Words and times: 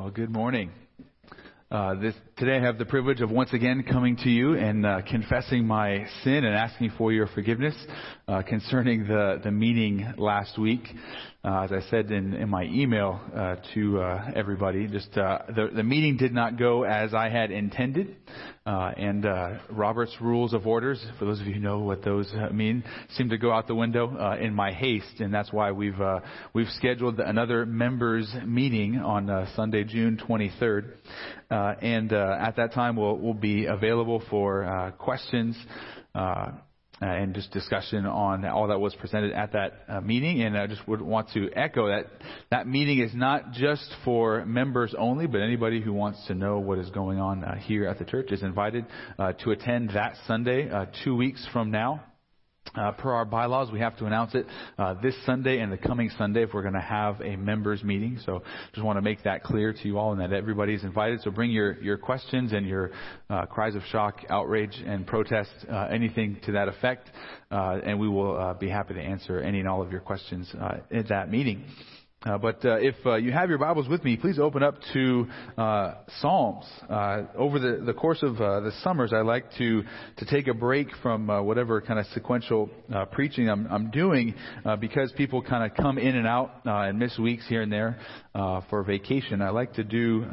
Well, 0.00 0.10
good 0.10 0.30
morning. 0.30 0.70
Uh, 1.70 1.94
this, 1.96 2.14
today 2.38 2.56
I 2.56 2.60
have 2.62 2.78
the 2.78 2.86
privilege 2.86 3.20
of 3.20 3.30
once 3.30 3.52
again 3.52 3.82
coming 3.82 4.16
to 4.16 4.30
you 4.30 4.54
and 4.56 4.86
uh, 4.86 5.02
confessing 5.06 5.66
my 5.66 6.06
sin 6.24 6.46
and 6.46 6.54
asking 6.54 6.92
for 6.96 7.12
your 7.12 7.26
forgiveness 7.26 7.74
uh, 8.26 8.40
concerning 8.40 9.06
the, 9.06 9.42
the 9.44 9.50
meeting 9.50 10.14
last 10.16 10.58
week. 10.58 10.80
Uh, 11.42 11.62
as 11.62 11.72
I 11.72 11.80
said 11.88 12.10
in, 12.10 12.34
in 12.34 12.50
my 12.50 12.64
email 12.64 13.18
uh, 13.34 13.56
to 13.72 13.98
uh, 13.98 14.30
everybody, 14.36 14.86
just 14.86 15.10
the, 15.14 15.70
the 15.74 15.82
meeting 15.82 16.18
did 16.18 16.34
not 16.34 16.58
go 16.58 16.82
as 16.82 17.14
I 17.14 17.30
had 17.30 17.50
intended. 17.50 18.16
Uh 18.66 18.92
and 18.94 19.24
uh 19.24 19.58
Robert's 19.70 20.14
Rules 20.20 20.52
of 20.52 20.66
Orders, 20.66 21.02
for 21.18 21.24
those 21.24 21.40
of 21.40 21.46
you 21.46 21.54
who 21.54 21.60
know 21.60 21.78
what 21.78 22.04
those 22.04 22.30
mean, 22.52 22.84
seem 23.16 23.30
to 23.30 23.38
go 23.38 23.52
out 23.52 23.66
the 23.66 23.74
window 23.74 24.36
in 24.38 24.54
my 24.54 24.70
haste, 24.70 25.20
and 25.20 25.32
that's 25.32 25.50
why 25.50 25.72
we've 25.72 25.98
we've 26.52 26.68
scheduled 26.76 27.18
another 27.20 27.64
members 27.64 28.30
meeting 28.44 28.98
on 28.98 29.48
Sunday, 29.56 29.84
June 29.84 30.18
23rd. 30.18 30.92
and 31.50 32.12
at 32.12 32.56
that 32.56 32.74
time, 32.74 32.96
we'll 32.96 33.16
we'll 33.16 33.32
be 33.32 33.64
available 33.64 34.22
for 34.28 34.64
uh 34.64 34.90
questions. 34.92 35.56
Uh, 37.02 37.06
and 37.06 37.34
just 37.34 37.50
discussion 37.50 38.04
on 38.04 38.44
all 38.44 38.68
that 38.68 38.78
was 38.78 38.94
presented 38.96 39.32
at 39.32 39.52
that 39.52 39.72
uh, 39.88 40.02
meeting. 40.02 40.42
And 40.42 40.54
I 40.54 40.66
just 40.66 40.86
would 40.86 41.00
want 41.00 41.30
to 41.30 41.48
echo 41.54 41.88
that 41.88 42.04
that 42.50 42.66
meeting 42.66 42.98
is 42.98 43.14
not 43.14 43.52
just 43.52 43.90
for 44.04 44.44
members 44.44 44.94
only, 44.98 45.26
but 45.26 45.40
anybody 45.40 45.80
who 45.80 45.94
wants 45.94 46.22
to 46.26 46.34
know 46.34 46.58
what 46.58 46.78
is 46.78 46.90
going 46.90 47.18
on 47.18 47.42
uh, 47.42 47.54
here 47.56 47.86
at 47.86 47.98
the 47.98 48.04
church 48.04 48.32
is 48.32 48.42
invited 48.42 48.84
uh, 49.18 49.32
to 49.44 49.50
attend 49.52 49.90
that 49.94 50.14
Sunday, 50.26 50.68
uh, 50.68 50.86
two 51.02 51.16
weeks 51.16 51.46
from 51.54 51.70
now. 51.70 52.04
Uh, 52.74 52.92
per 52.92 53.10
our 53.12 53.24
bylaws, 53.24 53.68
we 53.72 53.80
have 53.80 53.96
to 53.96 54.06
announce 54.06 54.32
it 54.34 54.46
uh, 54.78 54.94
this 55.02 55.14
Sunday 55.26 55.58
and 55.58 55.72
the 55.72 55.76
coming 55.76 56.08
Sunday 56.16 56.44
if 56.44 56.54
we're 56.54 56.62
going 56.62 56.74
to 56.74 56.80
have 56.80 57.20
a 57.20 57.34
members 57.34 57.82
meeting. 57.82 58.18
So 58.24 58.44
just 58.72 58.84
want 58.84 58.96
to 58.96 59.02
make 59.02 59.24
that 59.24 59.42
clear 59.42 59.72
to 59.72 59.88
you 59.88 59.98
all 59.98 60.12
and 60.12 60.20
that 60.20 60.32
everybody's 60.32 60.84
invited. 60.84 61.20
So 61.22 61.32
bring 61.32 61.50
your, 61.50 61.82
your 61.82 61.98
questions 61.98 62.52
and 62.52 62.64
your 62.66 62.92
uh, 63.28 63.46
cries 63.46 63.74
of 63.74 63.82
shock, 63.90 64.20
outrage, 64.30 64.80
and 64.86 65.04
protest, 65.04 65.50
uh, 65.68 65.88
anything 65.90 66.38
to 66.44 66.52
that 66.52 66.68
effect, 66.68 67.10
uh, 67.50 67.80
and 67.84 67.98
we 67.98 68.08
will 68.08 68.38
uh, 68.38 68.54
be 68.54 68.68
happy 68.68 68.94
to 68.94 69.00
answer 69.00 69.40
any 69.40 69.58
and 69.58 69.68
all 69.68 69.82
of 69.82 69.90
your 69.90 70.00
questions 70.00 70.54
at 70.92 71.08
that 71.08 71.28
meeting. 71.28 71.64
Uh, 72.22 72.36
but 72.36 72.62
uh, 72.66 72.76
if 72.76 72.94
uh, 73.06 73.14
you 73.14 73.32
have 73.32 73.48
your 73.48 73.56
Bibles 73.56 73.88
with 73.88 74.04
me, 74.04 74.14
please 74.14 74.38
open 74.38 74.62
up 74.62 74.74
to 74.92 75.26
uh, 75.56 75.94
Psalms. 76.20 76.66
Uh, 76.86 77.22
over 77.34 77.58
the, 77.58 77.82
the 77.86 77.94
course 77.94 78.22
of 78.22 78.38
uh, 78.38 78.60
the 78.60 78.72
summers, 78.82 79.14
I 79.14 79.22
like 79.22 79.46
to 79.56 79.82
to 80.18 80.26
take 80.26 80.46
a 80.46 80.52
break 80.52 80.88
from 81.02 81.28
whatever 81.28 81.80
kind 81.80 81.98
of 81.98 82.04
sequential 82.12 82.68
preaching 83.12 83.48
I'm, 83.48 83.66
I'm 83.70 83.90
doing 83.90 84.34
because 84.80 85.10
people 85.12 85.40
kind 85.40 85.70
of 85.70 85.74
come 85.74 85.96
in 85.96 86.14
and 86.14 86.26
out 86.26 86.60
and 86.66 86.98
miss 86.98 87.18
weeks 87.18 87.48
here 87.48 87.62
and 87.62 87.72
there 87.72 87.98
for 88.68 88.82
vacation. 88.82 89.40
I 89.40 89.48
like 89.48 89.72
to 89.74 89.84
do 89.84 90.26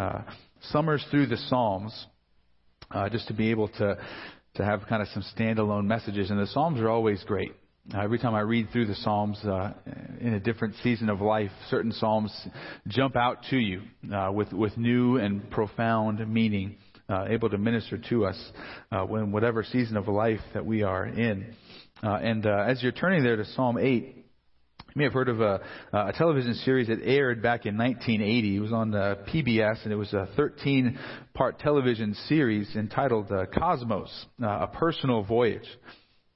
summers 0.63 1.05
through 1.09 1.27
the 1.27 1.37
Psalms 1.37 2.07
just 3.11 3.29
to 3.29 3.33
be 3.33 3.49
able 3.51 3.69
to 3.69 3.97
to 4.55 4.65
have 4.65 4.81
kind 4.89 5.01
of 5.01 5.07
some 5.13 5.23
standalone 5.37 5.85
messages. 5.85 6.31
And 6.31 6.39
the 6.39 6.47
Psalms 6.47 6.81
are 6.81 6.89
always 6.89 7.23
great. 7.23 7.53
Uh, 7.93 8.01
every 8.01 8.19
time 8.19 8.35
I 8.35 8.41
read 8.41 8.67
through 8.73 8.87
the 8.87 8.95
Psalms 8.95 9.37
uh, 9.45 9.71
in 10.19 10.33
a 10.33 10.41
different 10.41 10.75
season 10.83 11.07
of 11.07 11.21
life, 11.21 11.51
certain 11.69 11.93
Psalms 11.93 12.33
jump 12.89 13.15
out 13.15 13.37
to 13.49 13.57
you 13.57 13.81
uh, 14.13 14.29
with, 14.29 14.51
with 14.51 14.75
new 14.75 15.15
and 15.15 15.49
profound 15.51 16.19
meaning, 16.27 16.75
uh, 17.07 17.27
able 17.29 17.49
to 17.49 17.57
minister 17.57 17.97
to 18.09 18.25
us 18.25 18.51
uh, 18.91 19.03
when 19.03 19.31
whatever 19.31 19.63
season 19.63 19.95
of 19.95 20.09
life 20.09 20.41
that 20.53 20.65
we 20.65 20.83
are 20.83 21.05
in. 21.05 21.55
Uh, 22.03 22.15
and 22.15 22.45
as 22.45 22.83
you're 22.83 22.91
turning 22.91 23.23
there 23.23 23.37
to 23.37 23.45
Psalm 23.55 23.77
8, 23.77 23.85
you 23.85 24.23
may 24.93 25.05
have 25.05 25.13
heard 25.13 25.29
of 25.29 25.39
a, 25.39 25.61
a 25.93 26.11
television 26.11 26.55
series 26.55 26.87
that 26.87 26.99
aired 27.01 27.41
back 27.41 27.65
in 27.65 27.77
1980. 27.77 28.57
It 28.57 28.59
was 28.59 28.73
on 28.73 28.91
PBS, 28.91 29.83
and 29.85 29.93
it 29.93 29.97
was 29.97 30.11
a 30.11 30.27
13 30.35 30.99
part 31.33 31.59
television 31.59 32.15
series 32.27 32.67
entitled 32.75 33.31
Cosmos, 33.57 34.25
A 34.41 34.67
Personal 34.67 35.23
Voyage. 35.23 35.69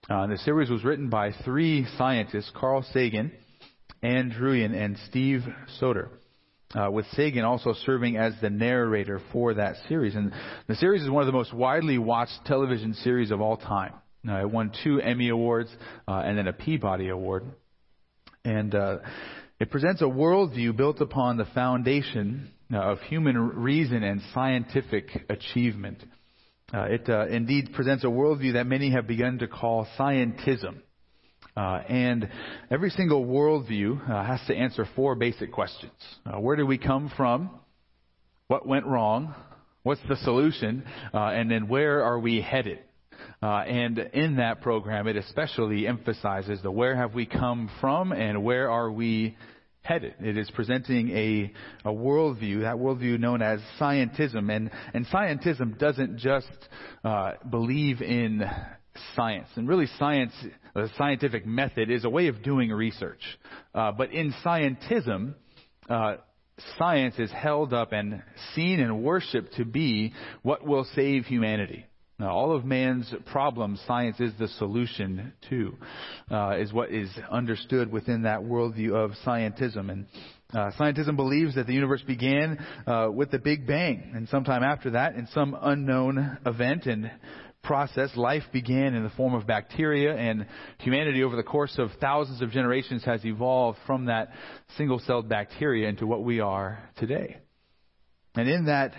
Uh, 0.10 0.28
the 0.28 0.38
series 0.40 0.70
was 0.70 0.84
written 0.84 1.10
by 1.10 1.32
three 1.46 1.86
scientists, 1.98 2.52
Carl 2.56 2.84
Sagan, 2.92 3.32
Ann 4.02 4.32
Druyan, 4.32 4.74
and 4.74 4.98
Steve 5.10 5.42
Soter. 5.80 6.10
Uh, 6.74 6.90
with 6.90 7.06
Sagan 7.12 7.44
also 7.44 7.74
serving 7.86 8.18
as 8.18 8.34
the 8.42 8.50
narrator 8.50 9.22
for 9.32 9.54
that 9.54 9.76
series. 9.88 10.16
And 10.16 10.32
the 10.68 10.76
series 10.76 11.04
is 11.04 11.10
one 11.10 11.22
of 11.22 11.28
the 11.28 11.34
most 11.34 11.54
widely 11.54 11.98
watched 11.98 12.46
television 12.46 12.94
series 12.96 13.30
of 13.30 13.42
all 13.42 13.58
time. 13.58 13.94
Uh, 14.28 14.42
it 14.42 14.50
won 14.50 14.72
two 14.84 15.00
Emmy 15.00 15.30
Awards 15.30 15.70
uh, 16.08 16.22
and 16.26 16.38
then 16.38 16.48
a 16.48 16.54
Peabody 16.54 17.10
Award. 17.10 17.44
And 18.44 18.74
uh, 18.74 19.00
it 19.60 19.70
presents 19.70 20.02
a 20.02 20.06
worldview 20.06 20.76
built 20.76 21.02
upon 21.02 21.38
the 21.38 21.46
foundation 21.46 22.50
uh, 22.74 22.78
of 22.78 23.02
human 23.02 23.38
reason 23.38 24.02
and 24.04 24.22
scientific 24.34 25.26
achievement. 25.30 26.04
Uh, 26.74 26.84
it 26.84 27.10
uh, 27.10 27.28
indeed 27.28 27.74
presents 27.74 28.04
a 28.04 28.08
worldview 28.08 28.54
that 28.54 28.66
many 28.66 28.92
have 28.92 29.06
begun 29.06 29.38
to 29.40 29.48
call 29.48 29.86
scientism. 29.98 30.78
Uh, 31.56 31.82
and 31.90 32.30
every 32.70 32.90
single 32.92 33.26
worldview 33.26 34.10
uh, 34.10 34.24
has 34.24 34.40
to 34.48 34.56
answer 34.56 34.88
four 34.96 35.16
basic 35.16 35.52
questions 35.52 35.92
uh, 36.26 36.40
Where 36.40 36.56
did 36.56 36.64
we 36.64 36.78
come 36.78 37.12
from? 37.18 37.50
What 38.48 38.66
went 38.66 38.86
wrong? 38.86 39.36
What's 39.84 40.02
the 40.08 40.16
solution? 40.18 40.84
Uh, 41.14 41.18
and 41.18 41.52
then 41.52 41.68
where 41.68 42.04
are 42.04 42.20
we 42.20 42.42
headed? 42.42 42.80
and 43.42 43.98
in 43.98 44.38
that 44.38 44.62
program, 44.62 45.08
it 45.08 45.16
especially 45.16 45.88
emphasizes 45.88 46.62
the 46.62 46.72
where 46.72 46.96
have 46.96 47.14
we 47.14 47.26
come 47.26 47.70
from 47.82 48.12
and 48.12 48.44
where 48.44 48.70
are 48.70 48.92
we 48.92 49.36
headed. 49.82 50.16
It 50.20 50.38
is 50.38 50.50
presenting 50.52 51.10
a, 51.10 51.54
a 51.86 51.92
worldview, 51.92 52.62
that 52.62 52.76
worldview 52.76 53.20
known 53.20 53.42
as 53.42 53.60
scientism. 53.80 54.56
And, 54.56 54.72
and 54.94 55.06
scientism 55.08 55.78
doesn't 55.78 56.18
just 56.18 56.48
uh, 57.04 57.34
believe 57.50 58.02
in 58.02 58.44
science. 59.16 59.48
And 59.56 59.68
really, 59.68 59.88
science, 59.98 60.34
the 60.76 60.90
scientific 60.98 61.46
method, 61.46 61.90
is 61.90 62.06
a 62.06 62.10
way 62.10 62.28
of 62.28 62.44
doing 62.44 62.70
research. 62.70 63.22
Uh, 63.74 63.92
but 63.92 64.12
in 64.12 64.34
scientism, 64.46 65.34
uh, 65.90 66.18
science 66.78 67.16
is 67.18 67.32
held 67.32 67.74
up 67.74 67.92
and 67.92 68.22
seen 68.54 68.80
and 68.80 69.04
worshiped 69.04 69.56
to 69.56 69.66
be 69.66 70.14
what 70.44 70.66
will 70.66 70.86
save 70.96 71.26
humanity. 71.26 71.86
Now, 72.22 72.36
all 72.36 72.56
of 72.56 72.64
man's 72.64 73.12
problems, 73.32 73.82
science 73.88 74.20
is 74.20 74.32
the 74.38 74.48
solution 74.48 75.34
to, 75.50 75.76
uh, 76.30 76.58
is 76.60 76.72
what 76.72 76.92
is 76.92 77.10
understood 77.32 77.92
within 77.92 78.22
that 78.22 78.42
worldview 78.42 78.94
of 78.94 79.14
scientism. 79.26 79.90
And 79.90 80.06
uh, 80.54 80.70
scientism 80.80 81.16
believes 81.16 81.56
that 81.56 81.66
the 81.66 81.74
universe 81.74 82.04
began 82.06 82.64
uh, 82.86 83.08
with 83.12 83.32
the 83.32 83.40
Big 83.40 83.66
Bang, 83.66 84.12
and 84.14 84.30
sometime 84.30 84.62
after 84.62 84.92
that, 84.92 85.16
in 85.16 85.26
some 85.34 85.58
unknown 85.60 86.38
event 86.46 86.86
and 86.86 87.10
process, 87.64 88.16
life 88.16 88.44
began 88.54 88.94
in 88.94 89.02
the 89.02 89.10
form 89.10 89.34
of 89.34 89.48
bacteria, 89.48 90.16
and 90.16 90.46
humanity, 90.78 91.24
over 91.24 91.36
the 91.36 91.42
course 91.42 91.74
of 91.80 91.90
thousands 92.00 92.44
of 92.44 92.52
generations, 92.52 93.04
has 93.04 93.26
evolved 93.26 93.80
from 93.88 94.06
that 94.06 94.30
single-celled 94.78 95.28
bacteria 95.28 95.90
into 95.90 96.06
what 96.06 96.24
we 96.24 96.40
are 96.40 96.88
today. 96.98 97.38
And 98.36 98.48
in 98.48 98.66
that 98.66 98.94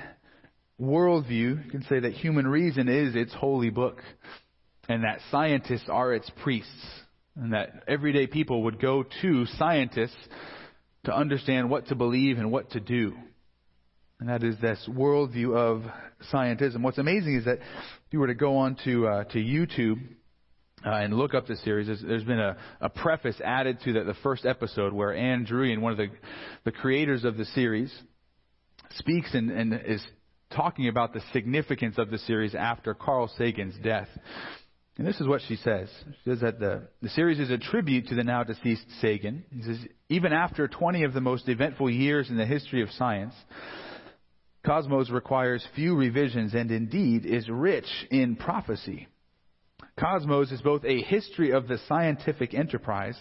worldview, 0.82 1.64
you 1.64 1.70
can 1.70 1.84
say 1.84 2.00
that 2.00 2.12
human 2.12 2.46
reason 2.46 2.88
is 2.88 3.14
its 3.14 3.32
holy 3.32 3.70
book, 3.70 4.02
and 4.88 5.04
that 5.04 5.20
scientists 5.30 5.88
are 5.88 6.12
its 6.12 6.30
priests, 6.42 6.84
and 7.36 7.52
that 7.52 7.84
everyday 7.86 8.26
people 8.26 8.64
would 8.64 8.80
go 8.80 9.04
to 9.22 9.46
scientists 9.58 10.16
to 11.04 11.14
understand 11.14 11.70
what 11.70 11.86
to 11.86 11.94
believe 11.94 12.38
and 12.38 12.50
what 12.50 12.70
to 12.70 12.80
do. 12.80 13.14
And 14.18 14.28
that 14.28 14.42
is 14.42 14.56
this 14.60 14.88
worldview 14.88 15.56
of 15.56 15.82
scientism. 16.32 16.82
What's 16.82 16.98
amazing 16.98 17.36
is 17.36 17.44
that 17.44 17.58
if 17.58 18.12
you 18.12 18.20
were 18.20 18.28
to 18.28 18.34
go 18.34 18.58
on 18.58 18.76
to, 18.84 19.06
uh, 19.08 19.24
to 19.24 19.38
YouTube 19.38 20.00
uh, 20.84 20.90
and 20.90 21.14
look 21.14 21.34
up 21.34 21.46
the 21.46 21.56
series, 21.56 21.88
there's, 21.88 22.02
there's 22.02 22.24
been 22.24 22.38
a, 22.38 22.56
a, 22.80 22.88
preface 22.88 23.40
added 23.44 23.80
to 23.84 23.92
the, 23.92 24.04
the 24.04 24.14
first 24.22 24.46
episode 24.46 24.92
where 24.92 25.12
Ann 25.12 25.44
Druyan, 25.44 25.80
one 25.80 25.92
of 25.92 25.98
the, 25.98 26.08
the 26.64 26.70
creators 26.70 27.24
of 27.24 27.36
the 27.36 27.44
series, 27.46 27.92
speaks 28.90 29.34
and, 29.34 29.50
and 29.50 29.80
is 29.86 30.04
talking 30.54 30.88
about 30.88 31.12
the 31.12 31.22
significance 31.32 31.98
of 31.98 32.10
the 32.10 32.18
series 32.18 32.54
after 32.54 32.94
Carl 32.94 33.30
Sagan's 33.36 33.76
death. 33.82 34.08
And 34.98 35.06
this 35.06 35.20
is 35.20 35.26
what 35.26 35.40
she 35.48 35.56
says. 35.56 35.88
She 36.24 36.30
says 36.30 36.40
that 36.40 36.60
the, 36.60 36.88
the 37.00 37.08
series 37.10 37.40
is 37.40 37.50
a 37.50 37.56
tribute 37.56 38.08
to 38.08 38.14
the 38.14 38.24
now 38.24 38.44
deceased 38.44 38.84
Sagan. 39.00 39.44
He 39.50 39.62
says, 39.62 39.78
even 40.10 40.32
after 40.32 40.68
20 40.68 41.04
of 41.04 41.14
the 41.14 41.20
most 41.20 41.48
eventful 41.48 41.90
years 41.90 42.28
in 42.28 42.36
the 42.36 42.44
history 42.44 42.82
of 42.82 42.90
science, 42.90 43.34
Cosmos 44.66 45.10
requires 45.10 45.66
few 45.74 45.96
revisions 45.96 46.54
and 46.54 46.70
indeed 46.70 47.24
is 47.24 47.48
rich 47.48 47.88
in 48.10 48.36
prophecy. 48.36 49.08
Cosmos 49.98 50.52
is 50.52 50.60
both 50.60 50.84
a 50.84 51.02
history 51.02 51.52
of 51.52 51.68
the 51.68 51.78
scientific 51.88 52.54
enterprise 52.54 53.18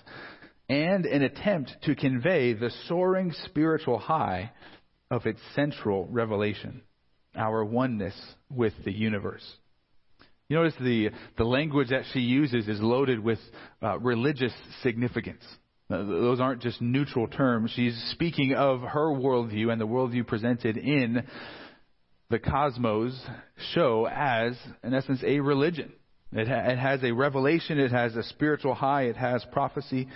and 0.70 1.06
an 1.06 1.22
attempt 1.22 1.72
to 1.84 1.96
convey 1.96 2.54
the 2.54 2.72
soaring 2.88 3.34
spiritual 3.46 3.98
high 3.98 4.52
of 5.10 5.26
its 5.26 5.40
central 5.56 6.06
revelation 6.08 6.82
our 7.36 7.64
oneness 7.64 8.20
with 8.50 8.74
the 8.84 8.92
universe. 8.92 9.44
You 10.50 10.58
notice 10.58 10.74
the, 10.82 11.12
the 11.38 11.46
language 11.46 11.90
that 11.90 12.04
she 12.12 12.20
uses 12.20 12.68
is 12.68 12.82
loaded 12.82 13.20
with 13.20 13.40
uh, 13.82 13.98
religious 14.00 14.54
significance. 14.84 15.44
Those 15.90 16.40
aren't 16.40 16.62
just 16.62 16.82
neutral 16.82 17.28
terms. 17.28 17.72
She's 17.76 17.96
speaking 18.12 18.54
of 18.54 18.82
her 18.82 19.08
worldview 19.08 19.72
and 19.72 19.80
the 19.80 19.88
worldview 19.88 20.26
presented 20.28 20.78
in 20.78 21.24
the 22.30 22.40
cosmos 22.40 23.20
show 23.74 24.08
as, 24.10 24.58
in 24.84 24.94
essence, 24.94 25.22
a 25.24 25.40
religion. 25.42 25.92
It, 26.32 26.48
ha- 26.48 26.72
it 26.72 26.78
has 26.78 27.04
a 27.04 27.12
revelation, 27.12 27.78
it 27.78 27.92
has 27.92 28.16
a 28.16 28.24
spiritual 28.24 28.74
high, 28.74 29.04
it 29.04 29.18
has 29.18 29.46
prophecy. 29.52 30.08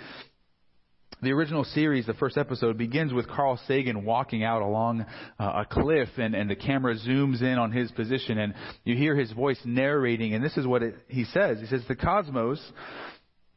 The 1.22 1.32
original 1.32 1.64
series, 1.64 2.04
the 2.04 2.12
first 2.12 2.36
episode, 2.36 2.76
begins 2.76 3.14
with 3.14 3.26
Carl 3.26 3.58
Sagan 3.66 4.04
walking 4.04 4.44
out 4.44 4.60
along 4.60 5.06
uh, 5.38 5.62
a 5.62 5.64
cliff, 5.64 6.10
and, 6.18 6.34
and 6.34 6.50
the 6.50 6.56
camera 6.56 6.94
zooms 6.94 7.40
in 7.40 7.58
on 7.58 7.72
his 7.72 7.90
position, 7.92 8.36
and 8.36 8.52
you 8.84 8.94
hear 8.96 9.16
his 9.16 9.32
voice 9.32 9.58
narrating, 9.64 10.34
and 10.34 10.44
this 10.44 10.58
is 10.58 10.66
what 10.66 10.82
it, 10.82 10.94
he 11.08 11.24
says. 11.24 11.58
He 11.58 11.66
says, 11.66 11.82
The 11.88 11.96
cosmos 11.96 12.60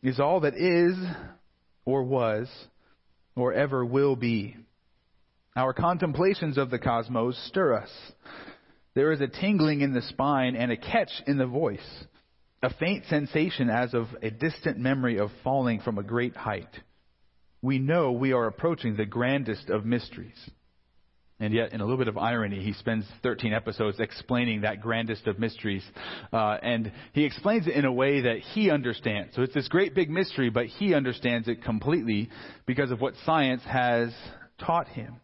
is 0.01 0.21
all 0.21 0.39
that 0.41 0.56
is, 0.56 0.95
or 1.83 2.03
was, 2.03 2.47
or 3.35 3.51
ever 3.51 3.85
will 3.85 4.15
be. 4.15 4.56
Our 5.53 5.73
contemplations 5.73 6.57
of 6.57 6.69
the 6.69 6.79
cosmos 6.79 7.38
stir 7.50 7.73
us. 7.73 7.91
There 8.94 9.11
is 9.11 9.19
a 9.19 9.27
tingling 9.27 9.81
in 9.81 9.94
the 9.94 10.01
spine 10.01 10.56
and 10.56 10.71
a 10.71 10.77
catch 10.77 11.11
in 11.27 11.38
the 11.38 11.45
voice, 11.45 12.06
a 12.63 12.73
faint 12.75 13.03
sensation 13.09 13.69
as 13.69 13.94
of 13.94 14.07
a 14.21 14.31
distant 14.31 14.77
memory 14.77 15.17
of 15.17 15.29
falling 15.44 15.81
from 15.81 15.97
a 15.97 16.03
great 16.03 16.38
height. 16.38 16.69
We 17.61 17.79
know 17.79 18.11
we 18.11 18.33
are 18.33 18.47
approaching 18.47 18.95
the 18.95 19.06
grandest 19.06 19.69
of 19.69 19.85
mysteries. 19.85 20.50
And 21.41 21.53
yet, 21.53 21.71
in 21.71 21.79
a 21.79 21.85
little 21.85 21.97
bit 21.97 22.09
of 22.09 22.17
irony, 22.17 22.61
he 22.61 22.73
spends 22.73 23.06
13 23.23 23.53
episodes 23.53 24.00
explaining 24.00 24.61
that 24.61 24.81
grandest 24.81 25.25
of 25.25 25.39
mysteries. 25.39 25.83
Uh, 26.33 26.57
and 26.61 26.91
he 27.13 27.23
explains 27.23 27.65
it 27.65 27.75
in 27.75 27.85
a 27.85 27.91
way 27.91 28.21
that 28.21 28.39
he 28.39 28.69
understands. 28.69 29.35
So 29.35 29.44
it's 29.44 29.53
this 29.53 29.69
great 29.69 29.95
big 29.95 30.09
mystery, 30.09 30.50
but 30.50 30.65
he 30.65 30.94
understands 30.94 31.47
it 31.47 31.63
completely 31.63 32.29
because 32.65 32.91
of 32.91 33.00
what 33.00 33.13
science 33.25 33.61
has 33.65 34.13
taught 34.59 34.89
him. 34.89 35.21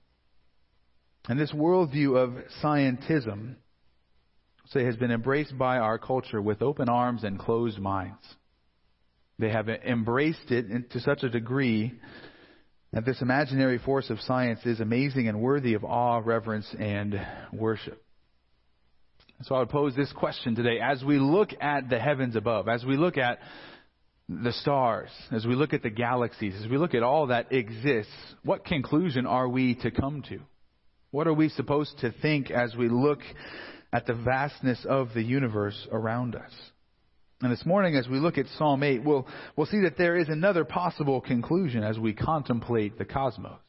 And 1.28 1.38
this 1.38 1.52
worldview 1.52 2.16
of 2.16 2.32
scientism, 2.64 3.56
say, 4.68 4.86
has 4.86 4.96
been 4.96 5.12
embraced 5.12 5.58
by 5.58 5.80
our 5.80 5.98
culture 5.98 6.42
with 6.42 6.62
open 6.62 6.88
arms 6.88 7.26
and 7.26 7.38
closed 7.38 7.80
minds. 7.80 8.24
They 9.38 9.50
have 9.50 9.68
embraced 9.68 10.50
it 10.52 10.92
to 10.92 11.00
such 11.00 11.24
a 11.24 11.30
degree 11.30 11.94
that 12.94 13.06
this 13.06 13.22
imaginary 13.22 13.78
force 13.78 14.10
of 14.10 14.22
science 14.22 14.66
is 14.66 14.80
amazing 14.80 15.28
and 15.28 15.42
worthy 15.42 15.74
of 15.74 15.84
awe, 15.84 16.22
reverence, 16.24 16.74
and 16.80 17.20
worship. 17.52 18.02
So 19.44 19.56
I 19.56 19.60
would 19.60 19.70
pose 19.70 19.94
this 19.96 20.14
question 20.14 20.56
today. 20.56 20.80
As 20.82 21.04
we 21.04 21.20
look 21.20 21.50
at 21.60 21.90
the 21.90 22.00
heavens 22.00 22.38
above, 22.38 22.70
as 22.70 22.86
we 22.86 22.96
look 22.96 23.18
at 23.18 23.40
the 24.30 24.54
stars, 24.54 25.10
as 25.32 25.46
we 25.46 25.56
look 25.56 25.74
at 25.74 25.84
the 25.84 25.90
galaxies, 25.90 26.56
as 26.64 26.70
we 26.70 26.78
look 26.78 26.94
at 26.94 27.04
all 27.04 27.28
that 27.28 27.52
exists, 27.52 28.14
what 28.44 28.64
conclusion 28.64 29.26
are 29.26 29.50
we 29.50 29.76
to 29.76 29.92
come 29.92 30.24
to? 30.30 30.40
What 31.12 31.28
are 31.28 31.34
we 31.34 31.50
supposed 31.50 32.00
to 32.00 32.14
think 32.22 32.50
as 32.50 32.76
we 32.76 32.88
look 32.88 33.20
at 33.92 34.08
the 34.08 34.14
vastness 34.14 34.86
of 34.88 35.10
the 35.14 35.22
universe 35.22 35.88
around 35.92 36.36
us? 36.36 36.52
And 37.46 37.52
this 37.52 37.64
morning, 37.64 37.96
as 37.96 38.08
we 38.08 38.18
look 38.18 38.40
at 38.40 38.48
Psalm 38.58 38.82
8, 38.82 39.04
we'll, 39.04 39.28
we'll 39.56 39.68
see 39.68 39.82
that 39.82 40.00
there 40.00 40.18
is 40.18 40.30
another 40.30 40.66
possible 40.66 41.22
conclusion 41.22 41.84
as 41.84 42.00
we 42.00 42.12
contemplate 42.12 42.98
the 42.98 43.06
cosmos. 43.06 43.60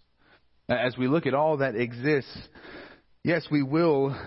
As 0.66 0.96
we 0.96 1.08
look 1.08 1.26
at 1.26 1.34
all 1.34 1.58
that 1.58 1.76
exists, 1.76 2.38
yes, 3.22 3.46
we 3.50 3.62
will 3.62 4.18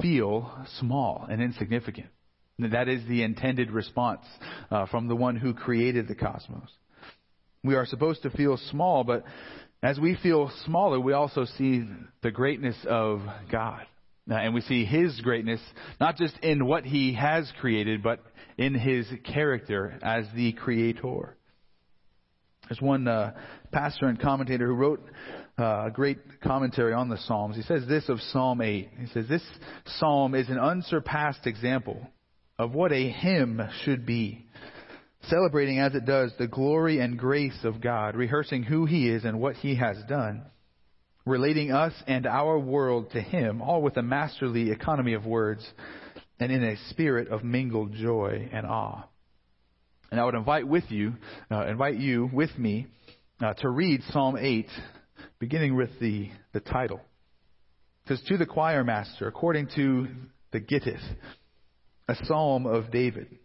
feel 0.00 0.64
small 0.78 1.26
and 1.28 1.42
insignificant. 1.42 2.06
That 2.60 2.88
is 2.88 3.04
the 3.08 3.24
intended 3.24 3.72
response 3.72 4.24
uh, 4.70 4.86
from 4.86 5.08
the 5.08 5.16
one 5.16 5.34
who 5.34 5.54
created 5.54 6.06
the 6.06 6.14
cosmos. 6.14 6.70
We 7.64 7.74
are 7.74 7.84
supposed 7.84 8.22
to 8.22 8.30
feel 8.30 8.58
small, 8.70 9.02
but 9.02 9.24
as 9.82 9.98
we 9.98 10.16
feel 10.22 10.52
smaller, 10.66 11.00
we 11.00 11.14
also 11.14 11.46
see 11.46 11.82
the 12.22 12.30
greatness 12.30 12.76
of 12.88 13.22
God. 13.50 13.84
Uh, 14.30 14.34
and 14.34 14.54
we 14.54 14.60
see 14.62 14.84
His 14.84 15.20
greatness, 15.20 15.60
not 16.00 16.16
just 16.16 16.36
in 16.42 16.66
what 16.66 16.84
He 16.84 17.14
has 17.14 17.50
created, 17.60 18.02
but 18.02 18.20
in 18.56 18.74
His 18.74 19.06
character 19.24 19.98
as 20.02 20.26
the 20.34 20.52
Creator. 20.52 21.36
There's 22.68 22.80
one 22.80 23.08
uh, 23.08 23.32
pastor 23.72 24.06
and 24.06 24.20
commentator 24.20 24.66
who 24.66 24.74
wrote 24.74 25.02
uh, 25.58 25.86
a 25.86 25.90
great 25.90 26.18
commentary 26.42 26.92
on 26.92 27.08
the 27.08 27.16
Psalms. 27.16 27.56
He 27.56 27.62
says 27.62 27.86
this 27.88 28.08
of 28.08 28.20
Psalm 28.20 28.60
8. 28.60 28.90
He 29.00 29.06
says, 29.06 29.26
This 29.28 29.44
psalm 29.98 30.34
is 30.34 30.48
an 30.50 30.58
unsurpassed 30.58 31.46
example 31.46 32.06
of 32.58 32.74
what 32.74 32.92
a 32.92 33.10
hymn 33.10 33.62
should 33.84 34.04
be 34.04 34.44
celebrating 35.22 35.78
as 35.78 35.94
it 35.94 36.04
does 36.04 36.32
the 36.38 36.46
glory 36.46 37.00
and 37.00 37.18
grace 37.18 37.58
of 37.64 37.80
God, 37.80 38.16
rehearsing 38.16 38.62
who 38.62 38.86
He 38.86 39.08
is 39.08 39.24
and 39.24 39.40
what 39.40 39.56
He 39.56 39.76
has 39.76 39.96
done, 40.08 40.44
relating 41.28 41.70
us 41.70 41.92
and 42.06 42.26
our 42.26 42.58
world 42.58 43.10
to 43.12 43.20
Him, 43.20 43.62
all 43.62 43.82
with 43.82 43.96
a 43.96 44.02
masterly 44.02 44.70
economy 44.70 45.14
of 45.14 45.26
words 45.26 45.66
and 46.40 46.52
in 46.52 46.62
a 46.62 46.76
spirit 46.90 47.28
of 47.28 47.44
mingled 47.44 47.92
joy 47.94 48.48
and 48.52 48.66
awe. 48.66 49.04
And 50.10 50.20
I 50.20 50.24
would 50.24 50.34
invite 50.34 50.66
with 50.66 50.84
you, 50.88 51.14
uh, 51.50 51.66
invite 51.66 51.96
you 51.96 52.30
with 52.32 52.56
me 52.58 52.86
uh, 53.40 53.54
to 53.54 53.68
read 53.68 54.02
Psalm 54.10 54.36
8, 54.38 54.66
beginning 55.38 55.76
with 55.76 55.90
the, 56.00 56.30
the 56.52 56.60
title. 56.60 57.00
It 58.04 58.08
says, 58.08 58.22
To 58.28 58.38
the 58.38 58.46
choir 58.46 58.84
master, 58.84 59.28
according 59.28 59.68
to 59.76 60.08
the 60.52 60.60
Gittith, 60.60 61.02
a 62.08 62.16
psalm 62.24 62.66
of 62.66 62.90
David. 62.90 63.38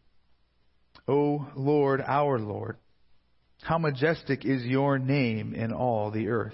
O 1.07 1.47
Lord, 1.55 2.01
our 2.01 2.39
Lord, 2.39 2.77
how 3.61 3.77
majestic 3.77 4.45
is 4.45 4.63
your 4.63 4.97
name 4.99 5.53
in 5.53 5.73
all 5.73 6.11
the 6.11 6.29
earth. 6.29 6.53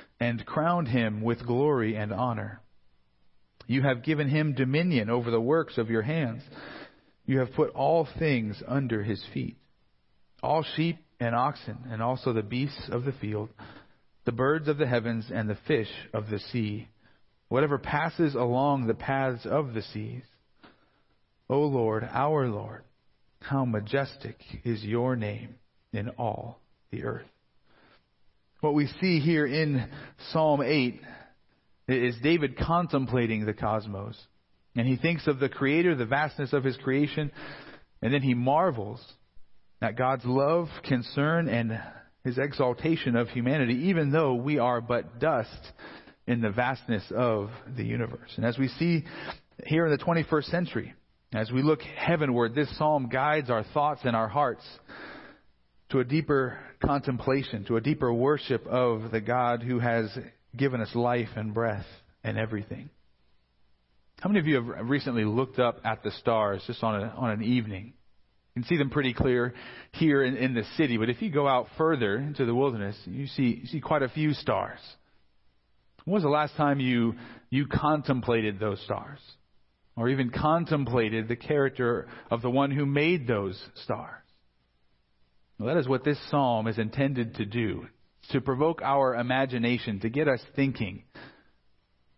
and 0.21 0.45
crowned 0.45 0.87
him 0.87 1.21
with 1.21 1.45
glory 1.45 1.97
and 1.97 2.13
honor. 2.13 2.61
You 3.67 3.81
have 3.81 4.03
given 4.03 4.29
him 4.29 4.53
dominion 4.53 5.09
over 5.09 5.31
the 5.31 5.41
works 5.41 5.77
of 5.77 5.89
your 5.89 6.03
hands. 6.03 6.43
You 7.25 7.39
have 7.39 7.53
put 7.53 7.71
all 7.71 8.07
things 8.17 8.61
under 8.65 9.03
his 9.03 9.21
feet 9.33 9.57
all 10.43 10.63
sheep 10.75 10.97
and 11.19 11.35
oxen, 11.35 11.77
and 11.91 12.01
also 12.01 12.33
the 12.33 12.41
beasts 12.41 12.89
of 12.91 13.03
the 13.05 13.11
field, 13.11 13.49
the 14.25 14.31
birds 14.31 14.67
of 14.67 14.77
the 14.77 14.87
heavens, 14.87 15.29
and 15.31 15.49
the 15.49 15.57
fish 15.67 15.89
of 16.13 16.29
the 16.29 16.39
sea, 16.51 16.87
whatever 17.47 17.77
passes 17.77 18.33
along 18.33 18.87
the 18.87 18.93
paths 18.93 19.45
of 19.45 19.73
the 19.73 19.81
seas. 19.81 20.23
O 21.49 21.59
Lord, 21.59 22.07
our 22.11 22.47
Lord, 22.47 22.83
how 23.39 23.65
majestic 23.65 24.37
is 24.63 24.83
your 24.83 25.15
name 25.15 25.55
in 25.93 26.09
all 26.09 26.59
the 26.91 27.03
earth. 27.03 27.30
What 28.61 28.75
we 28.75 28.85
see 29.01 29.19
here 29.19 29.47
in 29.47 29.89
Psalm 30.31 30.61
8 30.61 31.01
is 31.87 32.15
David 32.21 32.59
contemplating 32.59 33.43
the 33.43 33.53
cosmos. 33.53 34.15
And 34.75 34.87
he 34.87 34.97
thinks 34.97 35.25
of 35.25 35.39
the 35.39 35.49
Creator, 35.49 35.95
the 35.95 36.05
vastness 36.05 36.53
of 36.53 36.63
his 36.63 36.77
creation, 36.77 37.31
and 38.03 38.13
then 38.13 38.21
he 38.21 38.35
marvels 38.35 39.03
at 39.81 39.97
God's 39.97 40.25
love, 40.25 40.67
concern, 40.83 41.49
and 41.49 41.81
his 42.23 42.37
exaltation 42.37 43.15
of 43.15 43.29
humanity, 43.29 43.87
even 43.87 44.11
though 44.11 44.35
we 44.35 44.59
are 44.59 44.79
but 44.79 45.19
dust 45.19 45.71
in 46.27 46.41
the 46.41 46.51
vastness 46.51 47.03
of 47.15 47.49
the 47.75 47.83
universe. 47.83 48.29
And 48.35 48.45
as 48.45 48.59
we 48.59 48.67
see 48.67 49.05
here 49.65 49.87
in 49.87 49.91
the 49.91 50.03
21st 50.03 50.51
century, 50.51 50.93
as 51.33 51.51
we 51.51 51.63
look 51.63 51.81
heavenward, 51.81 52.53
this 52.53 52.77
psalm 52.77 53.09
guides 53.09 53.49
our 53.49 53.63
thoughts 53.73 54.01
and 54.03 54.15
our 54.15 54.27
hearts 54.27 54.63
to 55.91 55.99
a 55.99 56.03
deeper 56.03 56.59
contemplation, 56.83 57.65
to 57.65 57.77
a 57.77 57.81
deeper 57.81 58.11
worship 58.13 58.65
of 58.67 59.11
the 59.11 59.21
God 59.21 59.61
who 59.61 59.79
has 59.79 60.09
given 60.55 60.81
us 60.81 60.93
life 60.95 61.29
and 61.35 61.53
breath 61.53 61.85
and 62.23 62.37
everything. 62.37 62.89
How 64.19 64.29
many 64.29 64.39
of 64.39 64.47
you 64.47 64.55
have 64.55 64.89
recently 64.89 65.25
looked 65.25 65.59
up 65.59 65.81
at 65.83 66.03
the 66.03 66.11
stars 66.11 66.63
just 66.67 66.83
on, 66.83 67.01
a, 67.01 67.07
on 67.17 67.31
an 67.31 67.43
evening? 67.43 67.93
You 68.55 68.61
can 68.61 68.69
see 68.69 68.77
them 68.77 68.89
pretty 68.89 69.13
clear 69.13 69.53
here 69.93 70.23
in, 70.23 70.35
in 70.35 70.53
the 70.53 70.63
city, 70.77 70.97
but 70.97 71.09
if 71.09 71.21
you 71.21 71.31
go 71.31 71.47
out 71.47 71.67
further 71.77 72.17
into 72.17 72.45
the 72.45 72.55
wilderness, 72.55 72.97
you 73.05 73.27
see, 73.27 73.59
you 73.61 73.67
see 73.67 73.81
quite 73.81 74.03
a 74.03 74.09
few 74.09 74.33
stars. 74.33 74.79
When 76.05 76.15
was 76.15 76.23
the 76.23 76.29
last 76.29 76.55
time 76.55 76.79
you, 76.79 77.15
you 77.49 77.67
contemplated 77.67 78.59
those 78.59 78.81
stars? 78.83 79.19
or 79.97 80.07
even 80.09 80.29
contemplated 80.29 81.27
the 81.27 81.35
character 81.35 82.07
of 82.29 82.41
the 82.41 82.49
one 82.49 82.71
who 82.71 82.85
made 82.85 83.27
those 83.27 83.61
stars. 83.83 84.23
Well, 85.61 85.73
that 85.73 85.79
is 85.79 85.87
what 85.87 86.03
this 86.03 86.17
psalm 86.29 86.67
is 86.67 86.77
intended 86.77 87.35
to 87.35 87.45
do. 87.45 87.87
to 88.29 88.39
provoke 88.39 88.81
our 88.83 89.15
imagination, 89.15 89.99
to 90.01 90.09
get 90.09 90.27
us 90.27 90.39
thinking 90.55 91.03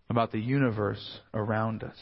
about 0.10 0.32
the 0.34 0.40
universe 0.40 1.20
around 1.34 1.82
us. 1.82 1.96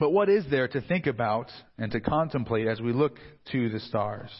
But 0.00 0.10
what 0.10 0.30
is 0.30 0.44
there 0.50 0.66
to 0.68 0.80
think 0.80 1.06
about 1.06 1.50
and 1.76 1.92
to 1.92 2.00
contemplate 2.00 2.66
as 2.66 2.80
we 2.80 2.92
look 2.94 3.18
to 3.52 3.68
the 3.68 3.78
stars? 3.78 4.30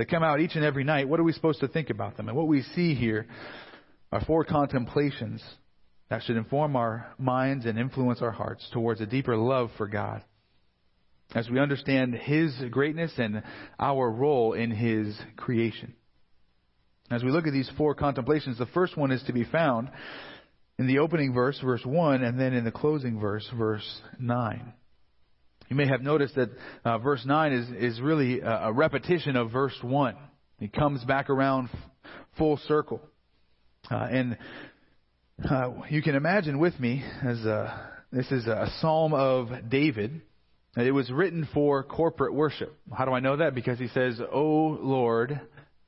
that 0.00 0.08
come 0.08 0.22
out 0.22 0.40
each 0.40 0.54
and 0.54 0.64
every 0.64 0.82
night. 0.82 1.06
What 1.06 1.20
are 1.20 1.24
we 1.24 1.34
supposed 1.34 1.60
to 1.60 1.68
think 1.68 1.90
about 1.90 2.16
them? 2.16 2.28
And 2.28 2.34
what 2.34 2.48
we 2.48 2.62
see 2.74 2.94
here 2.94 3.26
are 4.10 4.24
four 4.24 4.44
contemplations 4.44 5.42
that 6.08 6.22
should 6.22 6.38
inform 6.38 6.74
our 6.74 7.12
minds 7.18 7.66
and 7.66 7.78
influence 7.78 8.22
our 8.22 8.30
hearts 8.30 8.66
towards 8.72 9.02
a 9.02 9.06
deeper 9.06 9.36
love 9.36 9.68
for 9.76 9.86
God. 9.86 10.24
As 11.34 11.48
we 11.48 11.60
understand 11.60 12.14
His 12.14 12.54
greatness 12.70 13.12
and 13.16 13.42
our 13.78 14.10
role 14.10 14.52
in 14.52 14.70
His 14.70 15.16
creation. 15.36 15.94
As 17.10 17.24
we 17.24 17.30
look 17.30 17.46
at 17.46 17.52
these 17.52 17.70
four 17.76 17.94
contemplations, 17.94 18.58
the 18.58 18.66
first 18.66 18.96
one 18.96 19.10
is 19.10 19.22
to 19.24 19.32
be 19.32 19.44
found 19.44 19.90
in 20.78 20.86
the 20.86 21.00
opening 21.00 21.34
verse, 21.34 21.60
verse 21.62 21.84
1, 21.84 22.22
and 22.22 22.38
then 22.38 22.54
in 22.54 22.64
the 22.64 22.70
closing 22.70 23.20
verse, 23.20 23.46
verse 23.56 24.00
9. 24.18 24.72
You 25.68 25.76
may 25.76 25.86
have 25.86 26.02
noticed 26.02 26.36
that 26.36 26.50
uh, 26.84 26.98
verse 26.98 27.22
9 27.26 27.52
is, 27.52 27.94
is 27.94 28.00
really 28.00 28.40
a, 28.40 28.72
repetition 28.72 29.36
of 29.36 29.52
verse 29.52 29.76
1. 29.82 30.16
It 30.60 30.72
comes 30.72 31.04
back 31.04 31.30
around 31.30 31.68
f- 31.72 31.80
full 32.38 32.56
circle. 32.66 33.00
Uh, 33.90 33.94
and 34.10 34.38
uh, 35.48 35.70
you 35.90 36.02
can 36.02 36.14
imagine 36.14 36.58
with 36.58 36.78
me, 36.80 37.04
as 37.24 37.38
this 38.10 38.30
is 38.32 38.46
a 38.46 38.72
psalm 38.80 39.14
of 39.14 39.48
David. 39.68 40.22
It 40.76 40.92
was 40.92 41.10
written 41.10 41.48
for 41.52 41.82
corporate 41.82 42.32
worship. 42.32 42.78
How 42.96 43.04
do 43.04 43.12
I 43.12 43.20
know 43.20 43.38
that? 43.38 43.54
Because 43.54 43.78
he 43.78 43.88
says, 43.88 44.20
O 44.32 44.78
Lord, 44.80 45.40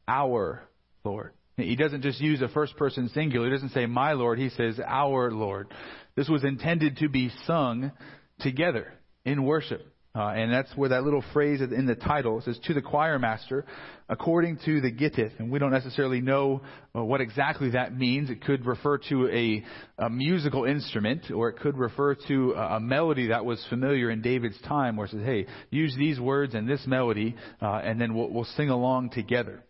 our 0.09 0.69
Lord. 1.05 1.33
He 1.57 1.77
doesn't 1.77 2.03
just 2.03 2.21
use 2.21 2.41
a 2.43 2.49
first 2.49 2.77
person 2.77 3.09
singular. 3.11 3.47
He 3.47 3.53
doesn't 3.53 3.71
say 3.71 3.87
my 3.87 4.13
Lord. 4.13 4.39
He 4.39 4.49
says 4.49 4.81
our 4.85 5.31
Lord. 5.31 5.69
This 6.17 6.29
was 6.29 6.45
intended 6.45 6.97
to 6.99 7.09
be 7.09 7.31
sung 7.47 7.93
together 8.41 8.93
in 9.25 9.45
worship. 9.45 9.87
Uh, 10.15 10.29
and 10.29 10.53
that's 10.53 10.71
where 10.77 10.91
that 10.91 11.05
little 11.05 11.25
phrase 11.33 11.63
in 11.63 11.87
the 11.87 11.95
title 11.95 12.43
says 12.43 12.59
to 12.65 12.75
the 12.75 12.83
choir 12.83 13.19
master 13.19 13.65
according 14.11 14.59
to 14.63 14.79
the 14.83 14.93
gittith 14.93 15.33
and 15.39 15.51
we 15.51 15.59
don't 15.59 15.73
necessarily 15.73 16.21
know 16.21 16.61
uh, 16.95 17.03
what 17.03 17.23
exactly 17.23 17.71
that 17.71 17.97
means 17.97 18.29
it 18.29 18.45
could 18.45 18.67
refer 18.67 18.99
to 18.99 19.27
a, 19.29 19.65
a 19.97 20.11
musical 20.11 20.67
instrument 20.67 21.31
or 21.35 21.49
it 21.49 21.59
could 21.61 21.79
refer 21.79 22.15
to 22.15 22.53
a, 22.53 22.77
a, 22.77 22.81
melody 22.81 23.29
that 23.29 23.43
was 23.43 23.65
familiar 23.71 24.11
in 24.11 24.21
david's 24.21 24.61
time 24.69 24.97
where 24.97 25.07
it 25.07 25.13
says 25.13 25.23
hey 25.25 25.47
use 25.71 25.97
these 25.99 26.21
words 26.21 26.55
and 26.55 26.69
this 26.69 26.87
melody 26.87 27.35
uh, 27.63 27.77
and 27.77 27.99
then 27.99 28.15
we'll, 28.15 28.29
we'll 28.29 28.45
sing 28.45 28.69
along 28.69 29.09
together 29.09 29.65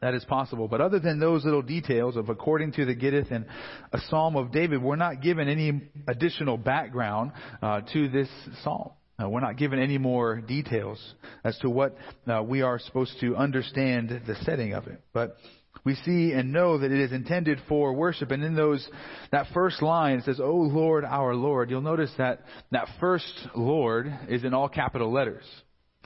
that 0.00 0.14
is 0.14 0.24
possible. 0.24 0.66
But 0.66 0.80
other 0.80 0.98
than 0.98 1.20
those 1.20 1.44
little 1.44 1.62
details 1.62 2.16
of 2.16 2.28
according 2.28 2.72
to 2.72 2.84
the 2.84 2.96
Gittith 2.96 3.30
and 3.30 3.46
a 3.92 3.98
psalm 4.08 4.34
of 4.34 4.50
David, 4.50 4.82
we're 4.82 4.96
not 4.96 5.22
given 5.22 5.48
any 5.48 5.80
additional 6.08 6.56
background 6.56 7.30
uh, 7.62 7.82
to 7.92 8.08
this 8.08 8.28
psalm. 8.64 8.90
Uh, 9.20 9.28
we're 9.28 9.40
not 9.40 9.56
given 9.56 9.78
any 9.78 9.98
more 9.98 10.40
details 10.40 10.98
as 11.44 11.56
to 11.58 11.70
what 11.70 11.96
uh, 12.26 12.42
we 12.42 12.62
are 12.62 12.78
supposed 12.78 13.12
to 13.20 13.36
understand 13.36 14.22
the 14.26 14.34
setting 14.44 14.72
of 14.72 14.86
it. 14.86 15.00
But 15.12 15.36
we 15.84 15.94
see 15.96 16.32
and 16.32 16.52
know 16.52 16.78
that 16.78 16.90
it 16.90 17.00
is 17.00 17.12
intended 17.12 17.58
for 17.68 17.92
worship. 17.92 18.30
And 18.30 18.42
in 18.42 18.54
those, 18.54 18.86
that 19.30 19.46
first 19.52 19.82
line 19.82 20.18
it 20.18 20.24
says, 20.24 20.40
"O 20.40 20.54
Lord, 20.54 21.04
our 21.04 21.34
Lord." 21.34 21.70
You'll 21.70 21.80
notice 21.82 22.12
that 22.18 22.42
that 22.70 22.88
first 23.00 23.48
Lord 23.54 24.12
is 24.28 24.44
in 24.44 24.54
all 24.54 24.68
capital 24.68 25.12
letters. 25.12 25.44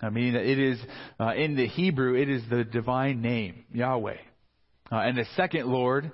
I 0.01 0.11
mean, 0.11 0.35
it 0.35 0.59
is, 0.59 0.79
uh, 1.19 1.35
in 1.35 1.57
the 1.57 1.67
Hebrew, 1.67 2.15
it 2.21 2.29
is 2.29 2.43
the 2.51 2.65
divine 2.65 3.23
name, 3.23 3.65
Yahweh. 3.73 4.19
Uh, 4.93 4.97
and 4.97 5.17
the 5.17 5.25
second 5.37 5.67
Lord 5.67 6.13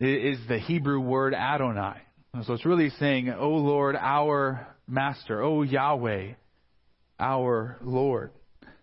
is 0.00 0.38
the 0.48 0.58
Hebrew 0.58 1.00
word 1.00 1.32
Adonai. 1.32 1.98
So 2.44 2.54
it's 2.54 2.66
really 2.66 2.90
saying, 2.90 3.30
O 3.30 3.50
Lord, 3.50 3.96
our 3.96 4.66
Master, 4.90 5.42
O 5.42 5.62
Yahweh, 5.62 6.32
our 7.18 7.78
Lord. 7.82 8.32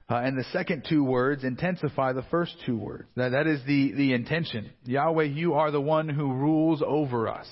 Uh, 0.10 0.16
and 0.24 0.38
the 0.38 0.46
second 0.54 0.86
two 0.88 1.04
words 1.04 1.44
intensify 1.44 2.14
the 2.14 2.24
first 2.32 2.56
two 2.66 2.78
words. 2.78 3.10
That, 3.16 3.30
that 3.30 3.46
is 3.46 3.60
the, 3.68 3.92
the 3.92 4.14
intention. 4.14 4.72
Yahweh, 4.86 5.26
you 5.26 5.56
are 5.56 5.70
the 5.70 5.82
one 5.82 6.08
who 6.08 6.34
rules 6.34 6.82
over 6.86 7.28
us. 7.28 7.48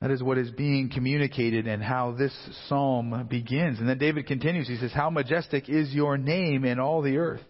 That 0.00 0.10
is 0.10 0.22
what 0.22 0.38
is 0.38 0.50
being 0.50 0.90
communicated 0.90 1.66
and 1.66 1.82
how 1.82 2.12
this 2.12 2.32
psalm 2.68 3.26
begins. 3.28 3.78
And 3.78 3.88
then 3.88 3.98
David 3.98 4.26
continues. 4.26 4.68
He 4.68 4.76
says, 4.76 4.92
How 4.92 5.10
majestic 5.10 5.68
is 5.68 5.92
your 5.92 6.16
name 6.16 6.64
in 6.64 6.78
all 6.78 7.02
the 7.02 7.16
earth. 7.18 7.40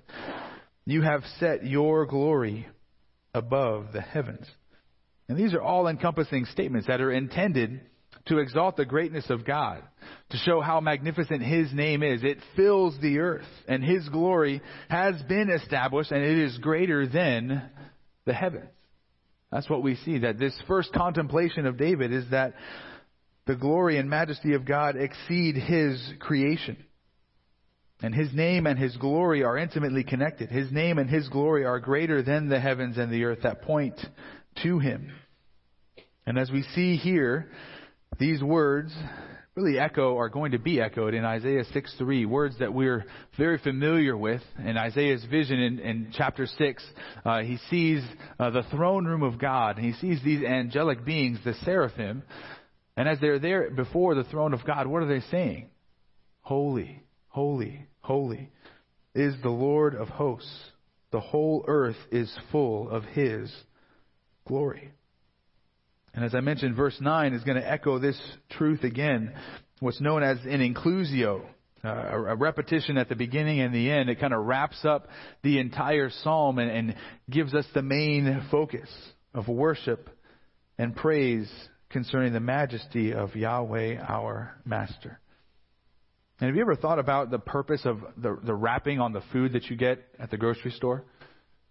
You 0.85 1.03
have 1.03 1.23
set 1.39 1.67
your 1.67 2.07
glory 2.07 2.69
above 3.35 3.87
the 3.93 4.01
heavens. 4.01 4.47
And 5.29 5.37
these 5.37 5.55
are 5.55 5.61
all 5.61 5.89
encompassing 5.89 6.47
statements 6.47 6.87
that 6.87 7.01
are 7.01 7.13
intended 7.13 7.81
to 8.27 8.39
exalt 8.39 8.77
the 8.77 8.85
greatness 8.85 9.31
of 9.31 9.45
God, 9.45 9.83
to 10.31 10.37
show 10.39 10.61
how 10.61 10.81
magnificent 10.81 11.43
His 11.43 11.73
name 11.73 12.03
is. 12.03 12.23
It 12.23 12.39
fills 12.57 12.99
the 13.01 13.19
earth, 13.19 13.47
and 13.69 13.85
His 13.85 14.09
glory 14.09 14.61
has 14.89 15.21
been 15.29 15.51
established, 15.51 16.11
and 16.11 16.23
it 16.23 16.39
is 16.39 16.59
greater 16.59 17.07
than 17.07 17.71
the 18.25 18.35
heavens. 18.35 18.71
That's 19.53 19.71
what 19.71 19.83
we 19.83 19.95
see. 19.97 20.19
That 20.19 20.39
this 20.39 20.55
first 20.67 20.93
contemplation 20.93 21.67
of 21.67 21.79
David 21.79 22.13
is 22.13 22.25
that 22.31 22.55
the 23.47 23.55
glory 23.55 23.97
and 23.97 24.11
majesty 24.11 24.55
of 24.55 24.65
God 24.65 24.97
exceed 24.97 25.55
his 25.55 26.03
creation. 26.19 26.77
And 28.03 28.15
his 28.15 28.35
name 28.35 28.67
and 28.67 28.79
his 28.79 28.97
glory 28.97 29.43
are 29.45 29.57
intimately 29.57 30.05
connected. 30.05 30.51
His 30.51 30.71
name 30.71 30.99
and 30.99 31.09
his 31.09 31.29
glory 31.29 31.65
are 31.65 31.81
greater 31.81 32.23
than 32.23 32.49
the 32.49 32.61
heavens 32.61 32.99
and 32.99 33.11
the 33.11 33.25
earth 33.25 33.39
that 33.45 33.63
point 33.63 33.99
to 34.63 34.79
him. 34.79 35.13
And 36.27 36.39
as 36.39 36.51
we 36.51 36.63
see 36.75 36.97
here, 36.97 37.49
these 38.19 38.43
words 38.43 38.93
really 39.57 39.79
echo 39.79 40.19
are 40.19 40.29
going 40.29 40.53
to 40.53 40.59
be 40.59 40.81
echoed 40.81 41.15
in 41.15 41.25
Isaiah 41.25 41.65
6:3, 41.65 42.27
words 42.27 42.59
that 42.59 42.73
we're 42.75 43.05
very 43.39 43.59
familiar 43.59 44.17
with. 44.17 44.43
In 44.59 44.77
Isaiah's 44.77 45.25
vision 45.25 45.59
in, 45.59 45.79
in 45.79 46.09
chapter 46.13 46.47
6, 46.47 46.85
uh, 47.25 47.41
he 47.41 47.57
sees 47.71 48.03
uh, 48.39 48.51
the 48.51 48.65
throne 48.65 49.07
room 49.07 49.23
of 49.23 49.39
God, 49.39 49.77
and 49.79 49.85
he 49.87 49.93
sees 49.95 50.23
these 50.23 50.45
angelic 50.45 51.05
beings, 51.05 51.39
the 51.45 51.55
seraphim, 51.65 52.23
and 52.97 53.09
as 53.09 53.19
they're 53.21 53.39
there 53.39 53.71
before 53.71 54.15
the 54.15 54.25
throne 54.25 54.55
of 54.55 54.65
God, 54.65 54.87
what 54.87 55.03
are 55.03 55.09
they 55.09 55.25
saying? 55.31 55.69
Holy, 56.41 57.03
holy, 57.29 57.87
holy 58.01 58.51
is 59.15 59.35
the 59.43 59.51
Lord 59.51 59.95
of 59.95 60.09
hosts. 60.09 60.71
The 61.13 61.21
whole 61.21 61.65
earth 61.67 61.97
is 62.11 62.35
full 62.53 62.91
of 62.91 63.05
his 63.05 63.53
glory. 64.47 64.93
And 66.17 66.25
as 66.25 66.35
I 66.35 66.41
mentioned, 66.41 66.75
verse 66.75 66.97
9 66.99 67.35
is 67.35 67.45
going 67.45 67.61
to 67.61 67.71
echo 67.71 67.99
this 67.99 68.19
truth 68.53 68.85
again. 68.85 69.35
What's 69.81 70.01
known 70.01 70.23
as 70.23 70.39
an 70.45 70.61
inclusio, 70.61 71.43
uh, 71.85 71.89
a 71.89 72.35
repetition 72.35 72.97
at 72.97 73.11
the 73.11 73.15
beginning 73.15 73.61
and 73.61 73.75
the 73.75 73.91
end. 73.91 74.09
It 74.09 74.19
kind 74.19 74.33
of 74.33 74.47
wraps 74.47 74.83
up 74.83 75.09
the 75.43 75.59
entire 75.59 76.09
psalm 76.09 76.59
and, 76.59 76.71
and 76.71 76.97
gives 77.31 77.55
us 77.55 77.67
the 77.75 77.83
main 77.83 78.47
focus 78.51 78.89
of 79.35 79.47
worship 79.47 80.09
and 80.79 80.97
praise 80.97 81.51
concerning 81.91 82.33
the 82.33 82.41
majesty 82.41 83.13
of 83.13 83.37
Yahweh, 83.37 83.99
our 83.99 84.57
Master. 84.65 85.21
And 86.41 86.49
have 86.49 86.57
you 86.57 86.63
ever 86.63 86.77
thought 86.77 86.99
about 86.99 87.31
the 87.31 87.39
purpose 87.39 87.83
of 87.85 88.01
the, 88.17 88.39
the 88.43 88.55
wrapping 88.55 89.01
on 89.01 89.13
the 89.13 89.23
food 89.33 89.53
that 89.53 89.67
you 89.67 89.77
get 89.77 90.03
at 90.19 90.31
the 90.31 90.39
grocery 90.39 90.71
store? 90.71 91.05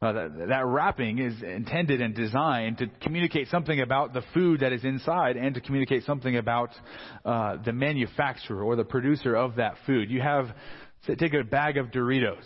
Uh, 0.02 0.12
that, 0.12 0.48
that 0.50 0.66
wrapping 0.66 1.20
is 1.20 1.42
intended 1.42 2.02
and 2.02 2.14
designed 2.14 2.78
to 2.78 2.88
communicate 3.02 3.48
something 3.48 3.80
about 3.80 4.14
the 4.14 4.22
food 4.34 4.60
that 4.60 4.74
is 4.74 4.84
inside 4.84 5.38
and 5.38 5.56
to 5.56 5.62
communicate 5.62 6.04
something 6.04 6.36
about 6.36 6.70
uh, 7.24 7.58
the 7.64 7.72
manufacturer 7.72 8.62
or 8.62 8.76
the 8.76 8.84
producer 8.84 9.36
of 9.36 9.56
that 9.56 9.76
food. 9.86 10.12
You 10.12 10.22
have, 10.22 10.48
take 11.18 11.34
a 11.34 11.44
bag 11.44 11.78
of 11.78 11.88
Doritos, 11.88 12.44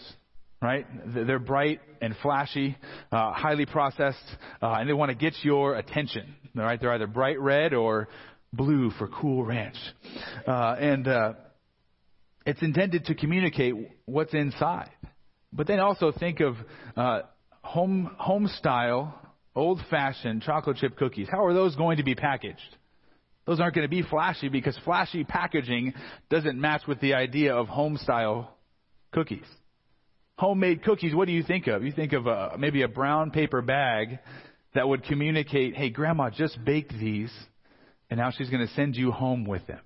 right? 0.61 0.85
They're 1.05 1.39
bright 1.39 1.81
and 2.01 2.15
flashy, 2.21 2.77
uh, 3.11 3.33
highly 3.33 3.65
processed, 3.65 4.17
uh, 4.61 4.73
and 4.73 4.87
they 4.87 4.93
want 4.93 5.09
to 5.09 5.15
get 5.15 5.33
your 5.41 5.75
attention. 5.75 6.35
Right? 6.55 6.81
They're 6.81 6.93
either 6.93 7.07
bright 7.07 7.39
red 7.39 7.73
or 7.73 8.09
blue 8.51 8.89
for 8.97 9.07
Cool 9.07 9.45
Ranch, 9.45 9.77
uh, 10.47 10.75
and 10.79 11.07
uh, 11.07 11.33
it's 12.45 12.61
intended 12.61 13.05
to 13.05 13.15
communicate 13.15 13.75
what's 14.05 14.33
inside. 14.33 14.89
But 15.53 15.67
then 15.67 15.79
also 15.79 16.11
think 16.11 16.39
of 16.39 16.55
uh, 16.97 17.21
home, 17.69 18.09
home 18.17 18.47
style, 18.47 19.13
old 19.55 19.79
fashioned 19.91 20.41
chocolate 20.41 20.77
chip 20.77 20.97
cookies. 20.97 21.27
How 21.29 21.45
are 21.45 21.53
those 21.53 21.75
going 21.75 21.97
to 21.97 22.03
be 22.03 22.15
packaged? 22.15 22.75
Those 23.45 23.59
aren't 23.59 23.75
going 23.75 23.85
to 23.85 23.89
be 23.89 24.01
flashy 24.01 24.49
because 24.49 24.77
flashy 24.83 25.23
packaging 25.23 25.93
doesn't 26.31 26.59
match 26.59 26.81
with 26.87 26.99
the 26.99 27.13
idea 27.13 27.55
of 27.55 27.67
home 27.67 27.97
style 27.97 28.55
cookies. 29.11 29.45
Homemade 30.39 30.83
cookies, 30.83 31.13
what 31.13 31.27
do 31.27 31.31
you 31.31 31.43
think 31.43 31.67
of? 31.67 31.83
You 31.83 31.91
think 31.91 32.13
of 32.13 32.25
a, 32.25 32.57
maybe 32.57 32.81
a 32.81 32.87
brown 32.87 33.29
paper 33.29 33.61
bag 33.61 34.17
that 34.73 34.87
would 34.87 35.03
communicate, 35.03 35.75
hey, 35.75 35.91
grandma 35.91 36.31
just 36.31 36.57
baked 36.65 36.93
these 36.93 37.31
and 38.09 38.19
now 38.19 38.31
she's 38.31 38.49
going 38.49 38.65
to 38.65 38.73
send 38.73 38.95
you 38.95 39.11
home 39.11 39.45
with 39.45 39.65
them. 39.67 39.81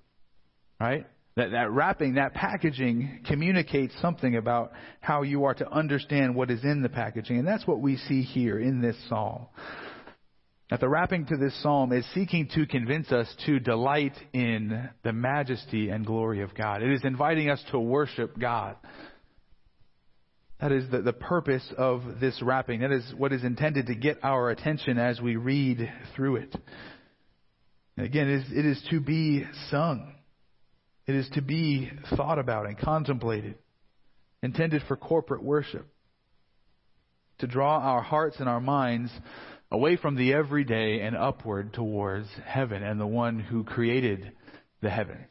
Right? 0.80 1.06
That, 1.36 1.50
that 1.50 1.72
wrapping, 1.72 2.14
that 2.14 2.32
packaging 2.32 3.24
communicates 3.26 3.92
something 4.00 4.36
about 4.36 4.72
how 5.00 5.22
you 5.22 5.44
are 5.44 5.54
to 5.54 5.68
understand 5.68 6.36
what 6.36 6.50
is 6.50 6.62
in 6.62 6.82
the 6.82 6.88
packaging. 6.88 7.38
And 7.38 7.48
that's 7.48 7.66
what 7.66 7.80
we 7.80 7.96
see 7.96 8.22
here 8.22 8.58
in 8.58 8.80
this 8.80 8.96
psalm. 9.08 9.46
That 10.70 10.78
the 10.80 10.88
wrapping 10.88 11.26
to 11.26 11.36
this 11.36 11.60
psalm 11.62 11.92
is 11.92 12.06
seeking 12.14 12.48
to 12.54 12.66
convince 12.66 13.10
us 13.10 13.26
to 13.46 13.58
delight 13.58 14.14
in 14.32 14.88
the 15.02 15.12
majesty 15.12 15.88
and 15.88 16.06
glory 16.06 16.42
of 16.42 16.54
God. 16.54 16.82
It 16.82 16.92
is 16.92 17.04
inviting 17.04 17.50
us 17.50 17.62
to 17.72 17.80
worship 17.80 18.38
God. 18.38 18.76
That 20.60 20.72
is 20.72 20.88
the, 20.90 21.02
the 21.02 21.12
purpose 21.12 21.66
of 21.76 22.20
this 22.20 22.40
wrapping. 22.40 22.80
That 22.80 22.92
is 22.92 23.04
what 23.16 23.32
is 23.32 23.44
intended 23.44 23.88
to 23.88 23.94
get 23.94 24.18
our 24.22 24.50
attention 24.50 24.98
as 24.98 25.20
we 25.20 25.36
read 25.36 25.92
through 26.14 26.36
it. 26.36 26.56
Again, 27.98 28.28
it 28.28 28.34
is, 28.36 28.44
it 28.50 28.64
is 28.64 28.86
to 28.90 29.00
be 29.00 29.44
sung. 29.70 30.14
It 31.06 31.14
is 31.14 31.28
to 31.34 31.42
be 31.42 31.90
thought 32.16 32.38
about 32.38 32.66
and 32.66 32.78
contemplated, 32.78 33.56
intended 34.42 34.82
for 34.88 34.96
corporate 34.96 35.42
worship, 35.42 35.86
to 37.38 37.46
draw 37.46 37.78
our 37.78 38.02
hearts 38.02 38.36
and 38.38 38.48
our 38.48 38.60
minds 38.60 39.10
away 39.70 39.96
from 39.96 40.16
the 40.16 40.32
everyday 40.32 41.00
and 41.00 41.16
upward 41.16 41.72
towards 41.74 42.28
heaven 42.44 42.82
and 42.82 43.00
the 43.00 43.06
one 43.06 43.38
who 43.40 43.64
created 43.64 44.32
the 44.80 44.90
heavens. 44.90 45.28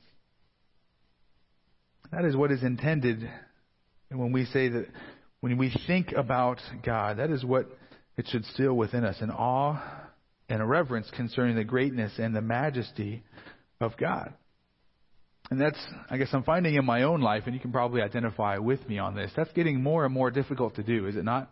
That 2.12 2.26
is 2.26 2.36
what 2.36 2.52
is 2.52 2.62
intended 2.62 3.28
when 4.10 4.32
we 4.32 4.46
say 4.46 4.70
that 4.70 4.88
when 5.40 5.58
we 5.58 5.74
think 5.88 6.12
about 6.12 6.60
God, 6.86 7.18
that 7.18 7.32
is 7.32 7.44
what 7.44 7.66
it 8.16 8.28
should 8.30 8.46
still 8.46 8.76
within 8.76 9.04
us 9.04 9.18
an 9.22 9.32
awe 9.32 9.82
and 10.48 10.62
a 10.62 10.66
reverence 10.66 11.10
concerning 11.16 11.56
the 11.56 11.64
greatness 11.64 12.14
and 12.20 12.36
the 12.36 12.42
majesty 12.42 13.24
of 13.82 13.98
God. 13.98 14.34
And 15.52 15.60
that's, 15.60 15.78
I 16.10 16.18
guess, 16.18 16.30
I'm 16.32 16.44
finding 16.44 16.76
in 16.76 16.86
my 16.86 17.04
own 17.04 17.22
life, 17.22 17.44
and 17.46 17.54
you 17.54 17.60
can 17.60 17.72
probably 17.72 18.02
identify 18.02 18.58
with 18.58 18.88
me 18.88 18.98
on 18.98 19.16
this. 19.16 19.32
That's 19.36 19.52
getting 19.52 19.84
more 19.84 20.06
and 20.06 20.14
more 20.14 20.32
difficult 20.32 20.76
to 20.76 20.84
do, 20.84 21.06
is 21.08 21.16
it 21.16 21.26
not? 21.26 21.52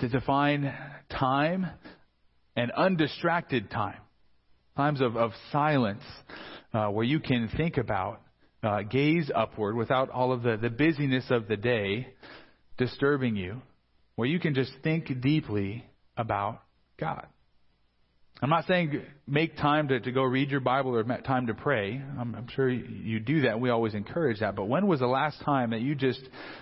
To 0.00 0.08
define 0.08 0.74
time 1.10 1.66
and 2.56 2.70
undistracted 2.72 3.70
time, 3.70 4.00
times 4.76 5.00
of, 5.00 5.16
of 5.16 5.32
silence 5.52 6.02
uh, 6.72 6.88
where 6.88 7.04
you 7.04 7.20
can 7.20 7.50
think 7.56 7.76
about, 7.76 8.22
uh, 8.62 8.82
gaze 8.82 9.30
upward 9.34 9.76
without 9.76 10.10
all 10.10 10.32
of 10.32 10.42
the, 10.42 10.56
the 10.56 10.70
busyness 10.70 11.24
of 11.30 11.48
the 11.48 11.56
day 11.56 12.08
disturbing 12.78 13.36
you, 13.36 13.62
where 14.16 14.28
you 14.28 14.40
can 14.40 14.54
just 14.54 14.72
think 14.82 15.20
deeply 15.20 15.84
about 16.16 16.62
God. 16.98 17.26
I'm 18.42 18.50
not 18.50 18.66
saying 18.66 19.02
make 19.26 19.56
time 19.56 19.88
to, 19.88 19.98
to 19.98 20.12
go 20.12 20.22
read 20.22 20.50
your 20.50 20.60
Bible 20.60 20.94
or 20.94 21.04
time 21.22 21.46
to 21.46 21.54
pray. 21.54 22.02
I'm, 22.18 22.34
I'm 22.34 22.48
sure 22.54 22.68
you 22.68 23.18
do 23.18 23.42
that. 23.42 23.58
We 23.58 23.70
always 23.70 23.94
encourage 23.94 24.40
that. 24.40 24.54
But 24.54 24.66
when 24.66 24.86
was 24.86 25.00
the 25.00 25.06
last 25.06 25.40
time 25.42 25.70
that 25.70 25.80
you 25.80 25.94
just 25.94 26.20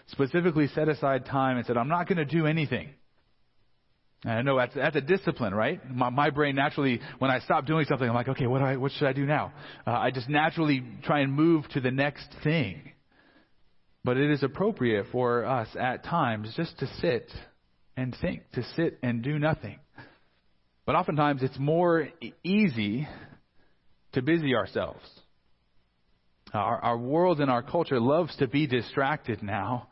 specifically 0.09 0.69
set 0.69 0.88
aside 0.88 1.26
time 1.26 1.57
and 1.57 1.66
said, 1.66 1.76
I'm 1.76 1.88
not 1.88 2.07
going 2.07 2.19
to 2.19 2.25
do 2.25 2.47
anything? 2.47 2.90
And 4.23 4.33
I 4.33 4.43
know 4.43 4.57
that's, 4.57 4.75
that's 4.75 4.97
a 4.97 5.00
discipline, 5.00 5.52
right? 5.52 5.81
My, 5.90 6.11
my 6.11 6.31
brain 6.31 6.54
naturally, 6.54 7.00
when 7.19 7.31
I 7.31 7.40
stop 7.40 7.66
doing 7.66 7.87
something, 7.87 8.09
I'm 8.09 8.14
like, 8.14 8.28
okay, 8.28 8.47
what, 8.47 8.61
do 8.61 8.64
I, 8.64 8.76
what 8.76 8.93
should 8.93 9.09
I 9.09 9.12
do 9.12 9.26
now? 9.26 9.52
Uh, 9.87 9.90
I 9.90 10.12
just 10.12 10.28
naturally 10.28 10.83
try 11.02 11.21
and 11.21 11.33
move 11.33 11.69
to 11.71 11.81
the 11.81 11.90
next 11.90 12.28
thing. 12.45 12.93
But 14.04 14.16
it 14.16 14.31
is 14.31 14.43
appropriate 14.43 15.07
for 15.11 15.45
us 15.45 15.69
at 15.78 16.04
times 16.04 16.52
just 16.57 16.78
to 16.78 16.87
sit 17.00 17.31
and 17.97 18.16
think, 18.21 18.43
to 18.52 18.62
sit 18.76 18.99
and 19.02 19.23
do 19.23 19.38
nothing. 19.38 19.78
But 20.87 20.97
oftentimes 20.97 21.43
it's 21.43 21.59
more 21.59 22.09
easy 22.43 23.09
to 24.12 24.23
busy 24.23 24.55
ourselves. 24.55 25.05
Our, 26.53 26.79
our 26.79 26.99
world 26.99 27.41
and 27.41 27.50
our 27.50 27.62
culture 27.62 27.99
loves 27.99 28.37
to 28.37 28.47
be 28.47 28.67
distracted 28.67 29.43
now 29.43 29.88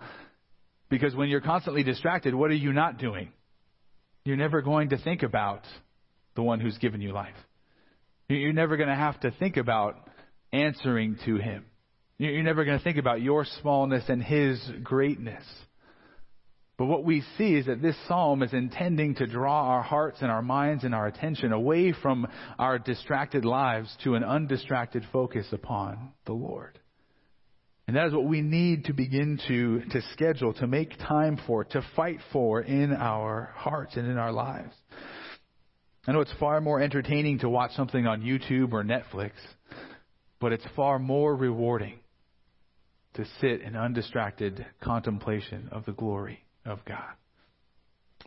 because 0.91 1.15
when 1.15 1.29
you're 1.29 1.41
constantly 1.41 1.83
distracted, 1.83 2.35
what 2.35 2.51
are 2.51 2.55
you 2.55 2.73
not 2.73 2.99
doing? 2.99 3.33
You're 4.25 4.37
never 4.37 4.63
going 4.63 4.91
to 4.91 4.99
think 4.99 5.23
about 5.23 5.65
the 6.37 6.43
one 6.43 6.61
who's 6.61 6.79
given 6.79 7.01
you 7.01 7.13
life. 7.13 7.35
You're 8.29 8.53
never 8.53 8.77
going 8.77 8.89
to 8.89 8.95
have 8.95 9.19
to 9.21 9.31
think 9.33 9.57
about 9.57 9.97
answering 10.53 11.19
to 11.25 11.37
him. 11.37 11.65
You're 12.19 12.43
never 12.43 12.65
going 12.65 12.79
to 12.79 12.85
think 12.85 12.99
about 12.99 13.21
your 13.21 13.45
smallness 13.61 14.05
and 14.09 14.23
his 14.23 14.63
greatness. 14.85 15.43
But 16.83 16.89
what 16.89 17.05
we 17.05 17.23
see 17.39 17.55
is 17.55 17.67
that 17.67 17.81
this 17.81 17.95
psalm 18.09 18.43
is 18.43 18.53
intending 18.53 19.15
to 19.15 19.27
draw 19.29 19.69
our 19.69 19.85
hearts 19.85 20.19
and 20.21 20.33
our 20.33 20.43
minds 20.43 20.83
and 20.83 20.93
our 20.93 21.07
attention 21.07 21.53
away 21.53 21.93
from 21.93 22.27
our 22.59 22.77
distracted 22.81 23.45
lives 23.45 23.97
to 24.03 24.17
an 24.17 24.25
undistracted 24.25 25.07
focus 25.13 25.47
upon 25.53 26.11
the 26.27 26.33
Lord. 26.33 26.81
And 27.87 27.95
that 27.95 28.09
is 28.09 28.13
what 28.13 28.25
we 28.25 28.41
need 28.41 28.87
to 28.87 28.95
begin 28.95 29.39
to, 29.47 29.83
to 29.91 30.03
schedule, 30.13 30.55
to 30.55 30.67
make 30.67 30.99
time 30.99 31.39
for, 31.47 31.63
to 31.67 31.87
fight 31.95 32.19
for 32.33 32.61
in 32.61 32.93
our 32.93 33.53
hearts 33.55 33.95
and 33.95 34.11
in 34.11 34.19
our 34.19 34.33
lives. 34.33 34.75
I 36.09 36.11
know 36.11 36.21
it's 36.21 36.35
far 36.41 36.61
more 36.61 36.81
entertaining 36.81 37.39
to 37.39 37.49
watch 37.49 37.71
something 37.77 38.09
on 38.09 38.23
YouTube 38.23 38.73
or 38.73 38.83
Netflix, 38.83 39.35
but 40.41 40.53
it's 40.53 40.67
far 40.75 40.99
more 40.99 41.37
rewarding 41.37 42.01
to 43.15 43.25
sit 43.41 43.61
in 43.61 43.77
undistracted 43.77 44.67
contemplation 44.83 45.69
of 45.71 45.85
the 45.85 45.93
glory 45.93 46.42
of 46.65 46.85
God. 46.85 47.13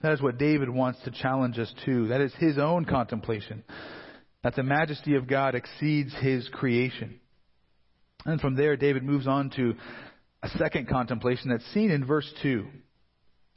That 0.01 0.13
is 0.13 0.21
what 0.21 0.37
David 0.37 0.69
wants 0.69 0.99
to 1.03 1.11
challenge 1.11 1.57
us 1.57 1.73
to. 1.85 2.07
That 2.07 2.21
is 2.21 2.33
his 2.37 2.57
own 2.57 2.85
contemplation. 2.85 3.63
That 4.43 4.55
the 4.55 4.63
majesty 4.63 5.15
of 5.15 5.27
God 5.27 5.55
exceeds 5.55 6.13
his 6.19 6.47
creation. 6.49 7.19
And 8.25 8.41
from 8.41 8.55
there, 8.55 8.75
David 8.75 9.03
moves 9.03 9.27
on 9.27 9.49
to 9.51 9.73
a 10.43 10.49
second 10.57 10.89
contemplation 10.89 11.49
that's 11.49 11.65
seen 11.73 11.91
in 11.91 12.05
verse 12.05 12.31
2. 12.43 12.65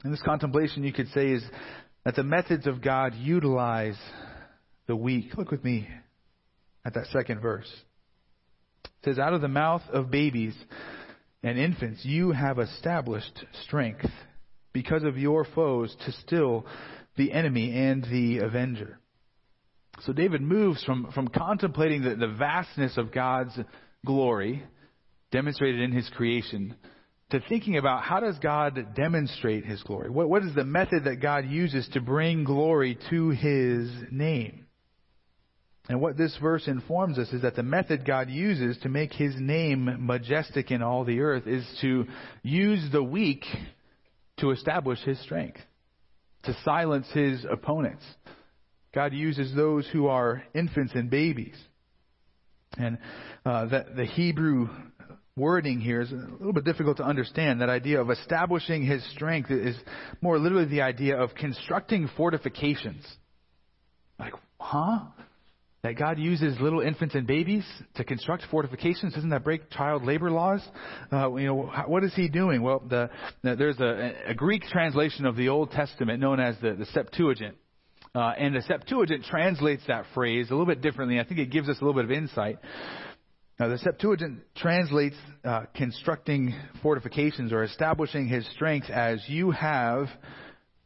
And 0.03 0.13
this 0.13 0.21
contemplation, 0.21 0.83
you 0.83 0.93
could 0.93 1.09
say, 1.09 1.27
is 1.31 1.43
that 2.05 2.15
the 2.15 2.23
methods 2.23 2.65
of 2.67 2.81
God 2.81 3.13
utilize 3.15 3.97
the 4.87 4.95
weak. 4.95 5.37
Look 5.37 5.51
with 5.51 5.63
me 5.63 5.87
at 6.85 6.93
that 6.93 7.07
second 7.11 7.41
verse. 7.41 7.69
It 8.85 9.05
says, 9.05 9.19
Out 9.19 9.33
of 9.33 9.41
the 9.41 9.47
mouth 9.47 9.83
of 9.91 10.09
babies 10.09 10.55
and 11.43 11.59
infants, 11.59 12.05
you 12.05 12.31
have 12.31 12.59
established 12.59 13.45
strength 13.65 14.05
because 14.73 15.03
of 15.03 15.17
your 15.17 15.45
foes 15.55 15.95
to 16.05 16.11
still 16.11 16.65
the 17.17 17.31
enemy 17.31 17.71
and 17.75 18.03
the 18.03 18.39
avenger. 18.39 18.99
So 20.01 20.13
David 20.13 20.41
moves 20.41 20.83
from, 20.83 21.11
from 21.13 21.27
contemplating 21.27 22.03
the, 22.03 22.15
the 22.15 22.27
vastness 22.27 22.97
of 22.97 23.11
God's 23.11 23.57
glory 24.05 24.63
demonstrated 25.31 25.81
in 25.81 25.91
his 25.91 26.09
creation 26.15 26.75
to 27.31 27.39
thinking 27.47 27.77
about 27.77 28.03
how 28.03 28.19
does 28.19 28.39
God 28.39 28.95
demonstrate 28.95 29.65
his 29.65 29.83
glory? 29.83 30.09
What, 30.09 30.29
what 30.29 30.43
is 30.43 30.55
the 30.55 30.63
method 30.63 31.03
that 31.03 31.21
God 31.21 31.45
uses 31.45 31.87
to 31.93 32.01
bring 32.01 32.43
glory 32.43 32.97
to 33.09 33.29
his 33.29 33.89
name? 34.09 34.65
And 35.87 36.01
what 36.01 36.17
this 36.17 36.37
verse 36.41 36.67
informs 36.67 37.17
us 37.17 37.31
is 37.33 37.41
that 37.41 37.55
the 37.55 37.63
method 37.63 38.05
God 38.05 38.29
uses 38.29 38.77
to 38.83 38.89
make 38.89 39.11
his 39.11 39.33
name 39.37 40.05
majestic 40.05 40.71
in 40.71 40.81
all 40.81 41.03
the 41.03 41.21
earth 41.21 41.47
is 41.47 41.65
to 41.81 42.05
use 42.43 42.87
the 42.91 43.03
weak 43.03 43.43
to 44.39 44.51
establish 44.51 44.99
his 44.99 45.19
strength, 45.21 45.59
to 46.43 46.55
silence 46.63 47.07
his 47.13 47.45
opponents. 47.49 48.03
God 48.93 49.13
uses 49.13 49.55
those 49.55 49.87
who 49.91 50.07
are 50.07 50.43
infants 50.53 50.93
and 50.95 51.09
babies. 51.09 51.55
And 52.77 52.97
uh, 53.45 53.65
the, 53.65 53.85
the 53.95 54.05
Hebrew 54.05 54.69
wording 55.35 55.79
here 55.79 56.01
is 56.01 56.11
a 56.11 56.15
little 56.15 56.53
bit 56.53 56.65
difficult 56.65 56.97
to 56.97 57.03
understand. 57.03 57.61
That 57.61 57.69
idea 57.69 58.01
of 58.01 58.09
establishing 58.09 58.85
his 58.85 59.03
strength 59.11 59.51
is 59.51 59.75
more 60.21 60.37
literally 60.37 60.65
the 60.65 60.81
idea 60.81 61.17
of 61.17 61.33
constructing 61.35 62.09
fortifications. 62.17 63.05
Like, 64.19 64.33
huh? 64.59 64.99
That 65.81 65.97
God 65.97 66.19
uses 66.19 66.59
little 66.59 66.81
infants 66.81 67.15
and 67.15 67.25
babies 67.25 67.65
to 67.95 68.03
construct 68.03 68.43
fortifications? 68.51 69.13
Doesn't 69.13 69.29
that 69.29 69.43
break 69.43 69.69
child 69.69 70.03
labor 70.03 70.29
laws? 70.29 70.61
Uh, 71.11 71.33
you 71.35 71.47
know, 71.47 71.71
what 71.87 72.03
is 72.03 72.13
he 72.15 72.27
doing? 72.27 72.61
Well, 72.61 72.83
the, 72.87 73.09
the, 73.43 73.55
there's 73.55 73.79
a, 73.79 74.31
a, 74.31 74.33
Greek 74.33 74.63
translation 74.63 75.25
of 75.25 75.35
the 75.35 75.49
Old 75.49 75.71
Testament 75.71 76.19
known 76.19 76.39
as 76.39 76.55
the, 76.61 76.73
the 76.73 76.85
Septuagint. 76.87 77.55
Uh, 78.13 78.33
and 78.37 78.55
the 78.55 78.61
Septuagint 78.63 79.25
translates 79.25 79.83
that 79.87 80.05
phrase 80.13 80.47
a 80.49 80.53
little 80.53 80.65
bit 80.65 80.81
differently. 80.81 81.19
I 81.19 81.23
think 81.23 81.39
it 81.39 81.51
gives 81.51 81.69
us 81.69 81.77
a 81.79 81.85
little 81.85 81.93
bit 81.93 82.05
of 82.05 82.11
insight. 82.11 82.57
Now, 83.59 83.67
the 83.67 83.77
Septuagint 83.77 84.39
translates 84.55 85.17
uh, 85.43 85.65
constructing 85.75 86.55
fortifications 86.81 87.53
or 87.53 87.63
establishing 87.63 88.27
his 88.27 88.49
strength 88.51 88.89
as 88.89 89.21
you 89.27 89.51
have 89.51 90.07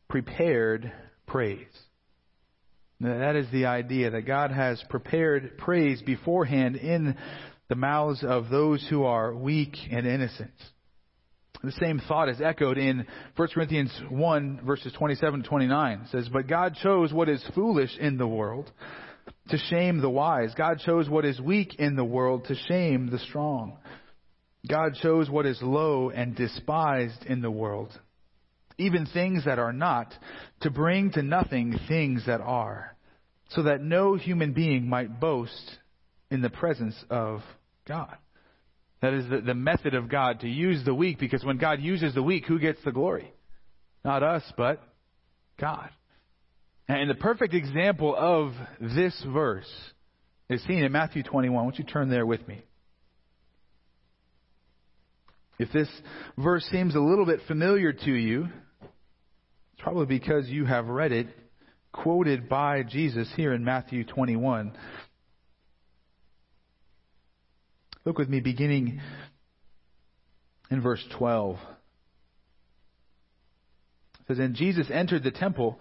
prepared 0.10 0.92
praise. 1.28 1.68
That 3.04 3.36
is 3.36 3.48
the 3.52 3.66
idea 3.66 4.12
that 4.12 4.22
God 4.22 4.52
has 4.52 4.82
prepared 4.90 5.58
praise 5.58 6.02
beforehand 6.02 6.78
in 6.78 7.18
the 7.68 7.76
mouths 7.76 8.24
of 8.24 8.50
those 8.50 8.86
who 8.90 9.04
are 9.04 9.36
weak 9.36 9.76
and 9.92 10.08
innocent. 10.08 10.54
The 11.62 11.74
same 11.74 12.00
thought 12.08 12.30
is 12.30 12.40
echoed 12.40 12.78
in 12.78 13.06
1 13.36 13.48
Corinthians 13.54 13.92
1 14.10 14.62
verses 14.66 14.94
27 14.94 15.44
to 15.44 15.50
29. 15.50 16.00
It 16.00 16.08
says, 16.12 16.30
But 16.32 16.48
God 16.48 16.76
chose 16.82 17.12
what 17.12 17.28
is 17.28 17.44
foolish 17.54 17.98
in 17.98 18.18
the 18.18 18.28
world 18.28 18.72
to 19.50 19.58
shame 19.58 20.00
the 20.00 20.10
wise. 20.10 20.54
God 20.56 20.80
chose 20.80 21.10
what 21.10 21.26
is 21.26 21.42
weak 21.42 21.76
in 21.76 21.98
the 21.98 22.06
world 22.06 22.46
to 22.46 22.56
shame 22.56 23.10
the 23.10 23.20
strong. 23.20 23.80
God 24.68 24.96
chose 25.02 25.30
what 25.30 25.46
is 25.46 25.60
low 25.62 26.10
and 26.10 26.36
despised 26.36 27.26
in 27.26 27.42
the 27.42 27.52
world, 27.52 27.92
even 28.78 29.06
things 29.06 29.44
that 29.44 29.60
are 29.60 29.74
not, 29.74 30.14
to 30.62 30.70
bring 30.70 31.12
to 31.12 31.22
nothing 31.22 31.78
things 31.90 32.26
that 32.28 32.40
are, 32.40 32.93
so 33.56 33.64
that 33.64 33.82
no 33.82 34.16
human 34.16 34.54
being 34.54 34.88
might 34.88 35.20
boast 35.20 35.78
in 36.32 36.42
the 36.42 36.50
presence 36.50 36.96
of 37.10 37.42
God. 37.88 38.18
That 39.02 39.14
is 39.14 39.30
the, 39.30 39.42
the 39.42 39.54
method 39.54 39.96
of 39.96 40.10
God 40.10 40.40
to 40.42 40.48
use 40.48 40.84
the 40.86 40.94
weak, 40.94 41.20
because 41.20 41.44
when 41.44 41.58
God 41.58 41.82
uses 41.82 42.14
the 42.14 42.24
weak, 42.24 42.46
who 42.46 42.58
gets 42.58 42.80
the 42.84 42.92
glory? 42.92 43.34
Not 44.04 44.24
us, 44.24 44.44
but 44.58 44.82
God. 45.60 45.90
And 46.88 47.10
the 47.10 47.16
perfect 47.16 47.54
example 47.54 48.16
of 48.18 48.54
this 48.80 49.14
verse 49.28 49.70
is 50.50 50.64
seen 50.64 50.84
in 50.84 50.92
Matthew 50.92 51.24
21. 51.24 51.64
Won't 51.64 51.78
you 51.78 51.86
turn 51.86 52.10
there 52.10 52.26
with 52.26 52.46
me? 52.48 52.64
If 55.60 55.72
this 55.72 55.90
verse 56.38 56.66
seems 56.72 56.96
a 56.96 57.00
little 57.00 57.26
bit 57.26 57.42
familiar 57.48 57.94
to 57.94 58.12
you, 58.12 58.50
it's 58.82 59.82
probably 59.82 60.06
because 60.06 60.48
you 60.48 60.66
have 60.66 60.88
read 60.88 61.12
it 61.12 61.28
quoted 61.94 62.50
by 62.50 62.84
Jesus 62.84 63.32
here 63.38 63.54
in 63.54 63.64
Matthew 63.64 64.04
21. 64.04 64.74
Look 68.04 68.18
with 68.18 68.28
me 68.28 68.42
beginning 68.42 69.00
in 70.70 70.82
verse 70.82 71.04
12. 71.18 71.56
It 71.56 71.60
says, 74.28 74.40
And 74.40 74.56
Jesus 74.56 74.88
entered 74.92 75.24
the 75.24 75.32
temple 75.32 75.80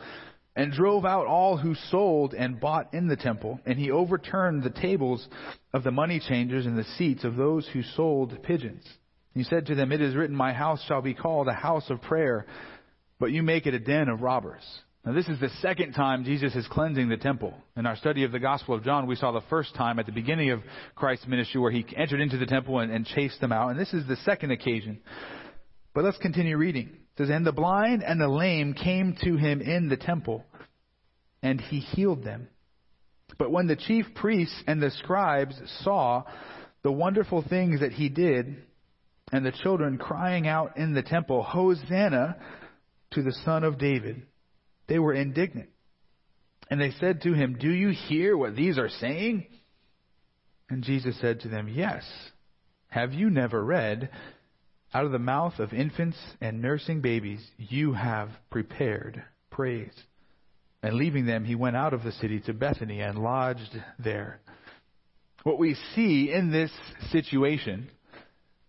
and 0.54 0.70
drove 0.70 1.04
out 1.04 1.26
all 1.26 1.56
who 1.56 1.74
sold 1.90 2.34
and 2.34 2.60
bought 2.60 2.92
in 2.92 3.08
the 3.08 3.16
temple, 3.16 3.58
and 3.64 3.78
he 3.78 3.90
overturned 3.90 4.62
the 4.62 4.70
tables 4.70 5.26
of 5.72 5.82
the 5.82 5.90
money 5.90 6.20
changers 6.20 6.66
and 6.66 6.78
the 6.78 6.84
seats 6.98 7.24
of 7.24 7.36
those 7.36 7.66
who 7.72 7.82
sold 7.82 8.42
pigeons. 8.42 8.84
He 9.34 9.44
said 9.44 9.66
to 9.66 9.74
them, 9.74 9.92
It 9.92 10.02
is 10.02 10.14
written, 10.14 10.36
My 10.36 10.52
house 10.52 10.84
shall 10.86 11.00
be 11.00 11.14
called 11.14 11.48
a 11.48 11.54
house 11.54 11.88
of 11.88 12.02
prayer, 12.02 12.46
but 13.18 13.32
you 13.32 13.42
make 13.42 13.66
it 13.66 13.74
a 13.74 13.78
den 13.78 14.08
of 14.08 14.20
robbers. 14.20 14.62
Now, 15.04 15.12
this 15.12 15.26
is 15.26 15.40
the 15.40 15.50
second 15.60 15.94
time 15.94 16.24
Jesus 16.24 16.54
is 16.54 16.66
cleansing 16.68 17.08
the 17.08 17.16
temple. 17.16 17.54
In 17.76 17.86
our 17.86 17.96
study 17.96 18.22
of 18.22 18.30
the 18.30 18.38
Gospel 18.38 18.76
of 18.76 18.84
John, 18.84 19.08
we 19.08 19.16
saw 19.16 19.32
the 19.32 19.40
first 19.50 19.74
time 19.74 19.98
at 19.98 20.06
the 20.06 20.12
beginning 20.12 20.50
of 20.50 20.60
Christ's 20.94 21.26
ministry 21.26 21.60
where 21.60 21.72
he 21.72 21.84
entered 21.96 22.20
into 22.20 22.38
the 22.38 22.46
temple 22.46 22.78
and, 22.78 22.92
and 22.92 23.04
chased 23.04 23.40
them 23.40 23.50
out. 23.50 23.70
And 23.70 23.80
this 23.80 23.92
is 23.92 24.06
the 24.06 24.16
second 24.24 24.52
occasion. 24.52 25.00
But 25.92 26.04
let's 26.04 26.18
continue 26.18 26.56
reading. 26.56 26.86
It 26.88 27.18
says, 27.18 27.30
And 27.30 27.44
the 27.44 27.52
blind 27.52 28.04
and 28.04 28.20
the 28.20 28.28
lame 28.28 28.74
came 28.74 29.16
to 29.24 29.36
him 29.36 29.60
in 29.60 29.88
the 29.88 29.96
temple, 29.96 30.44
and 31.42 31.60
he 31.60 31.80
healed 31.80 32.22
them. 32.22 32.46
But 33.38 33.50
when 33.50 33.66
the 33.66 33.76
chief 33.76 34.06
priests 34.14 34.62
and 34.68 34.80
the 34.80 34.92
scribes 34.92 35.56
saw 35.82 36.22
the 36.84 36.92
wonderful 36.92 37.44
things 37.48 37.80
that 37.80 37.92
he 37.92 38.08
did, 38.08 38.56
and 39.32 39.44
the 39.44 39.52
children 39.62 39.98
crying 39.98 40.46
out 40.46 40.76
in 40.76 40.94
the 40.94 41.02
temple, 41.02 41.42
Hosanna 41.42 42.36
to 43.12 43.22
the 43.22 43.32
Son 43.44 43.64
of 43.64 43.78
David. 43.78 44.22
They 44.92 44.98
were 44.98 45.14
indignant. 45.14 45.70
And 46.68 46.78
they 46.78 46.90
said 47.00 47.22
to 47.22 47.32
him, 47.32 47.56
Do 47.58 47.70
you 47.70 47.94
hear 48.08 48.36
what 48.36 48.54
these 48.54 48.76
are 48.76 48.90
saying? 48.90 49.46
And 50.68 50.84
Jesus 50.84 51.18
said 51.18 51.40
to 51.40 51.48
them, 51.48 51.66
Yes. 51.66 52.04
Have 52.88 53.14
you 53.14 53.30
never 53.30 53.64
read, 53.64 54.10
Out 54.92 55.06
of 55.06 55.12
the 55.12 55.18
mouth 55.18 55.58
of 55.60 55.72
infants 55.72 56.18
and 56.42 56.60
nursing 56.60 57.00
babies, 57.00 57.42
you 57.56 57.94
have 57.94 58.28
prepared 58.50 59.24
praise? 59.50 59.94
And 60.82 60.96
leaving 60.96 61.24
them, 61.24 61.46
he 61.46 61.54
went 61.54 61.76
out 61.76 61.94
of 61.94 62.02
the 62.02 62.12
city 62.12 62.40
to 62.40 62.52
Bethany 62.52 63.00
and 63.00 63.16
lodged 63.16 63.74
there. 63.98 64.42
What 65.42 65.58
we 65.58 65.74
see 65.94 66.30
in 66.30 66.52
this 66.52 66.70
situation 67.12 67.88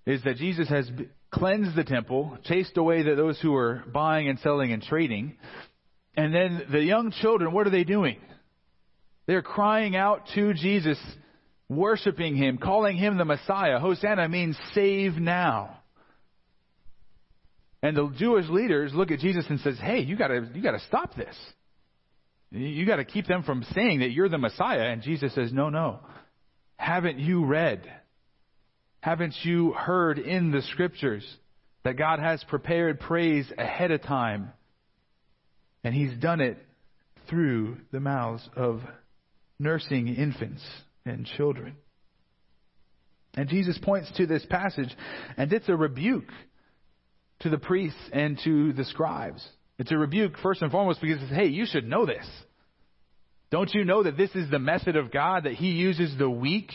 is 0.06 0.24
that 0.24 0.38
Jesus 0.38 0.70
has 0.70 0.90
cleansed 1.32 1.76
the 1.76 1.84
temple, 1.84 2.38
chased 2.46 2.78
away 2.78 3.04
those 3.04 3.42
who 3.42 3.52
were 3.52 3.84
buying 3.92 4.30
and 4.30 4.40
selling 4.40 4.72
and 4.72 4.82
trading. 4.82 5.36
And 6.16 6.34
then 6.34 6.64
the 6.72 6.82
young 6.82 7.12
children, 7.12 7.52
what 7.54 7.68
are 7.68 7.72
they 7.72 7.84
doing? 7.84 8.18
They're 9.26 9.42
crying 9.42 9.96
out 9.96 10.24
to 10.36 10.54
Jesus, 10.54 11.00
worshiping 11.70 12.36
him, 12.36 12.58
calling 12.58 12.98
him 12.98 13.18
the 13.18 13.26
Messiah. 13.26 13.80
Hosanna 13.80 14.28
means 14.30 14.58
save 14.74 15.16
now. 15.16 15.78
And 17.82 17.98
the 17.98 18.14
Jewish 18.18 18.48
leaders 18.50 18.94
look 18.94 19.12
at 19.12 19.20
Jesus 19.20 19.46
and 19.50 19.60
says, 19.60 19.78
"Hey, 19.80 20.00
you 20.00 20.16
got 20.16 20.28
to 20.28 20.50
you 20.54 20.62
got 20.62 20.72
to 20.72 20.80
stop 20.88 21.16
this. 21.16 21.36
You 22.52 22.86
got 22.86 22.98
to 22.98 23.06
keep 23.06 23.28
them 23.28 23.44
from 23.44 23.64
saying 23.74 24.00
that 24.00 24.12
you're 24.12 24.30
the 24.30 24.38
Messiah." 24.38 24.92
And 24.92 25.02
Jesus 25.02 25.34
says, 25.34 25.52
"No, 25.52 25.70
no. 25.70 26.00
Haven't 26.78 27.20
you 27.20 27.46
read? 27.46 27.82
Haven't 29.02 29.36
you 29.44 29.74
heard 29.74 30.18
in 30.18 30.52
the 30.52 30.62
scriptures 30.62 31.26
that 31.84 31.98
God 31.98 32.20
has 32.20 32.44
prepared 32.46 33.02
praise 33.02 33.52
ahead 33.58 33.92
of 33.92 34.02
time? 34.02 34.54
And 35.84 35.94
He's 35.94 36.14
done 36.20 36.42
it 36.42 36.58
through 37.30 37.78
the 37.92 38.00
mouths 38.00 38.48
of 38.56 38.82
nursing 39.60 40.08
infants 40.08 40.64
and 41.06 41.26
children. 41.26 41.76
And 43.36 43.50
Jesus 43.50 43.78
points 43.82 44.12
to 44.18 44.28
this 44.28 44.46
passage, 44.50 44.90
and 45.38 45.52
it's 45.52 45.70
a 45.70 45.76
rebuke 45.76 46.30
to 47.40 47.50
the 47.50 47.58
priests 47.58 48.00
and 48.12 48.40
to 48.44 48.74
the 48.74 48.86
scribes. 48.86 49.46
It's 49.80 49.92
a 49.92 49.98
rebuke, 49.98 50.34
first 50.44 50.62
and 50.62 50.72
foremost, 50.72 51.02
because 51.02 51.22
it 51.22 51.28
says, 51.28 51.38
hey, 51.38 51.48
you 51.48 51.66
should 51.66 51.88
know 51.88 52.06
this. 52.06 52.26
Don't 53.50 53.74
you 53.74 53.86
know 53.86 54.04
that 54.04 54.18
this 54.18 54.30
is 54.36 54.50
the 54.50 54.60
method 54.60 54.96
of 54.96 55.12
God, 55.12 55.46
that 55.46 55.54
He 55.54 55.72
uses 55.72 56.16
the 56.18 56.30
weak 56.30 56.72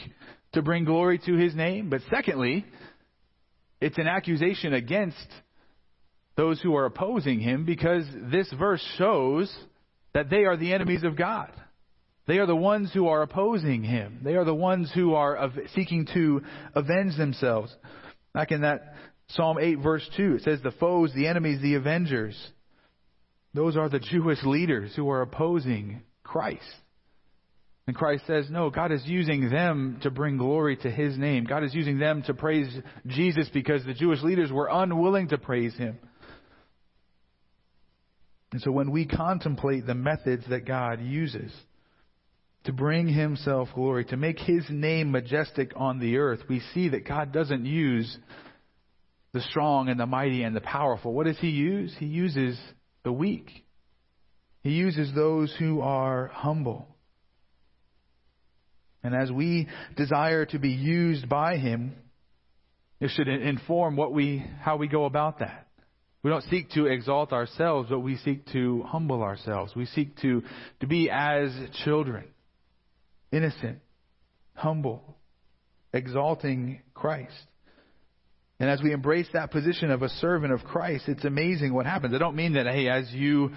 to 0.52 0.62
bring 0.62 0.84
glory 0.84 1.18
to 1.18 1.36
his 1.36 1.54
name. 1.54 1.90
But 1.90 2.02
secondly, 2.10 2.64
it's 3.80 3.98
an 3.98 4.06
accusation 4.06 4.72
against 4.72 5.16
those 6.38 6.60
who 6.60 6.76
are 6.76 6.84
opposing 6.84 7.40
him 7.40 7.64
because 7.64 8.04
this 8.30 8.48
verse 8.56 8.82
shows 8.96 9.52
that 10.14 10.30
they 10.30 10.44
are 10.44 10.56
the 10.56 10.72
enemies 10.72 11.02
of 11.02 11.16
God. 11.16 11.50
They 12.28 12.38
are 12.38 12.46
the 12.46 12.54
ones 12.54 12.92
who 12.94 13.08
are 13.08 13.22
opposing 13.22 13.82
him. 13.82 14.20
They 14.22 14.36
are 14.36 14.44
the 14.44 14.54
ones 14.54 14.88
who 14.94 15.14
are 15.14 15.50
seeking 15.74 16.06
to 16.14 16.42
avenge 16.76 17.16
themselves. 17.16 17.74
Back 18.32 18.52
in 18.52 18.60
that 18.60 18.94
Psalm 19.30 19.58
8, 19.60 19.80
verse 19.80 20.08
2, 20.16 20.36
it 20.36 20.42
says, 20.42 20.60
The 20.62 20.70
foes, 20.70 21.12
the 21.12 21.26
enemies, 21.26 21.60
the 21.60 21.74
avengers. 21.74 22.36
Those 23.52 23.76
are 23.76 23.88
the 23.88 23.98
Jewish 23.98 24.38
leaders 24.44 24.92
who 24.94 25.10
are 25.10 25.22
opposing 25.22 26.02
Christ. 26.22 26.62
And 27.88 27.96
Christ 27.96 28.24
says, 28.26 28.46
no, 28.48 28.70
God 28.70 28.92
is 28.92 29.02
using 29.06 29.50
them 29.50 29.98
to 30.02 30.10
bring 30.10 30.36
glory 30.36 30.76
to 30.76 30.90
His 30.90 31.18
name. 31.18 31.44
God 31.44 31.64
is 31.64 31.74
using 31.74 31.98
them 31.98 32.22
to 32.24 32.34
praise 32.34 32.68
Jesus 33.06 33.48
because 33.52 33.84
the 33.84 33.94
Jewish 33.94 34.22
leaders 34.22 34.52
were 34.52 34.68
unwilling 34.70 35.28
to 35.28 35.38
praise 35.38 35.74
Him. 35.74 35.98
And 38.52 38.62
so 38.62 38.70
when 38.70 38.90
we 38.90 39.06
contemplate 39.06 39.86
the 39.86 39.94
methods 39.94 40.44
that 40.48 40.66
God 40.66 41.00
uses 41.02 41.52
to 42.64 42.72
bring 42.72 43.06
Himself 43.06 43.68
glory, 43.74 44.04
to 44.06 44.16
make 44.16 44.38
His 44.38 44.64
name 44.70 45.10
majestic 45.10 45.72
on 45.76 45.98
the 45.98 46.16
earth, 46.16 46.40
we 46.48 46.60
see 46.74 46.88
that 46.90 47.06
God 47.06 47.32
doesn't 47.32 47.66
use 47.66 48.16
the 49.32 49.40
strong 49.42 49.88
and 49.88 50.00
the 50.00 50.06
mighty 50.06 50.42
and 50.42 50.56
the 50.56 50.60
powerful. 50.60 51.12
What 51.12 51.26
does 51.26 51.38
He 51.38 51.50
use? 51.50 51.94
He 51.98 52.06
uses 52.06 52.58
the 53.04 53.12
weak. 53.12 53.64
He 54.62 54.70
uses 54.70 55.14
those 55.14 55.54
who 55.58 55.80
are 55.82 56.28
humble. 56.28 56.88
And 59.02 59.14
as 59.14 59.30
we 59.30 59.68
desire 59.96 60.44
to 60.46 60.58
be 60.58 60.70
used 60.70 61.28
by 61.28 61.58
Him, 61.58 61.94
it 63.00 63.10
should 63.10 63.28
inform 63.28 63.96
what 63.96 64.12
we, 64.12 64.44
how 64.60 64.76
we 64.76 64.88
go 64.88 65.04
about 65.04 65.38
that. 65.38 65.67
We 66.22 66.30
don't 66.30 66.44
seek 66.44 66.70
to 66.70 66.86
exalt 66.86 67.32
ourselves, 67.32 67.88
but 67.90 68.00
we 68.00 68.16
seek 68.16 68.46
to 68.52 68.82
humble 68.86 69.22
ourselves. 69.22 69.74
We 69.76 69.86
seek 69.86 70.16
to, 70.18 70.42
to 70.80 70.86
be 70.86 71.10
as 71.10 71.50
children, 71.84 72.24
innocent, 73.30 73.78
humble, 74.54 75.16
exalting 75.92 76.80
Christ. 76.92 77.32
And 78.60 78.68
as 78.68 78.82
we 78.82 78.92
embrace 78.92 79.28
that 79.32 79.52
position 79.52 79.92
of 79.92 80.02
a 80.02 80.08
servant 80.08 80.52
of 80.52 80.64
Christ, 80.64 81.04
it's 81.06 81.24
amazing 81.24 81.72
what 81.72 81.86
happens. 81.86 82.12
I 82.14 82.18
don't 82.18 82.34
mean 82.34 82.54
that, 82.54 82.66
hey, 82.66 82.88
as 82.88 83.08
you 83.12 83.52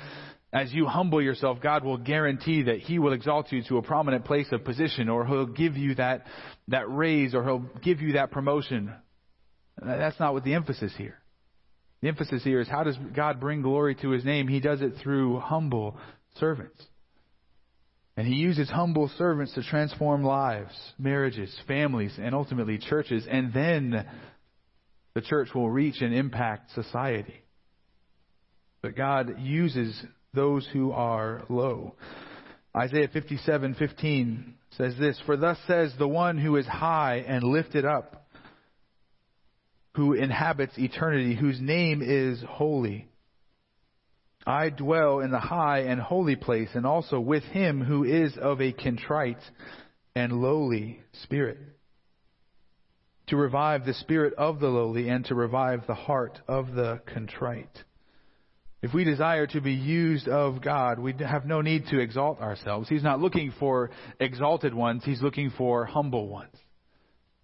as 0.54 0.74
you 0.74 0.86
humble 0.86 1.22
yourself, 1.22 1.60
God 1.62 1.86
will 1.86 1.98
guarantee 1.98 2.64
that 2.64 2.80
He 2.80 3.00
will 3.00 3.14
exalt 3.14 3.54
you 3.54 3.64
to 3.70 3.78
a 3.78 3.82
prominent 3.82 4.26
place 4.26 4.48
of 4.52 4.66
position, 4.66 5.08
or 5.08 5.26
He'll 5.26 5.46
give 5.46 5.78
you 5.78 5.96
that, 5.96 6.26
that 6.68 6.92
raise, 6.92 7.34
or 7.34 7.44
He'll 7.44 7.66
give 7.82 8.02
you 8.02 8.14
that 8.14 8.32
promotion. 8.32 8.94
That's 9.82 10.20
not 10.20 10.34
what 10.34 10.44
the 10.44 10.54
emphasis 10.54 10.94
here. 10.98 11.21
The 12.02 12.08
emphasis 12.08 12.44
here 12.44 12.60
is 12.60 12.68
how 12.68 12.84
does 12.84 12.98
God 13.16 13.40
bring 13.40 13.62
glory 13.62 13.96
to 13.96 14.10
His 14.10 14.26
name? 14.26 14.48
He 14.48 14.60
does 14.60 14.82
it 14.82 14.94
through 15.02 15.40
humble 15.40 15.98
servants. 16.40 16.82
And 18.18 18.28
He 18.28 18.36
uses 18.36 18.70
humble 18.70 19.10
servants 19.18 19.54
to 19.54 19.64
transform 19.64 20.24
lives, 20.24 20.74
marriages, 20.98 21.56
families, 21.68 22.18
and 22.20 22.34
ultimately 22.34 22.78
churches. 22.78 23.28
And 23.30 23.54
then 23.54 24.06
the 25.14 25.22
church 25.22 25.50
will 25.54 25.70
reach 25.70 26.02
and 26.02 26.14
impact 26.14 26.72
society. 26.72 27.42
But 28.82 28.96
God 28.96 29.36
uses 29.40 30.04
those 30.34 30.68
who 30.74 30.92
are 30.92 31.44
low. 31.50 31.96
Isaiah 32.76 33.10
57:15 33.10 34.56
says 34.72 34.98
this, 34.98 35.20
"For 35.20 35.36
thus 35.36 35.60
says 35.68 35.96
the 35.98 36.08
one 36.08 36.38
who 36.38 36.56
is 36.56 36.66
high 36.66 37.18
and 37.28 37.44
lifted 37.44 37.86
up, 37.86 38.21
who 39.96 40.14
inhabits 40.14 40.78
eternity, 40.78 41.36
whose 41.36 41.60
name 41.60 42.02
is 42.02 42.42
holy. 42.48 43.08
I 44.46 44.70
dwell 44.70 45.20
in 45.20 45.32
the 45.32 45.40
high 45.40 45.80
and 45.80 46.00
holy 46.00 46.36
place, 46.36 46.70
and 46.74 46.86
also 46.86 47.20
with 47.20 47.44
him 47.44 47.84
who 47.84 48.04
is 48.04 48.38
of 48.38 48.62
a 48.62 48.72
contrite 48.72 49.42
and 50.16 50.42
lowly 50.42 51.02
spirit, 51.24 51.58
to 53.28 53.38
revive 53.38 53.86
the 53.86 53.94
spirit 53.94 54.34
of 54.38 54.60
the 54.60 54.68
lowly 54.68 55.10
and 55.10 55.26
to 55.26 55.36
revive 55.36 55.86
the 55.88 55.94
heart 55.94 56.40
of 56.48 56.74
the 56.74 57.02
contrite. 57.14 57.84
If 58.82 58.96
we 58.96 59.04
desire 59.04 59.46
to 59.48 59.62
be 59.62 59.74
used 59.74 60.28
of 60.28 60.62
God, 60.62 60.98
we 60.98 61.14
have 61.20 61.46
no 61.46 61.62
need 61.62 61.86
to 61.88 62.00
exalt 62.00 62.42
ourselves. 62.42 62.90
He's 62.90 63.04
not 63.04 63.20
looking 63.20 63.54
for 63.60 63.92
exalted 64.20 64.74
ones, 64.74 65.04
He's 65.06 65.22
looking 65.22 65.52
for 65.52 65.86
humble 65.86 66.28
ones. 66.28 66.56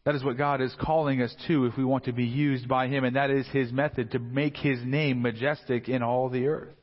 That 0.07 0.15
is 0.15 0.23
what 0.23 0.37
God 0.37 0.61
is 0.61 0.73
calling 0.79 1.21
us 1.21 1.35
to 1.47 1.65
if 1.65 1.75
we 1.75 1.83
want 1.83 2.05
to 2.05 2.13
be 2.13 2.23
used 2.23 2.69
by 2.69 2.87
Him, 2.87 3.03
and 3.03 3.17
that 3.17 3.29
is 3.29 3.45
His 3.47 3.73
method 3.73 4.11
to 4.11 4.19
make 4.19 4.55
His 4.55 4.79
name 4.85 5.21
majestic 5.21 5.89
in 5.89 6.01
all 6.01 6.29
the 6.29 6.47
earth. 6.47 6.77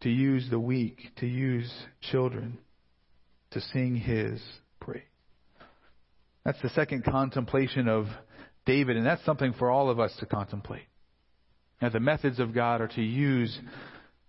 To 0.00 0.08
use 0.08 0.48
the 0.48 0.58
weak, 0.58 0.96
to 1.18 1.26
use 1.26 1.70
children, 2.10 2.56
to 3.50 3.60
sing 3.60 3.96
His 3.96 4.40
praise. 4.80 5.02
That's 6.42 6.62
the 6.62 6.70
second 6.70 7.04
contemplation 7.04 7.86
of 7.86 8.06
David, 8.64 8.96
and 8.96 9.04
that's 9.04 9.26
something 9.26 9.52
for 9.58 9.70
all 9.70 9.90
of 9.90 10.00
us 10.00 10.16
to 10.20 10.24
contemplate. 10.24 10.88
Now, 11.82 11.90
the 11.90 12.00
methods 12.00 12.38
of 12.38 12.54
God 12.54 12.80
are 12.80 12.88
to 12.88 13.02
use 13.02 13.60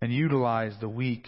and 0.01 0.11
utilize 0.11 0.73
the 0.81 0.89
weak. 0.89 1.25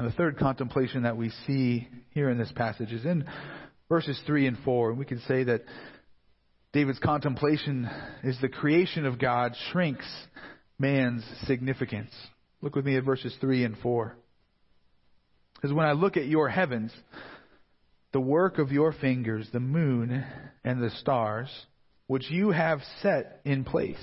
And 0.00 0.08
the 0.08 0.16
third 0.16 0.36
contemplation 0.36 1.04
that 1.04 1.16
we 1.16 1.30
see 1.46 1.86
here 2.10 2.28
in 2.28 2.38
this 2.38 2.50
passage 2.56 2.90
is 2.90 3.04
in 3.04 3.24
verses 3.90 4.18
3 4.26 4.46
and 4.46 4.58
4. 4.64 4.90
And 4.90 4.98
we 4.98 5.04
can 5.04 5.20
say 5.28 5.44
that 5.44 5.64
David's 6.72 7.00
contemplation 7.00 7.90
is 8.24 8.38
the 8.40 8.48
creation 8.48 9.04
of 9.04 9.18
God 9.18 9.54
shrinks 9.70 10.06
man's 10.78 11.24
significance. 11.46 12.12
Look 12.62 12.76
with 12.76 12.86
me 12.86 12.96
at 12.96 13.04
verses 13.04 13.36
3 13.42 13.64
and 13.64 13.76
4. 13.78 14.16
Because 15.54 15.74
when 15.74 15.84
I 15.84 15.92
look 15.92 16.16
at 16.16 16.26
your 16.26 16.48
heavens, 16.48 16.92
the 18.12 18.20
work 18.20 18.58
of 18.58 18.72
your 18.72 18.92
fingers, 18.92 19.48
the 19.52 19.60
moon 19.60 20.24
and 20.64 20.82
the 20.82 20.90
stars, 20.90 21.48
which 22.06 22.30
you 22.30 22.50
have 22.50 22.80
set 23.02 23.40
in 23.44 23.64
place, 23.64 24.02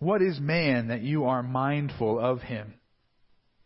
what 0.00 0.20
is 0.20 0.38
man 0.40 0.88
that 0.88 1.02
you 1.02 1.24
are 1.24 1.42
mindful 1.42 2.18
of 2.18 2.40
him, 2.40 2.74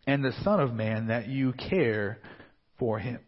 and 0.07 0.23
the 0.23 0.35
Son 0.45 0.61
of 0.61 0.75
Man 0.75 1.09
that 1.09 1.29
you 1.29 1.53
care 1.53 2.19
for 2.79 2.99
him? 2.99 3.21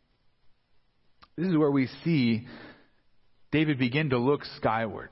This 1.39 1.47
is 1.47 1.57
where 1.57 1.71
we 1.71 1.89
see 2.03 2.49
David 3.53 3.79
begin 3.79 4.11
to 4.11 4.19
look 4.19 4.45
skyward. 4.57 5.11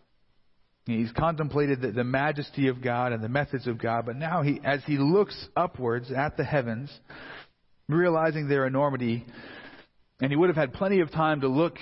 He's 0.85 1.13
contemplated 1.13 1.81
the, 1.81 1.93
the, 1.93 2.03
majesty 2.03 2.67
of 2.67 2.83
God 2.83 3.13
and 3.13 3.23
the 3.23 3.29
methods 3.29 3.69
of 3.69 3.79
God, 3.79 4.07
but 4.07 4.17
now 4.17 4.43
he, 4.43 4.61
as 4.65 4.81
he 4.87 4.99
looks 4.99 5.37
upwards 5.57 6.11
at 6.11 6.37
the 6.37 6.43
heavens, 6.43 6.91
realizing 7.89 8.49
their 8.49 8.67
enormity, 8.67 9.25
and 10.21 10.33
he 10.33 10.37
would 10.37 10.49
have 10.49 10.57
had 10.57 10.73
plenty 10.73 10.99
of 10.99 11.13
time 11.13 11.43
to 11.43 11.49
look 11.49 11.77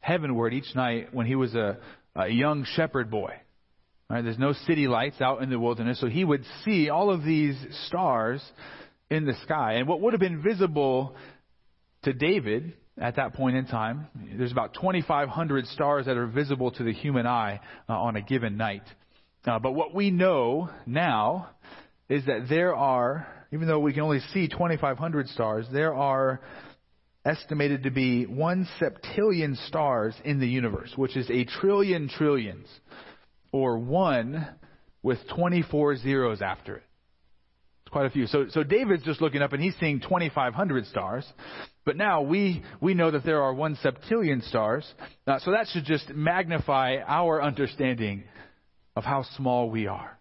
heavenward 0.00 0.54
each 0.54 0.74
night 0.74 1.12
when 1.12 1.26
he 1.26 1.34
was 1.34 1.54
a, 1.54 1.76
a 2.14 2.28
young 2.28 2.64
shepherd 2.76 3.10
boy. 3.10 3.34
Right? 4.08 4.24
There's 4.24 4.38
no 4.38 4.54
city 4.54 4.88
lights 4.88 5.20
out 5.20 5.42
in 5.42 5.50
the 5.50 5.58
wilderness, 5.58 6.00
so 6.00 6.06
he 6.06 6.24
would 6.24 6.44
see 6.64 6.88
all 6.88 7.10
of 7.10 7.24
these 7.24 7.56
stars 7.88 8.42
in 9.10 9.26
the 9.26 9.34
sky. 9.42 9.74
And 9.74 9.86
what 9.86 10.00
would 10.00 10.14
have 10.14 10.20
been 10.20 10.42
visible 10.42 11.14
to 12.04 12.14
David 12.14 12.72
at 12.98 13.16
that 13.16 13.34
point 13.34 13.56
in 13.56 13.66
time, 13.66 14.06
there's 14.36 14.52
about 14.52 14.74
2,500 14.74 15.66
stars 15.66 16.06
that 16.06 16.16
are 16.16 16.26
visible 16.26 16.70
to 16.72 16.82
the 16.82 16.92
human 16.92 17.26
eye 17.26 17.60
uh, 17.88 17.92
on 17.92 18.16
a 18.16 18.22
given 18.22 18.56
night. 18.56 18.82
Uh, 19.44 19.58
but 19.58 19.72
what 19.72 19.94
we 19.94 20.10
know 20.10 20.70
now 20.86 21.50
is 22.08 22.24
that 22.26 22.46
there 22.48 22.74
are, 22.74 23.26
even 23.52 23.68
though 23.68 23.80
we 23.80 23.92
can 23.92 24.02
only 24.02 24.20
see 24.32 24.48
2,500 24.48 25.28
stars, 25.28 25.66
there 25.72 25.94
are 25.94 26.40
estimated 27.24 27.82
to 27.82 27.90
be 27.90 28.24
one 28.24 28.66
septillion 28.80 29.56
stars 29.66 30.14
in 30.24 30.40
the 30.40 30.46
universe, 30.46 30.92
which 30.96 31.16
is 31.16 31.28
a 31.30 31.44
trillion 31.44 32.08
trillions 32.08 32.66
or 33.52 33.78
1 33.78 34.46
with 35.02 35.18
24 35.34 35.96
zeros 35.96 36.40
after 36.40 36.76
it. 36.76 36.85
It's 37.86 37.92
quite 37.92 38.06
a 38.06 38.10
few. 38.10 38.26
So, 38.26 38.46
so 38.50 38.64
David's 38.64 39.04
just 39.04 39.20
looking 39.20 39.42
up 39.42 39.52
and 39.52 39.62
he's 39.62 39.76
seeing 39.78 40.00
2,500 40.00 40.86
stars. 40.86 41.24
But 41.84 41.96
now 41.96 42.22
we, 42.22 42.64
we 42.80 42.94
know 42.94 43.12
that 43.12 43.24
there 43.24 43.40
are 43.42 43.54
one 43.54 43.76
septillion 43.76 44.42
stars. 44.48 44.84
Uh, 45.24 45.38
so 45.38 45.52
that 45.52 45.68
should 45.72 45.84
just 45.84 46.08
magnify 46.10 46.96
our 47.06 47.40
understanding 47.40 48.24
of 48.96 49.04
how 49.04 49.22
small 49.36 49.70
we 49.70 49.86
are. 49.86 50.18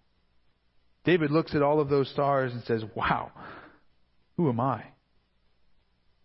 David 1.06 1.32
looks 1.32 1.56
at 1.56 1.64
all 1.64 1.80
of 1.80 1.90
those 1.90 2.08
stars 2.12 2.54
and 2.54 2.64
says, 2.66 2.84
Wow, 2.96 3.32
who 4.38 4.48
am 4.48 4.60
I? 4.60 4.84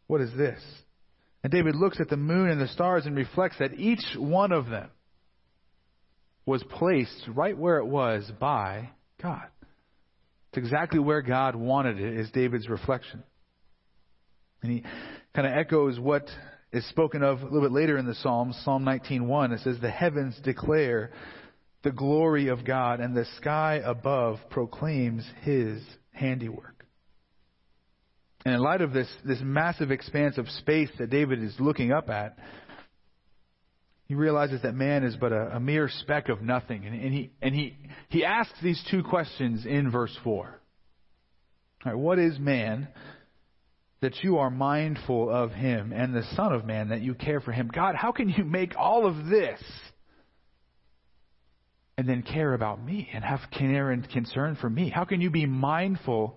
What 0.09 0.20
is 0.20 0.37
this? 0.37 0.61
And 1.42 1.50
David 1.50 1.74
looks 1.74 2.00
at 2.00 2.11
the 2.11 2.18
moon 2.18 2.50
and 2.50 2.61
the 2.61 2.68
stars 2.68 3.07
and 3.07 3.16
reflects 3.16 3.57
that 3.61 3.79
each 3.79 4.05
one 4.14 4.53
of 4.53 4.66
them 4.66 4.90
was 6.44 6.62
placed 6.64 7.29
right 7.29 7.57
where 7.57 7.79
it 7.79 7.87
was 7.87 8.31
by 8.38 8.90
God. 9.22 9.46
It's 10.50 10.58
exactly 10.58 10.98
where 10.98 11.22
God 11.22 11.54
wanted 11.54 12.00
it, 12.00 12.18
is 12.18 12.30
David's 12.32 12.68
reflection. 12.68 13.22
And 14.62 14.72
he 14.72 14.84
kind 15.34 15.46
of 15.46 15.56
echoes 15.56 15.98
what 15.98 16.28
is 16.72 16.84
spoken 16.88 17.22
of 17.22 17.40
a 17.40 17.44
little 17.44 17.62
bit 17.62 17.72
later 17.72 17.96
in 17.96 18.06
the 18.06 18.16
Psalms, 18.16 18.60
Psalm 18.64 18.84
19:1. 18.84 19.52
It 19.52 19.60
says, 19.60 19.78
"The 19.78 19.90
heavens 19.90 20.38
declare 20.40 21.12
the 21.82 21.92
glory 21.92 22.48
of 22.48 22.64
God, 22.64 23.00
and 23.00 23.16
the 23.16 23.24
sky 23.36 23.80
above 23.84 24.38
proclaims 24.50 25.24
His 25.42 25.82
handiwork." 26.12 26.84
And 28.44 28.54
in 28.54 28.60
light 28.60 28.80
of 28.80 28.92
this, 28.92 29.08
this 29.24 29.40
massive 29.40 29.90
expanse 29.90 30.36
of 30.36 30.48
space 30.50 30.90
that 30.98 31.10
David 31.10 31.42
is 31.42 31.60
looking 31.60 31.92
up 31.92 32.10
at, 32.10 32.38
he 34.11 34.16
realizes 34.16 34.61
that 34.62 34.75
man 34.75 35.05
is 35.05 35.14
but 35.14 35.31
a, 35.31 35.55
a 35.55 35.61
mere 35.61 35.88
speck 35.88 36.29
of 36.29 36.42
nothing. 36.42 36.85
And, 36.85 37.01
and, 37.01 37.14
he, 37.14 37.31
and 37.40 37.55
he, 37.55 37.77
he 38.09 38.25
asks 38.25 38.59
these 38.61 38.83
two 38.90 39.05
questions 39.05 39.64
in 39.64 39.88
verse 39.88 40.11
4. 40.25 40.61
what 41.85 42.18
is 42.18 42.37
man 42.37 42.88
that 44.01 44.25
you 44.25 44.38
are 44.38 44.51
mindful 44.51 45.31
of 45.31 45.53
him, 45.53 45.92
and 45.94 46.12
the 46.12 46.25
Son 46.35 46.53
of 46.53 46.64
Man 46.64 46.88
that 46.88 47.03
you 47.03 47.14
care 47.14 47.40
for 47.40 47.53
him? 47.53 47.70
God, 47.73 47.94
how 47.94 48.11
can 48.11 48.29
you 48.29 48.42
make 48.42 48.73
all 48.77 49.07
of 49.07 49.27
this 49.27 49.61
and 51.96 52.09
then 52.09 52.23
care 52.23 52.53
about 52.53 52.85
me 52.85 53.09
and 53.14 53.23
have 53.23 53.38
care 53.57 53.92
and 53.92 54.11
concern 54.11 54.59
for 54.61 54.68
me? 54.68 54.90
How 54.90 55.05
can 55.05 55.20
you 55.20 55.31
be 55.31 55.46
mindful 55.46 56.37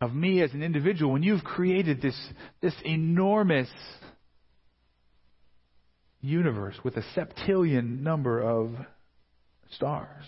of 0.00 0.12
me 0.12 0.42
as 0.42 0.52
an 0.52 0.64
individual 0.64 1.12
when 1.12 1.22
you've 1.22 1.44
created 1.44 2.02
this, 2.02 2.18
this 2.60 2.74
enormous 2.84 3.68
universe 6.22 6.76
with 6.82 6.96
a 6.96 7.02
septillion 7.14 8.02
number 8.02 8.40
of 8.40 8.70
stars. 9.72 10.24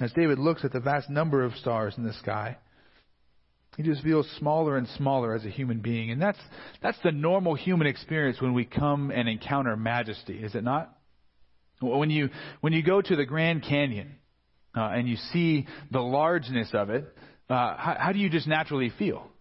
As 0.00 0.12
David 0.12 0.38
looks 0.38 0.64
at 0.64 0.72
the 0.72 0.80
vast 0.80 1.10
number 1.10 1.44
of 1.44 1.54
stars 1.54 1.94
in 1.96 2.04
the 2.04 2.14
sky, 2.14 2.56
he 3.76 3.82
just 3.82 4.02
feels 4.02 4.28
smaller 4.38 4.76
and 4.76 4.88
smaller 4.96 5.34
as 5.34 5.44
a 5.44 5.50
human 5.50 5.80
being. 5.80 6.10
And 6.10 6.20
that's, 6.20 6.38
that's 6.82 6.98
the 7.04 7.12
normal 7.12 7.54
human 7.54 7.86
experience 7.86 8.40
when 8.40 8.54
we 8.54 8.64
come 8.64 9.10
and 9.10 9.28
encounter 9.28 9.76
majesty, 9.76 10.38
is 10.42 10.54
it 10.54 10.64
not? 10.64 10.94
When 11.80 12.10
you, 12.10 12.30
when 12.60 12.72
you 12.72 12.82
go 12.82 13.00
to 13.00 13.16
the 13.16 13.24
Grand 13.24 13.62
Canyon 13.62 14.16
uh, 14.76 14.90
and 14.92 15.08
you 15.08 15.16
see 15.32 15.66
the 15.90 16.00
largeness 16.00 16.70
of 16.72 16.90
it, 16.90 17.04
uh, 17.50 17.76
how, 17.76 17.96
how 17.98 18.12
do 18.12 18.18
you 18.18 18.30
just 18.30 18.46
naturally 18.46 18.92
feel? 18.98 19.31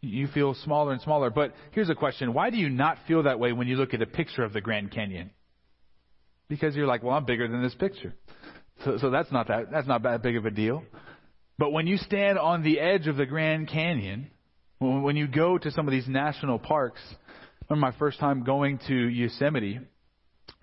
You 0.00 0.28
feel 0.28 0.54
smaller 0.54 0.92
and 0.92 1.00
smaller. 1.02 1.30
But 1.30 1.54
here's 1.72 1.90
a 1.90 1.94
question 1.94 2.32
why 2.32 2.50
do 2.50 2.56
you 2.56 2.68
not 2.68 2.98
feel 3.06 3.24
that 3.24 3.40
way 3.40 3.52
when 3.52 3.66
you 3.66 3.76
look 3.76 3.94
at 3.94 4.02
a 4.02 4.06
picture 4.06 4.44
of 4.44 4.52
the 4.52 4.60
Grand 4.60 4.92
Canyon? 4.92 5.30
Because 6.48 6.76
you're 6.76 6.86
like, 6.86 7.02
well, 7.02 7.14
I'm 7.14 7.24
bigger 7.24 7.48
than 7.48 7.62
this 7.62 7.74
picture. 7.74 8.14
So, 8.84 8.96
so 8.98 9.10
that's 9.10 9.32
not 9.32 9.48
that 9.48 9.70
that's 9.72 9.88
not 9.88 10.02
that 10.04 10.22
big 10.22 10.36
of 10.36 10.46
a 10.46 10.50
deal. 10.50 10.84
But 11.58 11.72
when 11.72 11.88
you 11.88 11.96
stand 11.96 12.38
on 12.38 12.62
the 12.62 12.78
edge 12.78 13.08
of 13.08 13.16
the 13.16 13.26
Grand 13.26 13.68
Canyon, 13.68 14.30
when 14.78 15.16
you 15.16 15.26
go 15.26 15.58
to 15.58 15.70
some 15.72 15.88
of 15.88 15.92
these 15.92 16.06
national 16.06 16.60
parks, 16.60 17.00
remember 17.68 17.90
my 17.90 17.98
first 17.98 18.20
time 18.20 18.44
going 18.44 18.78
to 18.86 18.94
Yosemite, 18.94 19.80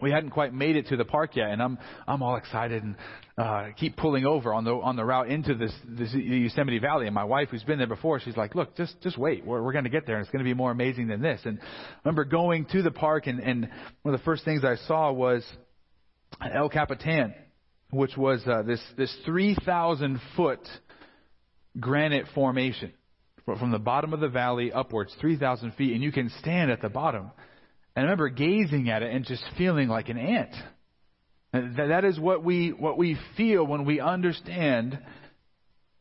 we 0.01 0.11
hadn't 0.11 0.31
quite 0.31 0.53
made 0.53 0.75
it 0.75 0.87
to 0.87 0.97
the 0.97 1.05
park 1.05 1.35
yet, 1.35 1.49
and 1.49 1.61
I'm 1.61 1.77
I'm 2.07 2.21
all 2.21 2.35
excited 2.35 2.83
and 2.83 2.95
uh, 3.37 3.67
keep 3.77 3.95
pulling 3.95 4.25
over 4.25 4.53
on 4.53 4.65
the 4.65 4.71
on 4.71 4.97
the 4.97 5.05
route 5.05 5.29
into 5.29 5.55
this 5.55 5.73
this 5.87 6.13
Yosemite 6.13 6.79
Valley. 6.79 7.05
And 7.05 7.15
my 7.15 7.23
wife, 7.23 7.49
who's 7.49 7.63
been 7.63 7.77
there 7.77 7.87
before, 7.87 8.19
she's 8.19 8.35
like, 8.35 8.55
"Look, 8.55 8.75
just 8.75 8.99
just 9.01 9.17
wait. 9.17 9.45
We're 9.45 9.63
we're 9.63 9.71
going 9.71 9.85
to 9.85 9.89
get 9.89 10.05
there, 10.05 10.17
and 10.17 10.23
it's 10.23 10.31
going 10.31 10.43
to 10.43 10.49
be 10.49 10.53
more 10.53 10.71
amazing 10.71 11.07
than 11.07 11.21
this." 11.21 11.39
And 11.45 11.59
I 11.61 11.63
remember 12.03 12.25
going 12.25 12.65
to 12.73 12.81
the 12.81 12.91
park, 12.91 13.27
and 13.27 13.39
and 13.39 13.69
one 14.01 14.13
of 14.13 14.19
the 14.19 14.25
first 14.25 14.43
things 14.43 14.65
I 14.65 14.75
saw 14.87 15.13
was 15.13 15.45
El 16.53 16.67
Capitan, 16.67 17.33
which 17.89 18.17
was 18.17 18.45
uh, 18.45 18.63
this 18.63 18.81
this 18.97 19.15
3,000 19.25 20.19
foot 20.35 20.59
granite 21.79 22.25
formation 22.33 22.91
from 23.45 23.71
the 23.71 23.79
bottom 23.79 24.11
of 24.11 24.19
the 24.19 24.27
valley 24.27 24.71
upwards, 24.73 25.15
3,000 25.21 25.73
feet, 25.73 25.93
and 25.93 26.03
you 26.03 26.11
can 26.11 26.29
stand 26.39 26.71
at 26.71 26.81
the 26.81 26.89
bottom. 26.89 27.31
And 27.95 28.01
I 28.01 28.09
remember 28.09 28.29
gazing 28.29 28.89
at 28.89 29.03
it 29.03 29.13
and 29.13 29.25
just 29.25 29.43
feeling 29.57 29.87
like 29.87 30.09
an 30.09 30.17
ant. 30.17 30.53
That 31.53 32.03
is 32.03 32.19
what 32.19 32.43
we, 32.43 32.69
what 32.69 32.97
we 32.97 33.17
feel 33.37 33.65
when 33.65 33.85
we 33.85 34.01
understand 34.01 34.99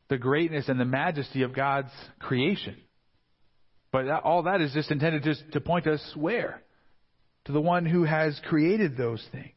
the 0.08 0.18
greatness 0.18 0.68
and 0.68 0.80
the 0.80 0.84
majesty 0.84 1.42
of 1.42 1.54
God's 1.54 1.92
creation. 2.18 2.76
But 3.92 4.06
that, 4.06 4.24
all 4.24 4.42
that 4.44 4.60
is 4.60 4.72
just 4.72 4.90
intended 4.90 5.22
just 5.22 5.44
to 5.52 5.60
point 5.60 5.86
us 5.86 6.02
where? 6.16 6.60
To 7.44 7.52
the 7.52 7.60
one 7.60 7.86
who 7.86 8.02
has 8.02 8.40
created 8.48 8.96
those 8.96 9.24
things. 9.30 9.52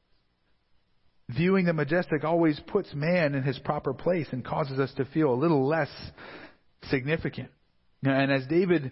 Viewing 1.29 1.65
the 1.65 1.73
majestic 1.73 2.23
always 2.23 2.59
puts 2.67 2.93
man 2.93 3.33
in 3.33 3.41
his 3.43 3.57
proper 3.59 3.93
place 3.93 4.27
and 4.31 4.45
causes 4.45 4.79
us 4.79 4.93
to 4.97 5.05
feel 5.05 5.33
a 5.33 5.35
little 5.35 5.67
less 5.67 5.89
significant. 6.89 7.49
And 8.03 8.31
as 8.31 8.45
David 8.45 8.91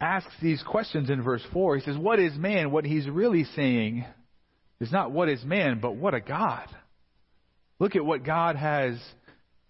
asks 0.00 0.32
these 0.42 0.62
questions 0.62 1.10
in 1.10 1.22
verse 1.22 1.42
4, 1.52 1.76
he 1.76 1.84
says, 1.84 1.96
What 1.96 2.18
is 2.18 2.36
man? 2.36 2.70
What 2.70 2.84
he's 2.84 3.08
really 3.08 3.44
saying 3.44 4.04
is 4.80 4.92
not 4.92 5.12
what 5.12 5.28
is 5.28 5.44
man, 5.44 5.80
but 5.80 5.96
what 5.96 6.14
a 6.14 6.20
God. 6.20 6.68
Look 7.78 7.96
at 7.96 8.04
what 8.04 8.24
God 8.24 8.56
has 8.56 8.98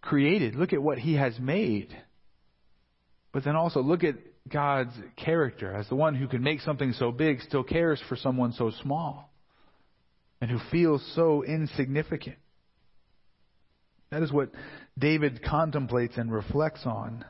created. 0.00 0.54
Look 0.54 0.72
at 0.72 0.82
what 0.82 0.98
he 0.98 1.14
has 1.14 1.38
made. 1.38 1.96
But 3.32 3.44
then 3.44 3.56
also 3.56 3.80
look 3.80 4.04
at 4.04 4.16
God's 4.48 4.92
character 5.16 5.74
as 5.74 5.88
the 5.88 5.96
one 5.96 6.14
who 6.14 6.28
can 6.28 6.42
make 6.42 6.60
something 6.60 6.92
so 6.92 7.10
big 7.10 7.40
still 7.40 7.64
cares 7.64 8.00
for 8.08 8.16
someone 8.16 8.52
so 8.52 8.70
small 8.82 9.30
and 10.40 10.50
who 10.50 10.58
feels 10.70 11.04
so 11.14 11.42
insignificant. 11.42 12.36
That 14.10 14.22
is 14.22 14.30
what 14.30 14.50
David 14.98 15.42
contemplates 15.42 16.16
and 16.16 16.30
reflects 16.32 16.82
on 16.84 17.24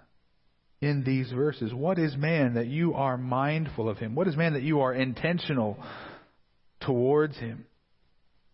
in 0.84 1.02
these 1.02 1.30
verses. 1.30 1.72
What 1.72 1.98
is 1.98 2.14
man 2.16 2.54
that 2.54 2.66
you 2.66 2.94
are 2.94 3.16
mindful 3.16 3.88
of 3.88 3.98
him? 3.98 4.14
What 4.14 4.28
is 4.28 4.36
man 4.36 4.52
that 4.52 4.62
you 4.62 4.80
are 4.80 4.92
intentional 4.92 5.78
towards 6.80 7.36
him? 7.38 7.64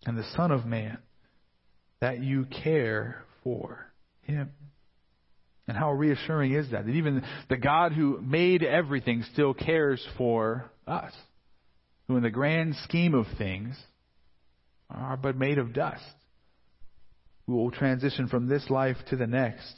And 0.06 0.16
the 0.16 0.24
Son 0.36 0.50
of 0.50 0.64
Man 0.64 0.98
that 2.00 2.22
you 2.22 2.46
care 2.46 3.24
for 3.44 3.86
him. 4.22 4.50
And 5.68 5.76
how 5.76 5.92
reassuring 5.92 6.54
is 6.54 6.70
that? 6.70 6.86
That 6.86 6.92
even 6.92 7.22
the 7.48 7.56
God 7.56 7.92
who 7.92 8.20
made 8.20 8.62
everything 8.62 9.24
still 9.32 9.52
cares 9.52 10.04
for 10.16 10.70
us, 10.86 11.12
who 12.08 12.16
in 12.16 12.22
the 12.22 12.30
grand 12.30 12.76
scheme 12.84 13.14
of 13.14 13.26
things 13.36 13.76
are 14.88 15.16
but 15.16 15.36
made 15.36 15.58
of 15.58 15.72
dust. 15.72 16.02
We 17.46 17.54
will 17.54 17.70
transition 17.70 18.28
from 18.28 18.48
this 18.48 18.70
life 18.70 18.96
to 19.10 19.16
the 19.16 19.26
next. 19.26 19.74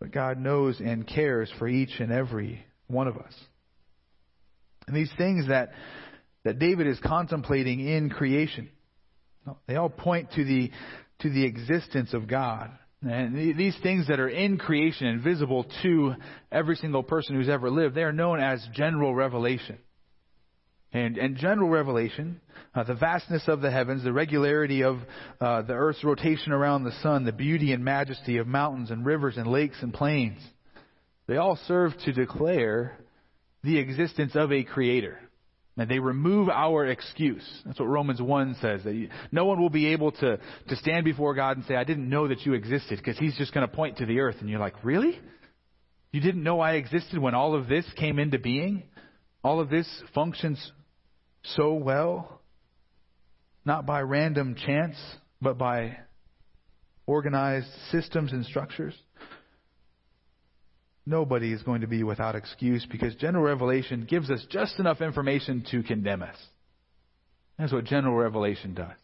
But 0.00 0.12
God 0.12 0.38
knows 0.38 0.80
and 0.80 1.06
cares 1.06 1.50
for 1.58 1.68
each 1.68 2.00
and 2.00 2.10
every 2.10 2.64
one 2.88 3.06
of 3.06 3.16
us. 3.18 3.34
And 4.86 4.96
these 4.96 5.12
things 5.16 5.48
that, 5.48 5.70
that 6.44 6.58
David 6.58 6.86
is 6.86 6.98
contemplating 7.04 7.86
in 7.86 8.10
creation, 8.10 8.70
they 9.68 9.76
all 9.76 9.90
point 9.90 10.32
to 10.32 10.44
the, 10.44 10.70
to 11.20 11.30
the 11.30 11.44
existence 11.44 12.14
of 12.14 12.26
God. 12.26 12.70
And 13.02 13.56
these 13.56 13.76
things 13.82 14.08
that 14.08 14.20
are 14.20 14.28
in 14.28 14.58
creation 14.58 15.06
and 15.06 15.22
visible 15.22 15.64
to 15.82 16.14
every 16.50 16.76
single 16.76 17.02
person 17.02 17.34
who's 17.34 17.48
ever 17.48 17.70
lived, 17.70 17.94
they 17.94 18.02
are 18.02 18.12
known 18.12 18.40
as 18.40 18.66
general 18.74 19.14
revelation. 19.14 19.78
And, 20.92 21.18
and 21.18 21.36
general 21.36 21.68
revelation, 21.68 22.40
uh, 22.74 22.82
the 22.82 22.94
vastness 22.94 23.44
of 23.46 23.60
the 23.60 23.70
heavens, 23.70 24.02
the 24.02 24.12
regularity 24.12 24.82
of 24.82 24.98
uh, 25.40 25.62
the 25.62 25.72
earth's 25.72 26.02
rotation 26.02 26.52
around 26.52 26.82
the 26.82 26.92
sun, 27.02 27.24
the 27.24 27.32
beauty 27.32 27.72
and 27.72 27.84
majesty 27.84 28.38
of 28.38 28.48
mountains 28.48 28.90
and 28.90 29.06
rivers 29.06 29.36
and 29.36 29.46
lakes 29.46 29.76
and 29.82 29.94
plains, 29.94 30.40
they 31.28 31.36
all 31.36 31.58
serve 31.68 31.92
to 32.04 32.12
declare 32.12 32.98
the 33.62 33.78
existence 33.78 34.32
of 34.34 34.52
a 34.52 34.64
creator. 34.64 35.18
And 35.76 35.88
they 35.88 36.00
remove 36.00 36.48
our 36.48 36.86
excuse. 36.86 37.44
That's 37.64 37.78
what 37.78 37.88
Romans 37.88 38.20
1 38.20 38.56
says. 38.60 38.82
That 38.84 39.08
no 39.30 39.46
one 39.46 39.60
will 39.60 39.70
be 39.70 39.92
able 39.92 40.12
to, 40.12 40.38
to 40.68 40.76
stand 40.76 41.04
before 41.04 41.34
God 41.34 41.56
and 41.56 41.64
say, 41.66 41.76
I 41.76 41.84
didn't 41.84 42.08
know 42.08 42.28
that 42.28 42.44
you 42.44 42.54
existed, 42.54 42.98
because 42.98 43.16
he's 43.16 43.36
just 43.36 43.54
going 43.54 43.66
to 43.66 43.74
point 43.74 43.98
to 43.98 44.06
the 44.06 44.20
earth. 44.20 44.36
And 44.40 44.50
you're 44.50 44.60
like, 44.60 44.84
really? 44.84 45.18
You 46.12 46.20
didn't 46.20 46.42
know 46.42 46.60
I 46.60 46.72
existed 46.72 47.18
when 47.18 47.34
all 47.34 47.54
of 47.54 47.68
this 47.68 47.86
came 47.96 48.18
into 48.18 48.38
being? 48.38 48.82
All 49.42 49.60
of 49.60 49.70
this 49.70 49.88
functions 50.14 50.72
so 51.42 51.74
well? 51.74 52.40
Not 53.64 53.86
by 53.86 54.00
random 54.00 54.54
chance, 54.54 54.96
but 55.40 55.58
by 55.58 55.98
organized 57.06 57.68
systems 57.90 58.32
and 58.32 58.44
structures? 58.46 58.94
nobody 61.10 61.52
is 61.52 61.62
going 61.62 61.80
to 61.82 61.86
be 61.86 62.02
without 62.02 62.36
excuse 62.36 62.86
because 62.90 63.14
general 63.16 63.44
revelation 63.44 64.06
gives 64.08 64.30
us 64.30 64.44
just 64.48 64.78
enough 64.78 65.00
information 65.00 65.64
to 65.70 65.82
condemn 65.82 66.22
us. 66.22 66.36
That's 67.58 67.72
what 67.72 67.84
general 67.84 68.14
revelation 68.14 68.74
does. 68.74 68.96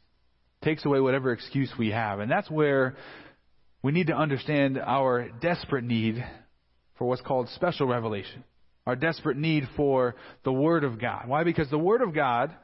takes 0.62 0.84
away 0.84 1.00
whatever 1.00 1.32
excuse 1.32 1.70
we 1.78 1.90
have. 1.90 2.20
And 2.20 2.30
that's 2.30 2.50
where 2.50 2.96
we 3.82 3.92
need 3.92 4.06
to 4.06 4.16
understand 4.16 4.78
our 4.78 5.28
desperate 5.40 5.84
need 5.84 6.24
for 6.96 7.06
what's 7.06 7.20
called 7.20 7.48
special 7.50 7.86
revelation. 7.86 8.42
Our 8.86 8.96
desperate 8.96 9.36
need 9.36 9.64
for 9.76 10.14
the 10.44 10.52
Word 10.52 10.84
of 10.84 11.00
God. 11.00 11.26
Why? 11.26 11.44
Because 11.44 11.68
the 11.70 11.78
Word 11.78 12.02
of 12.02 12.14
God 12.14 12.54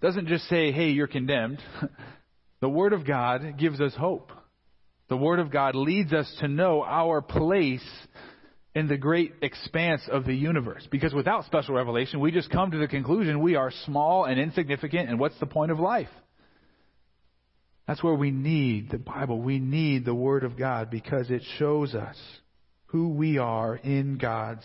doesn't 0.00 0.28
just 0.28 0.48
say, 0.48 0.70
hey, 0.70 0.90
you're 0.90 1.08
condemned. 1.08 1.58
the 2.60 2.68
Word 2.68 2.92
of 2.92 3.04
God 3.04 3.58
gives 3.58 3.80
us 3.80 3.92
hope. 3.94 4.30
The 5.08 5.16
Word 5.16 5.40
of 5.40 5.50
God 5.50 5.74
leads 5.74 6.12
us 6.12 6.32
to 6.40 6.48
know 6.48 6.84
our 6.84 7.20
place 7.20 7.84
in 8.74 8.86
the 8.86 8.96
great 8.96 9.32
expanse 9.42 10.02
of 10.10 10.24
the 10.24 10.34
universe. 10.34 10.86
Because 10.90 11.12
without 11.12 11.44
special 11.46 11.74
revelation, 11.74 12.20
we 12.20 12.30
just 12.30 12.50
come 12.50 12.70
to 12.70 12.78
the 12.78 12.86
conclusion 12.86 13.40
we 13.40 13.56
are 13.56 13.72
small 13.86 14.24
and 14.24 14.38
insignificant, 14.38 15.08
and 15.08 15.18
what's 15.18 15.38
the 15.40 15.46
point 15.46 15.72
of 15.72 15.80
life? 15.80 16.08
That's 17.88 18.04
where 18.04 18.14
we 18.14 18.30
need 18.30 18.90
the 18.90 18.98
Bible. 18.98 19.40
We 19.40 19.58
need 19.58 20.04
the 20.04 20.14
Word 20.14 20.44
of 20.44 20.56
God 20.56 20.90
because 20.90 21.30
it 21.30 21.42
shows 21.58 21.94
us 21.94 22.16
who 22.86 23.08
we 23.08 23.38
are 23.38 23.74
in 23.74 24.18
God's 24.18 24.64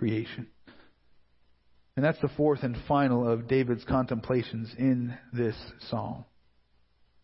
creation. 0.00 0.46
And 1.94 2.04
that's 2.04 2.20
the 2.22 2.30
fourth 2.34 2.62
and 2.62 2.74
final 2.88 3.28
of 3.28 3.46
David's 3.46 3.84
contemplations 3.84 4.72
in 4.78 5.14
this 5.34 5.54
psalm. 5.90 6.24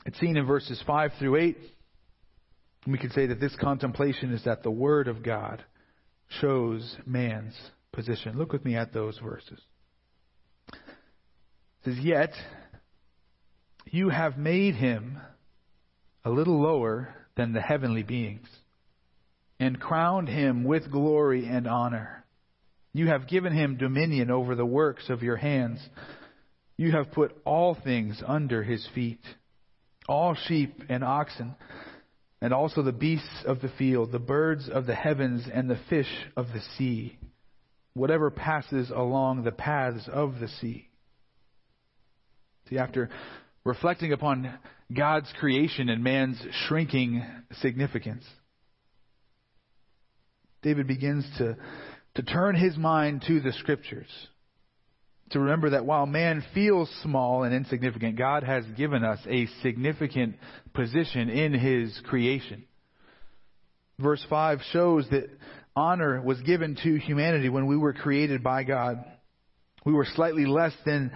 It's 0.04 0.20
seen 0.20 0.36
in 0.36 0.44
verses 0.44 0.82
5 0.86 1.12
through 1.18 1.36
8. 1.36 1.56
We 2.86 2.98
could 2.98 3.12
say 3.12 3.28
that 3.28 3.40
this 3.40 3.56
contemplation 3.58 4.30
is 4.34 4.44
that 4.44 4.62
the 4.62 4.70
Word 4.70 5.08
of 5.08 5.22
God 5.22 5.64
shows 6.40 6.96
man's 7.06 7.54
position. 7.92 8.36
Look 8.36 8.52
with 8.52 8.64
me 8.64 8.76
at 8.76 8.92
those 8.92 9.18
verses. 9.18 9.58
It 10.68 10.76
says, 11.86 11.98
Yet 11.98 12.32
you 13.86 14.10
have 14.10 14.36
made 14.36 14.74
him 14.74 15.18
a 16.26 16.30
little 16.30 16.60
lower 16.60 17.14
than 17.36 17.54
the 17.54 17.62
heavenly 17.62 18.02
beings, 18.02 18.48
and 19.58 19.80
crowned 19.80 20.28
him 20.28 20.64
with 20.64 20.90
glory 20.90 21.46
and 21.46 21.66
honor. 21.66 22.15
You 22.96 23.08
have 23.08 23.28
given 23.28 23.52
him 23.52 23.76
dominion 23.76 24.30
over 24.30 24.54
the 24.54 24.66
works 24.66 25.08
of 25.08 25.22
your 25.22 25.36
hands. 25.36 25.80
You 26.76 26.92
have 26.92 27.12
put 27.12 27.36
all 27.44 27.74
things 27.74 28.22
under 28.26 28.62
his 28.62 28.86
feet, 28.94 29.20
all 30.08 30.34
sheep 30.34 30.82
and 30.88 31.04
oxen 31.04 31.54
and 32.40 32.52
also 32.52 32.82
the 32.82 32.92
beasts 32.92 33.44
of 33.46 33.60
the 33.60 33.70
field, 33.78 34.12
the 34.12 34.18
birds 34.18 34.68
of 34.68 34.86
the 34.86 34.94
heavens, 34.94 35.46
and 35.52 35.70
the 35.70 35.80
fish 35.88 36.10
of 36.36 36.46
the 36.48 36.60
sea, 36.76 37.18
whatever 37.94 38.30
passes 38.30 38.90
along 38.90 39.42
the 39.42 39.52
paths 39.52 40.08
of 40.12 40.38
the 40.38 40.48
sea. 40.48 40.88
See, 42.68 42.78
after 42.78 43.08
reflecting 43.64 44.12
upon 44.12 44.58
God's 44.94 45.32
creation 45.38 45.88
and 45.88 46.04
man's 46.04 46.40
shrinking 46.68 47.24
significance, 47.62 48.24
David 50.62 50.86
begins 50.86 51.24
to, 51.38 51.56
to 52.16 52.22
turn 52.22 52.56
his 52.56 52.76
mind 52.76 53.24
to 53.28 53.40
the 53.40 53.52
scriptures 53.52 54.08
to 55.30 55.40
remember 55.40 55.70
that 55.70 55.84
while 55.84 56.06
man 56.06 56.44
feels 56.54 56.90
small 57.02 57.42
and 57.42 57.54
insignificant, 57.54 58.16
God 58.16 58.44
has 58.44 58.64
given 58.76 59.04
us 59.04 59.18
a 59.28 59.46
significant 59.62 60.36
position 60.72 61.28
in 61.28 61.52
his 61.52 61.98
creation. 62.04 62.64
Verse 63.98 64.24
5 64.30 64.60
shows 64.72 65.06
that 65.10 65.28
honor 65.74 66.22
was 66.22 66.40
given 66.42 66.76
to 66.82 66.98
humanity 66.98 67.48
when 67.48 67.66
we 67.66 67.76
were 67.76 67.92
created 67.92 68.42
by 68.42 68.62
God. 68.62 69.04
We 69.84 69.92
were 69.92 70.06
slightly 70.14 70.46
less 70.46 70.72
than 70.84 71.10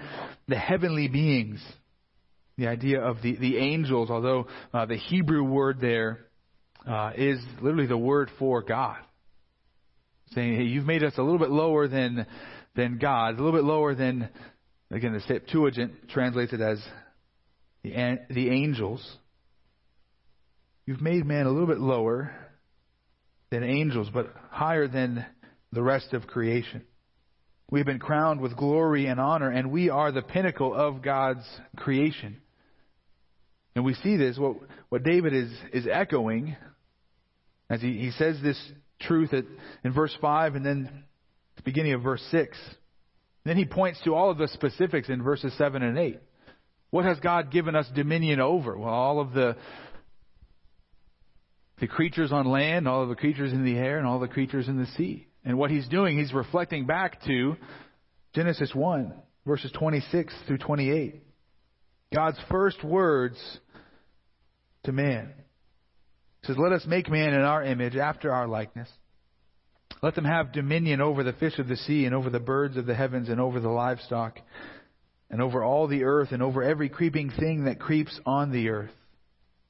the 0.49 0.59
heavenly 0.59 1.09
beings. 1.09 1.61
The 2.59 2.67
idea 2.67 3.01
of 3.01 3.23
the, 3.23 3.37
the 3.37 3.59
angels, 3.59 4.11
although 4.11 4.49
uh, 4.75 4.87
the 4.87 4.97
Hebrew 4.97 5.45
word 5.45 5.81
there 5.81 6.27
uh, 6.87 7.13
is 7.17 7.39
literally 7.63 7.87
the 7.87 7.97
word 7.97 8.31
for 8.39 8.63
God. 8.63 8.99
Saying, 10.35 10.57
hey, 10.57 10.63
you've 10.65 10.87
made 10.87 11.03
us 11.03 11.15
a 11.17 11.23
little 11.23 11.39
bit 11.39 11.51
lower 11.51 11.89
than 11.89 12.27
than 12.77 12.99
God, 12.99 13.35
a 13.35 13.43
little 13.43 13.59
bit 13.59 13.65
lower 13.65 13.95
than, 13.95 14.29
again, 14.91 15.13
the 15.13 15.21
Septuagint 15.21 16.09
translates 16.09 16.53
it 16.53 16.61
as 16.61 16.79
the, 17.83 18.19
the 18.31 18.49
angels. 18.51 19.05
You've 20.87 21.01
made 21.01 21.27
man 21.27 21.47
a 21.47 21.51
little 21.51 21.67
bit 21.67 21.81
lower 21.81 22.33
than 23.51 23.65
angels, 23.65 24.09
but 24.13 24.33
higher 24.51 24.87
than 24.87 25.27
the 25.73 25.83
rest 25.83 26.13
of 26.13 26.27
creation. 26.27 26.83
We've 27.71 27.87
been 27.87 27.99
crowned 27.99 28.41
with 28.41 28.57
glory 28.57 29.07
and 29.07 29.21
honor, 29.21 29.51
and 29.51 29.71
we 29.71 29.91
are 29.91 30.11
the 30.11 30.23
pinnacle 30.23 30.75
of 30.75 31.03
God's 31.03 31.45
creation. 31.77 32.41
And 33.75 33.85
we 33.85 33.95
see 33.95 34.17
this, 34.17 34.37
what, 34.39 34.57
what 34.89 35.05
David 35.05 35.33
is, 35.33 35.51
is 35.73 35.87
echoing 35.91 36.57
as 37.69 37.81
he, 37.81 37.99
he 37.99 38.11
says 38.13 38.37
this 38.43 38.61
truth 39.01 39.33
at, 39.33 39.45
in 39.85 39.93
verse 39.93 40.17
5 40.21 40.55
and 40.55 40.65
then 40.65 41.05
the 41.57 41.63
beginning 41.63 41.93
of 41.93 42.03
verse 42.03 42.23
6. 42.31 42.57
Then 43.45 43.57
he 43.57 43.65
points 43.65 44.01
to 44.05 44.15
all 44.15 44.31
of 44.31 44.39
the 44.39 44.49
specifics 44.49 45.09
in 45.09 45.23
verses 45.23 45.53
7 45.57 45.83
and 45.83 45.99
8. 45.99 46.21
What 46.91 47.05
has 47.05 47.19
God 47.21 47.51
given 47.51 47.75
us 47.75 47.89
dominion 47.95 48.41
over? 48.41 48.77
Well, 48.77 48.93
all 48.93 49.21
of 49.21 49.33
the 49.33 49.57
the 51.81 51.87
creatures 51.87 52.31
on 52.31 52.47
land, 52.47 52.87
all 52.87 53.03
of 53.03 53.09
the 53.09 53.15
creatures 53.15 53.53
in 53.53 53.65
the 53.65 53.77
air, 53.77 53.97
and 53.97 54.07
all 54.07 54.21
the 54.21 54.29
creatures 54.29 54.69
in 54.69 54.77
the 54.77 54.87
sea. 54.99 55.27
And 55.45 55.57
what 55.57 55.71
he's 55.71 55.89
doing, 55.89 56.19
he's 56.19 56.35
reflecting 56.35 56.85
back 56.85 57.25
to 57.25 57.57
Genesis 58.35 58.75
1, 58.75 59.15
verses 59.47 59.73
26 59.73 60.35
through 60.47 60.59
28. 60.59 61.23
God's 62.15 62.39
first 62.51 62.85
words 62.85 63.39
to 64.85 64.93
man. 64.93 65.33
Says, 66.45 66.57
Let 66.59 66.73
us 66.73 66.85
make 66.87 67.11
man 67.11 67.35
in 67.35 67.43
our 67.43 67.63
image, 67.63 67.97
after 67.97 68.33
our 68.33 68.47
likeness. 68.49 68.89
Let 70.03 70.15
them 70.15 70.25
have 70.25 70.53
dominion 70.53 71.01
over 71.01 71.23
the 71.23 71.35
fish 71.35 71.59
of 71.59 71.69
the 71.69 71.77
sea, 71.77 72.07
and 72.07 72.15
over 72.15 72.31
the 72.31 72.41
birds 72.41 72.77
of 72.77 72.87
the 72.87 72.95
heavens, 72.95 73.29
and 73.29 73.41
over 73.41 73.61
the 73.61 73.69
livestock, 73.69 74.39
and 75.31 75.43
over 75.43 75.63
all 75.63 75.87
the 75.87 76.05
earth, 76.05 76.33
and 76.33 76.43
over 76.43 76.63
every 76.63 76.89
creeping 76.89 77.31
thing 77.31 77.65
that 77.65 77.79
creeps 77.79 78.19
on 78.25 78.51
the 78.53 78.71
earth. 78.71 78.91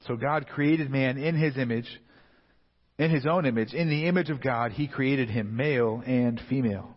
So 0.07 0.15
God 0.15 0.47
created 0.47 0.89
man 0.89 1.17
in 1.17 1.35
his 1.35 1.57
image, 1.57 1.87
in 2.97 3.11
his 3.11 3.25
own 3.25 3.45
image. 3.45 3.73
In 3.73 3.89
the 3.89 4.07
image 4.07 4.29
of 4.29 4.41
God, 4.41 4.71
he 4.71 4.87
created 4.87 5.29
him, 5.29 5.55
male 5.55 6.01
and 6.05 6.41
female. 6.49 6.95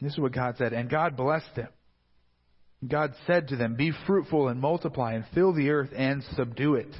This 0.00 0.12
is 0.12 0.18
what 0.18 0.32
God 0.32 0.56
said. 0.58 0.72
And 0.72 0.90
God 0.90 1.16
blessed 1.16 1.54
them. 1.56 1.68
God 2.86 3.14
said 3.26 3.48
to 3.48 3.56
them, 3.56 3.74
Be 3.74 3.92
fruitful 4.06 4.48
and 4.48 4.60
multiply, 4.60 5.14
and 5.14 5.24
fill 5.34 5.54
the 5.54 5.70
earth 5.70 5.90
and 5.96 6.22
subdue 6.36 6.74
it. 6.74 6.94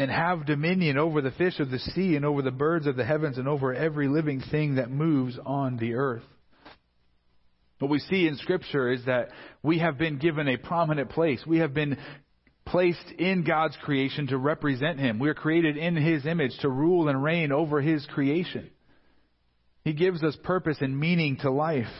And 0.00 0.10
have 0.10 0.46
dominion 0.46 0.96
over 0.96 1.20
the 1.20 1.30
fish 1.30 1.60
of 1.60 1.70
the 1.70 1.78
sea, 1.78 2.16
and 2.16 2.24
over 2.24 2.40
the 2.40 2.50
birds 2.50 2.86
of 2.86 2.96
the 2.96 3.04
heavens, 3.04 3.36
and 3.36 3.46
over 3.46 3.74
every 3.74 4.08
living 4.08 4.40
thing 4.40 4.76
that 4.76 4.90
moves 4.90 5.38
on 5.44 5.76
the 5.76 5.92
earth. 5.92 6.24
What 7.80 7.90
we 7.90 7.98
see 7.98 8.26
in 8.26 8.38
Scripture 8.38 8.90
is 8.90 9.04
that 9.04 9.28
we 9.62 9.80
have 9.80 9.98
been 9.98 10.16
given 10.16 10.48
a 10.48 10.56
prominent 10.56 11.10
place. 11.10 11.42
We 11.46 11.58
have 11.58 11.74
been 11.74 11.98
placed 12.64 13.10
in 13.18 13.44
God's 13.44 13.76
creation 13.82 14.28
to 14.28 14.38
represent 14.38 14.98
Him. 14.98 15.18
We 15.18 15.28
are 15.28 15.34
created 15.34 15.76
in 15.76 15.96
His 15.96 16.24
image 16.24 16.56
to 16.60 16.70
rule 16.70 17.10
and 17.10 17.22
reign 17.22 17.52
over 17.52 17.82
His 17.82 18.06
creation. 18.06 18.70
He 19.84 19.92
gives 19.92 20.22
us 20.22 20.34
purpose 20.42 20.78
and 20.80 20.98
meaning 20.98 21.36
to 21.42 21.50
life, 21.50 21.92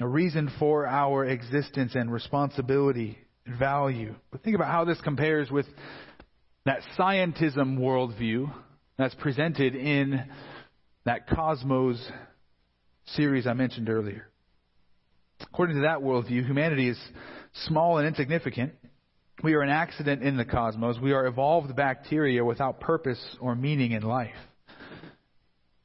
a 0.00 0.08
reason 0.08 0.50
for 0.58 0.86
our 0.86 1.26
existence 1.26 1.94
and 1.94 2.10
responsibility 2.10 3.18
and 3.44 3.58
value. 3.58 4.14
But 4.32 4.42
think 4.42 4.56
about 4.56 4.72
how 4.72 4.86
this 4.86 5.02
compares 5.02 5.50
with 5.50 5.66
that 6.66 6.80
scientism 6.98 7.78
worldview 7.78 8.52
that's 8.98 9.14
presented 9.14 9.74
in 9.74 10.22
that 11.04 11.28
Cosmos 11.28 12.04
series 13.06 13.46
I 13.46 13.54
mentioned 13.54 13.88
earlier. 13.88 14.28
According 15.40 15.76
to 15.76 15.82
that 15.82 16.00
worldview, 16.00 16.44
humanity 16.44 16.88
is 16.88 16.98
small 17.66 17.98
and 17.98 18.06
insignificant, 18.06 18.72
we 19.42 19.54
are 19.54 19.62
an 19.62 19.70
accident 19.70 20.22
in 20.22 20.36
the 20.36 20.44
cosmos. 20.44 20.98
We 20.98 21.12
are 21.12 21.26
evolved 21.26 21.76
bacteria 21.76 22.44
without 22.44 22.80
purpose 22.80 23.22
or 23.38 23.54
meaning 23.54 23.92
in 23.92 24.02
life. 24.02 24.34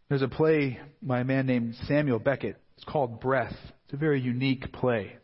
There's 0.09 0.21
a 0.21 0.29
play 0.29 0.79
by 1.01 1.19
a 1.19 1.23
man 1.25 1.45
named 1.47 1.75
Samuel 1.87 2.19
Beckett. 2.19 2.57
It's 2.75 2.85
called 2.85 3.19
Breath. 3.19 3.55
It's 3.85 3.93
a 3.93 3.97
very 3.97 4.21
unique 4.21 4.71
play. 4.71 5.17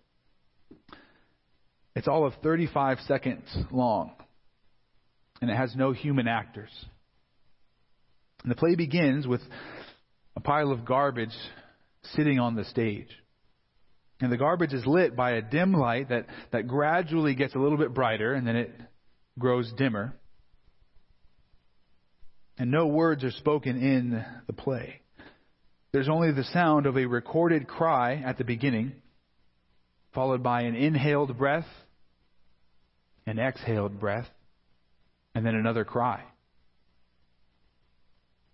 It's 1.95 2.07
all 2.07 2.25
of 2.25 2.33
35 2.43 2.99
seconds 3.07 3.47
long, 3.71 4.11
and 5.41 5.49
it 5.49 5.55
has 5.55 5.75
no 5.75 5.91
human 5.91 6.27
actors. 6.27 6.71
And 8.43 8.51
the 8.51 8.55
play 8.55 8.75
begins 8.75 9.27
with 9.27 9.41
a 10.35 10.39
pile 10.39 10.71
of 10.71 10.85
garbage 10.85 11.35
sitting 12.15 12.39
on 12.39 12.55
the 12.55 12.65
stage. 12.65 13.09
And 14.19 14.31
the 14.31 14.37
garbage 14.37 14.73
is 14.73 14.85
lit 14.85 15.15
by 15.15 15.31
a 15.31 15.41
dim 15.41 15.73
light 15.73 16.09
that, 16.09 16.25
that 16.51 16.67
gradually 16.67 17.35
gets 17.35 17.53
a 17.53 17.59
little 17.59 17.77
bit 17.77 17.93
brighter 17.93 18.33
and 18.33 18.47
then 18.47 18.55
it 18.55 18.71
grows 19.37 19.71
dimmer. 19.77 20.13
And 22.57 22.71
no 22.71 22.87
words 22.87 23.23
are 23.23 23.31
spoken 23.31 23.79
in 23.79 24.25
the 24.47 24.53
play. 24.53 25.01
There's 25.91 26.09
only 26.09 26.31
the 26.31 26.43
sound 26.45 26.85
of 26.85 26.97
a 26.97 27.05
recorded 27.05 27.67
cry 27.67 28.15
at 28.15 28.37
the 28.37 28.43
beginning, 28.43 28.93
followed 30.13 30.41
by 30.41 30.61
an 30.61 30.75
inhaled 30.75 31.37
breath, 31.37 31.67
an 33.27 33.39
exhaled 33.39 33.99
breath, 33.99 34.27
and 35.37 35.45
then 35.45 35.53
another 35.53 35.85
cry. 35.85 36.23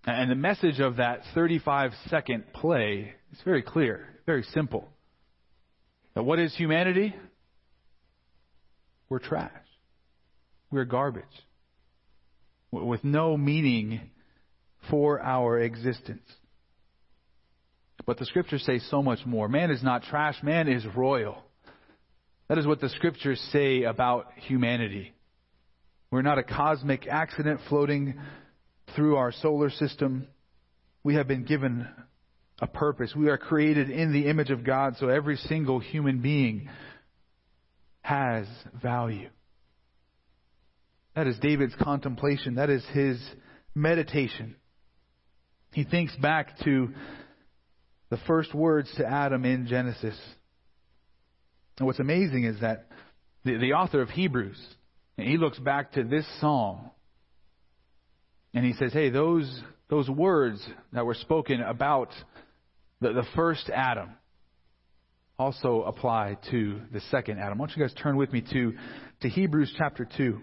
And 0.05 0.29
the 0.29 0.35
message 0.35 0.81
of 0.81 0.97
that 0.97 1.21
35 1.33 1.91
second 2.09 2.43
play 2.51 3.13
is 3.31 3.39
very 3.45 3.61
clear, 3.61 4.05
very 4.25 4.43
simple. 4.53 4.89
That 6.13 6.23
what 6.23 6.39
is 6.39 6.53
humanity? 6.53 7.15
We're 9.07 9.19
trash. 9.19 9.49
We're 10.71 10.83
garbage. 10.83 11.23
With 12.69 13.05
no 13.05 13.37
meaning 13.37 14.01
for 14.89 15.21
our 15.21 15.59
existence. 15.59 16.29
But 18.05 18.17
the 18.17 18.25
scriptures 18.25 18.65
say 18.65 18.79
so 18.79 19.01
much 19.01 19.25
more. 19.25 19.47
Man 19.47 19.71
is 19.71 19.81
not 19.81 20.03
trash, 20.03 20.35
man 20.43 20.67
is 20.67 20.85
royal. 20.97 21.37
That 22.49 22.57
is 22.57 22.67
what 22.67 22.81
the 22.81 22.89
scriptures 22.89 23.39
say 23.53 23.83
about 23.83 24.33
humanity. 24.35 25.12
We're 26.13 26.21
not 26.21 26.37
a 26.37 26.43
cosmic 26.43 27.07
accident 27.07 27.59
floating 27.69 28.13
through 28.95 29.15
our 29.15 29.31
solar 29.31 29.71
system. 29.71 30.27
We 31.03 31.15
have 31.15 31.27
been 31.27 31.43
given 31.43 31.87
a 32.59 32.67
purpose. 32.67 33.15
We 33.15 33.29
are 33.29 33.37
created 33.39 33.89
in 33.89 34.13
the 34.13 34.27
image 34.27 34.51
of 34.51 34.63
God, 34.63 34.95
so 34.99 35.09
every 35.09 35.37
single 35.37 35.79
human 35.79 36.21
being 36.21 36.69
has 38.03 38.45
value. 38.79 39.29
That 41.15 41.25
is 41.25 41.35
David's 41.39 41.73
contemplation. 41.81 42.55
That 42.55 42.69
is 42.69 42.85
his 42.93 43.19
meditation. 43.73 44.55
He 45.71 45.83
thinks 45.83 46.15
back 46.17 46.59
to 46.59 46.89
the 48.11 48.17
first 48.27 48.53
words 48.53 48.93
to 48.97 49.03
Adam 49.07 49.45
in 49.45 49.65
Genesis. 49.65 50.19
And 51.79 51.87
what's 51.87 51.97
amazing 51.97 52.43
is 52.43 52.61
that 52.61 52.85
the, 53.45 53.57
the 53.57 53.73
author 53.73 53.99
of 54.03 54.11
Hebrews, 54.11 54.63
he 55.17 55.37
looks 55.37 55.59
back 55.59 55.93
to 55.93 56.03
this 56.03 56.25
psalm 56.39 56.89
and 58.53 58.65
he 58.65 58.73
says, 58.73 58.93
hey, 58.93 59.09
those, 59.09 59.61
those 59.89 60.09
words 60.09 60.65
that 60.91 61.05
were 61.05 61.13
spoken 61.15 61.61
about 61.61 62.09
the, 63.01 63.13
the 63.13 63.25
first 63.35 63.69
Adam 63.69 64.09
also 65.37 65.83
apply 65.83 66.37
to 66.51 66.81
the 66.91 67.01
second 67.11 67.39
Adam. 67.39 67.57
Why 67.57 67.67
don't 67.67 67.77
you 67.77 67.83
guys 67.83 67.93
turn 68.01 68.17
with 68.17 68.31
me 68.31 68.41
to, 68.53 68.73
to 69.21 69.29
Hebrews 69.29 69.73
chapter 69.77 70.07
2. 70.17 70.39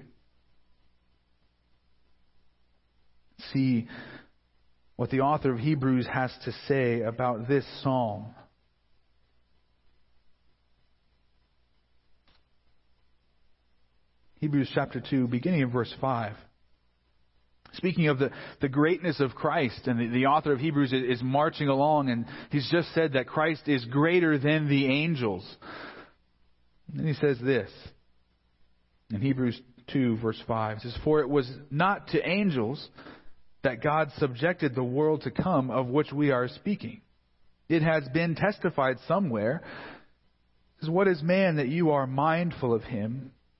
See 3.53 3.89
what 4.97 5.11
the 5.11 5.21
author 5.21 5.53
of 5.53 5.59
Hebrews 5.59 6.07
has 6.13 6.31
to 6.45 6.53
say 6.69 7.01
about 7.01 7.49
this 7.49 7.65
psalm. 7.83 8.35
Hebrews 14.41 14.71
chapter 14.75 15.03
2, 15.09 15.29
beginning 15.29 15.61
in 15.61 15.71
verse 15.71 15.95
5. 16.01 16.35
Speaking 17.75 18.09
of 18.09 18.19
the, 18.19 18.31
the 18.61 18.69
greatness 18.69 19.21
of 19.21 19.35
Christ, 19.35 19.87
and 19.87 20.01
the, 20.01 20.09
the 20.09 20.27
author 20.27 20.53
of 20.53 20.59
Hebrews 20.59 20.93
is, 20.93 21.19
is 21.19 21.23
marching 21.23 21.69
along, 21.69 22.09
and 22.09 22.27
he's 22.51 22.69
just 22.71 22.93
said 22.95 23.13
that 23.13 23.27
Christ 23.27 23.63
is 23.67 23.85
greater 23.85 24.39
than 24.39 24.69
the 24.69 24.87
angels. 24.87 25.45
And 26.97 27.07
he 27.07 27.15
says 27.15 27.39
this 27.43 27.71
in 29.13 29.21
Hebrews 29.21 29.61
2, 29.93 30.19
verse 30.19 30.41
5. 30.49 30.79
It 30.79 30.83
says, 30.83 30.99
For 31.05 31.21
it 31.21 31.29
was 31.29 31.51
not 31.71 32.09
to 32.09 32.29
angels 32.29 32.89
that 33.63 33.83
God 33.83 34.11
subjected 34.17 34.75
the 34.75 34.83
world 34.83 35.23
to 35.23 35.31
come 35.31 35.71
of 35.71 35.87
which 35.87 36.13
we 36.13 36.31
are 36.31 36.49
speaking. 36.49 37.03
It 37.69 37.83
has 37.83 38.09
been 38.13 38.35
testified 38.35 38.97
somewhere. 39.07 39.63
What 40.87 41.09
is 41.09 41.23
man 41.23 41.57
that 41.57 41.69
you 41.69 41.91
are 41.91 42.07
mindful 42.07 42.75
of 42.75 42.83
him, 42.83 43.33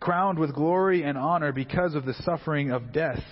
crowned 0.00 0.38
with 0.38 0.54
glory 0.54 1.02
and 1.02 1.16
honor 1.16 1.52
because 1.52 1.94
of 1.94 2.04
the 2.04 2.14
suffering 2.24 2.70
of 2.70 2.92
death, 2.92 3.22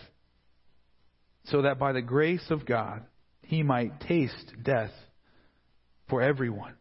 so 1.47 1.63
that 1.63 1.79
by 1.79 1.93
the 1.93 2.03
grace 2.03 2.45
of 2.51 2.67
God 2.67 3.03
he 3.43 3.63
might 3.63 4.01
taste 4.01 4.53
death 4.63 4.93
for 6.09 6.23
everyone. 6.23 6.75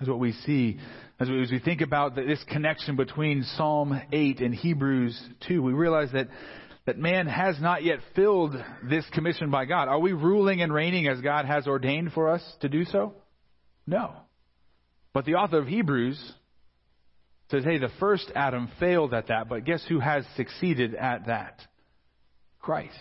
Is 0.00 0.08
what 0.08 0.18
we 0.18 0.32
see 0.32 0.78
as 1.20 1.28
we, 1.28 1.42
as 1.42 1.50
we 1.52 1.60
think 1.60 1.80
about 1.80 2.16
this 2.16 2.42
connection 2.48 2.96
between 2.96 3.44
Psalm 3.56 4.00
8 4.10 4.40
and 4.40 4.52
Hebrews 4.52 5.20
2. 5.46 5.62
We 5.62 5.72
realize 5.72 6.08
that, 6.12 6.28
that 6.86 6.98
man 6.98 7.28
has 7.28 7.60
not 7.60 7.84
yet 7.84 8.00
filled 8.16 8.56
this 8.82 9.04
commission 9.12 9.50
by 9.50 9.64
God. 9.66 9.86
Are 9.86 10.00
we 10.00 10.12
ruling 10.12 10.60
and 10.60 10.72
reigning 10.72 11.06
as 11.06 11.20
God 11.20 11.44
has 11.44 11.68
ordained 11.68 12.12
for 12.12 12.30
us 12.30 12.42
to 12.62 12.68
do 12.68 12.84
so? 12.84 13.14
No. 13.86 14.12
But 15.12 15.24
the 15.24 15.34
author 15.34 15.58
of 15.58 15.68
Hebrews 15.68 16.18
says, 17.50 17.64
hey, 17.64 17.78
the 17.78 17.90
first 18.00 18.30
Adam 18.34 18.70
failed 18.80 19.12
at 19.12 19.28
that, 19.28 19.48
but 19.48 19.64
guess 19.64 19.84
who 19.88 20.00
has 20.00 20.24
succeeded 20.36 20.94
at 20.94 21.26
that? 21.26 21.60
Christ. 22.60 22.96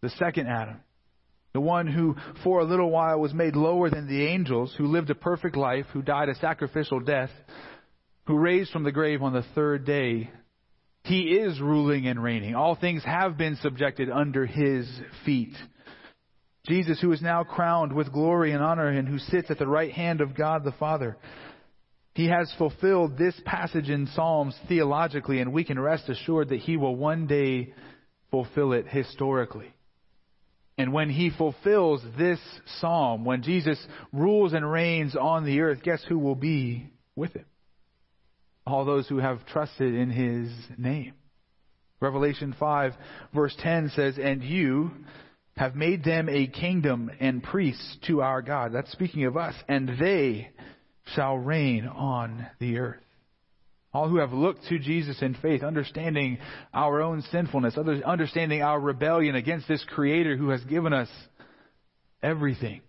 The 0.00 0.10
second 0.10 0.48
Adam. 0.48 0.78
The 1.52 1.60
one 1.60 1.86
who 1.86 2.16
for 2.44 2.60
a 2.60 2.64
little 2.64 2.90
while 2.90 3.18
was 3.18 3.32
made 3.32 3.56
lower 3.56 3.88
than 3.88 4.08
the 4.08 4.26
angels, 4.26 4.74
who 4.76 4.86
lived 4.86 5.08
a 5.10 5.14
perfect 5.14 5.56
life, 5.56 5.86
who 5.92 6.02
died 6.02 6.28
a 6.28 6.34
sacrificial 6.34 7.00
death, 7.00 7.30
who 8.26 8.36
raised 8.36 8.72
from 8.72 8.82
the 8.82 8.92
grave 8.92 9.22
on 9.22 9.32
the 9.32 9.44
third 9.54 9.86
day. 9.86 10.30
He 11.04 11.36
is 11.36 11.60
ruling 11.60 12.08
and 12.08 12.22
reigning. 12.22 12.54
All 12.54 12.74
things 12.74 13.04
have 13.04 13.38
been 13.38 13.56
subjected 13.62 14.10
under 14.10 14.44
his 14.44 14.86
feet. 15.24 15.54
Jesus, 16.66 17.00
who 17.00 17.12
is 17.12 17.22
now 17.22 17.44
crowned 17.44 17.92
with 17.92 18.12
glory 18.12 18.52
and 18.52 18.62
honor 18.62 18.88
and 18.88 19.06
who 19.06 19.18
sits 19.18 19.50
at 19.50 19.58
the 19.58 19.68
right 19.68 19.92
hand 19.92 20.20
of 20.20 20.34
God 20.34 20.64
the 20.64 20.72
Father. 20.72 21.16
He 22.16 22.28
has 22.28 22.50
fulfilled 22.56 23.18
this 23.18 23.38
passage 23.44 23.90
in 23.90 24.06
Psalms 24.06 24.56
theologically, 24.68 25.40
and 25.40 25.52
we 25.52 25.64
can 25.64 25.78
rest 25.78 26.08
assured 26.08 26.48
that 26.48 26.60
he 26.60 26.78
will 26.78 26.96
one 26.96 27.26
day 27.26 27.74
fulfill 28.30 28.72
it 28.72 28.88
historically. 28.88 29.70
And 30.78 30.94
when 30.94 31.10
he 31.10 31.28
fulfills 31.28 32.00
this 32.16 32.40
psalm, 32.80 33.26
when 33.26 33.42
Jesus 33.42 33.78
rules 34.14 34.54
and 34.54 34.70
reigns 34.70 35.14
on 35.14 35.44
the 35.44 35.60
earth, 35.60 35.82
guess 35.82 36.02
who 36.08 36.18
will 36.18 36.34
be 36.34 36.88
with 37.16 37.34
him? 37.34 37.44
All 38.66 38.86
those 38.86 39.06
who 39.06 39.18
have 39.18 39.44
trusted 39.44 39.94
in 39.94 40.08
his 40.08 40.50
name. 40.78 41.12
Revelation 42.00 42.56
5 42.58 42.94
verse 43.34 43.54
10 43.58 43.90
says, 43.94 44.14
And 44.18 44.42
you 44.42 44.90
have 45.58 45.74
made 45.74 46.02
them 46.02 46.30
a 46.30 46.46
kingdom 46.46 47.10
and 47.20 47.42
priests 47.42 47.98
to 48.06 48.22
our 48.22 48.40
God. 48.40 48.72
That's 48.72 48.92
speaking 48.92 49.26
of 49.26 49.36
us. 49.36 49.54
And 49.68 49.98
they 50.00 50.48
shall 51.14 51.36
reign 51.36 51.86
on 51.86 52.46
the 52.58 52.78
earth. 52.78 53.00
All 53.92 54.08
who 54.08 54.18
have 54.18 54.32
looked 54.32 54.66
to 54.68 54.78
Jesus 54.78 55.22
in 55.22 55.34
faith, 55.34 55.62
understanding 55.62 56.38
our 56.74 57.00
own 57.00 57.22
sinfulness, 57.32 57.78
understanding 57.78 58.60
our 58.60 58.78
rebellion 58.78 59.34
against 59.34 59.68
this 59.68 59.84
Creator 59.84 60.36
who 60.36 60.50
has 60.50 60.62
given 60.64 60.92
us 60.92 61.08
everything. 62.22 62.82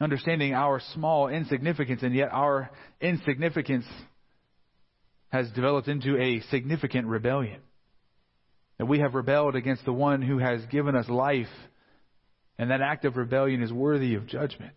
Understanding 0.00 0.54
our 0.54 0.80
small 0.94 1.28
insignificance, 1.28 2.02
and 2.02 2.14
yet 2.14 2.30
our 2.32 2.70
insignificance 3.00 3.84
has 5.28 5.50
developed 5.50 5.88
into 5.88 6.20
a 6.20 6.40
significant 6.50 7.06
rebellion. 7.06 7.60
That 8.78 8.86
we 8.86 9.00
have 9.00 9.14
rebelled 9.14 9.56
against 9.56 9.84
the 9.84 9.92
one 9.92 10.22
who 10.22 10.38
has 10.38 10.64
given 10.66 10.96
us 10.96 11.08
life, 11.08 11.46
and 12.58 12.70
that 12.70 12.80
act 12.80 13.04
of 13.04 13.16
rebellion 13.16 13.62
is 13.62 13.72
worthy 13.72 14.14
of 14.14 14.26
judgment. 14.26 14.72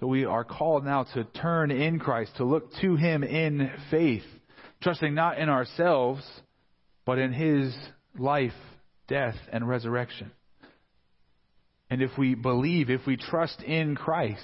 So 0.00 0.06
we 0.06 0.24
are 0.24 0.44
called 0.44 0.84
now 0.84 1.04
to 1.14 1.24
turn 1.24 1.70
in 1.70 1.98
Christ, 1.98 2.36
to 2.36 2.44
look 2.44 2.72
to 2.80 2.94
Him 2.94 3.24
in 3.24 3.70
faith, 3.90 4.22
trusting 4.80 5.14
not 5.14 5.38
in 5.38 5.48
ourselves, 5.48 6.22
but 7.04 7.18
in 7.18 7.32
His 7.32 7.74
life, 8.16 8.52
death, 9.08 9.36
and 9.52 9.68
resurrection. 9.68 10.30
And 11.90 12.00
if 12.00 12.16
we 12.16 12.34
believe, 12.34 12.90
if 12.90 13.06
we 13.06 13.16
trust 13.16 13.60
in 13.62 13.96
Christ, 13.96 14.42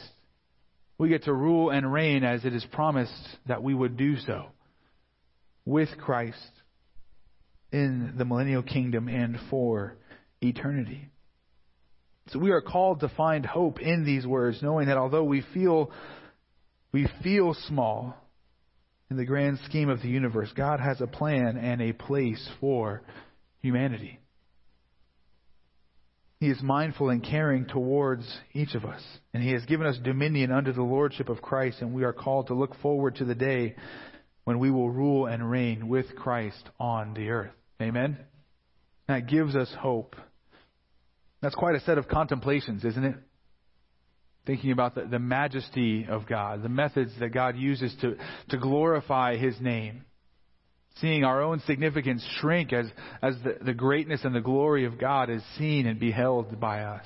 we 0.98 1.08
get 1.08 1.24
to 1.24 1.32
rule 1.32 1.70
and 1.70 1.92
reign 1.92 2.24
as 2.24 2.44
it 2.44 2.54
is 2.54 2.66
promised 2.72 3.12
that 3.46 3.62
we 3.62 3.74
would 3.74 3.96
do 3.96 4.16
so 4.18 4.46
with 5.64 5.90
Christ 5.98 6.36
in 7.70 8.14
the 8.16 8.24
millennial 8.24 8.62
kingdom 8.62 9.08
and 9.08 9.38
for 9.50 9.96
eternity. 10.40 11.10
So 12.28 12.38
we 12.38 12.50
are 12.50 12.62
called 12.62 13.00
to 13.00 13.08
find 13.10 13.44
hope 13.44 13.80
in 13.80 14.04
these 14.04 14.26
words, 14.26 14.62
knowing 14.62 14.88
that 14.88 14.96
although 14.96 15.24
we 15.24 15.42
feel 15.52 15.90
we 16.92 17.08
feel 17.22 17.54
small 17.68 18.16
in 19.10 19.16
the 19.16 19.24
grand 19.24 19.58
scheme 19.64 19.88
of 19.88 20.00
the 20.00 20.08
universe, 20.08 20.50
God 20.56 20.80
has 20.80 21.00
a 21.00 21.06
plan 21.06 21.56
and 21.56 21.82
a 21.82 21.92
place 21.92 22.48
for 22.60 23.02
humanity. 23.60 24.20
He 26.40 26.50
is 26.50 26.62
mindful 26.62 27.10
and 27.10 27.22
caring 27.24 27.66
towards 27.66 28.26
each 28.52 28.74
of 28.74 28.84
us, 28.84 29.02
and 29.32 29.42
He 29.42 29.52
has 29.52 29.64
given 29.64 29.86
us 29.86 29.98
dominion 30.02 30.52
under 30.52 30.72
the 30.72 30.82
lordship 30.82 31.28
of 31.28 31.40
Christ, 31.40 31.78
and 31.80 31.94
we 31.94 32.04
are 32.04 32.12
called 32.12 32.48
to 32.48 32.54
look 32.54 32.74
forward 32.82 33.16
to 33.16 33.24
the 33.24 33.34
day 33.34 33.76
when 34.44 34.58
we 34.58 34.70
will 34.70 34.90
rule 34.90 35.26
and 35.26 35.50
reign 35.50 35.88
with 35.88 36.14
Christ 36.16 36.68
on 36.78 37.14
the 37.14 37.30
earth. 37.30 37.52
Amen? 37.80 38.18
That 39.08 39.26
gives 39.26 39.56
us 39.56 39.72
hope. 39.78 40.16
That's 41.44 41.54
quite 41.54 41.74
a 41.74 41.80
set 41.80 41.98
of 41.98 42.08
contemplations, 42.08 42.86
isn't 42.86 43.04
it? 43.04 43.16
Thinking 44.46 44.72
about 44.72 44.94
the, 44.94 45.04
the 45.04 45.18
majesty 45.18 46.06
of 46.08 46.26
God, 46.26 46.62
the 46.62 46.70
methods 46.70 47.12
that 47.20 47.34
God 47.34 47.54
uses 47.54 47.94
to, 48.00 48.16
to 48.48 48.56
glorify 48.56 49.36
His 49.36 49.54
name. 49.60 50.06
Seeing 51.02 51.22
our 51.22 51.42
own 51.42 51.60
significance 51.66 52.26
shrink 52.40 52.72
as, 52.72 52.86
as 53.22 53.34
the, 53.44 53.62
the 53.62 53.74
greatness 53.74 54.22
and 54.24 54.34
the 54.34 54.40
glory 54.40 54.86
of 54.86 54.98
God 54.98 55.28
is 55.28 55.42
seen 55.58 55.86
and 55.86 56.00
beheld 56.00 56.58
by 56.58 56.80
us. 56.80 57.04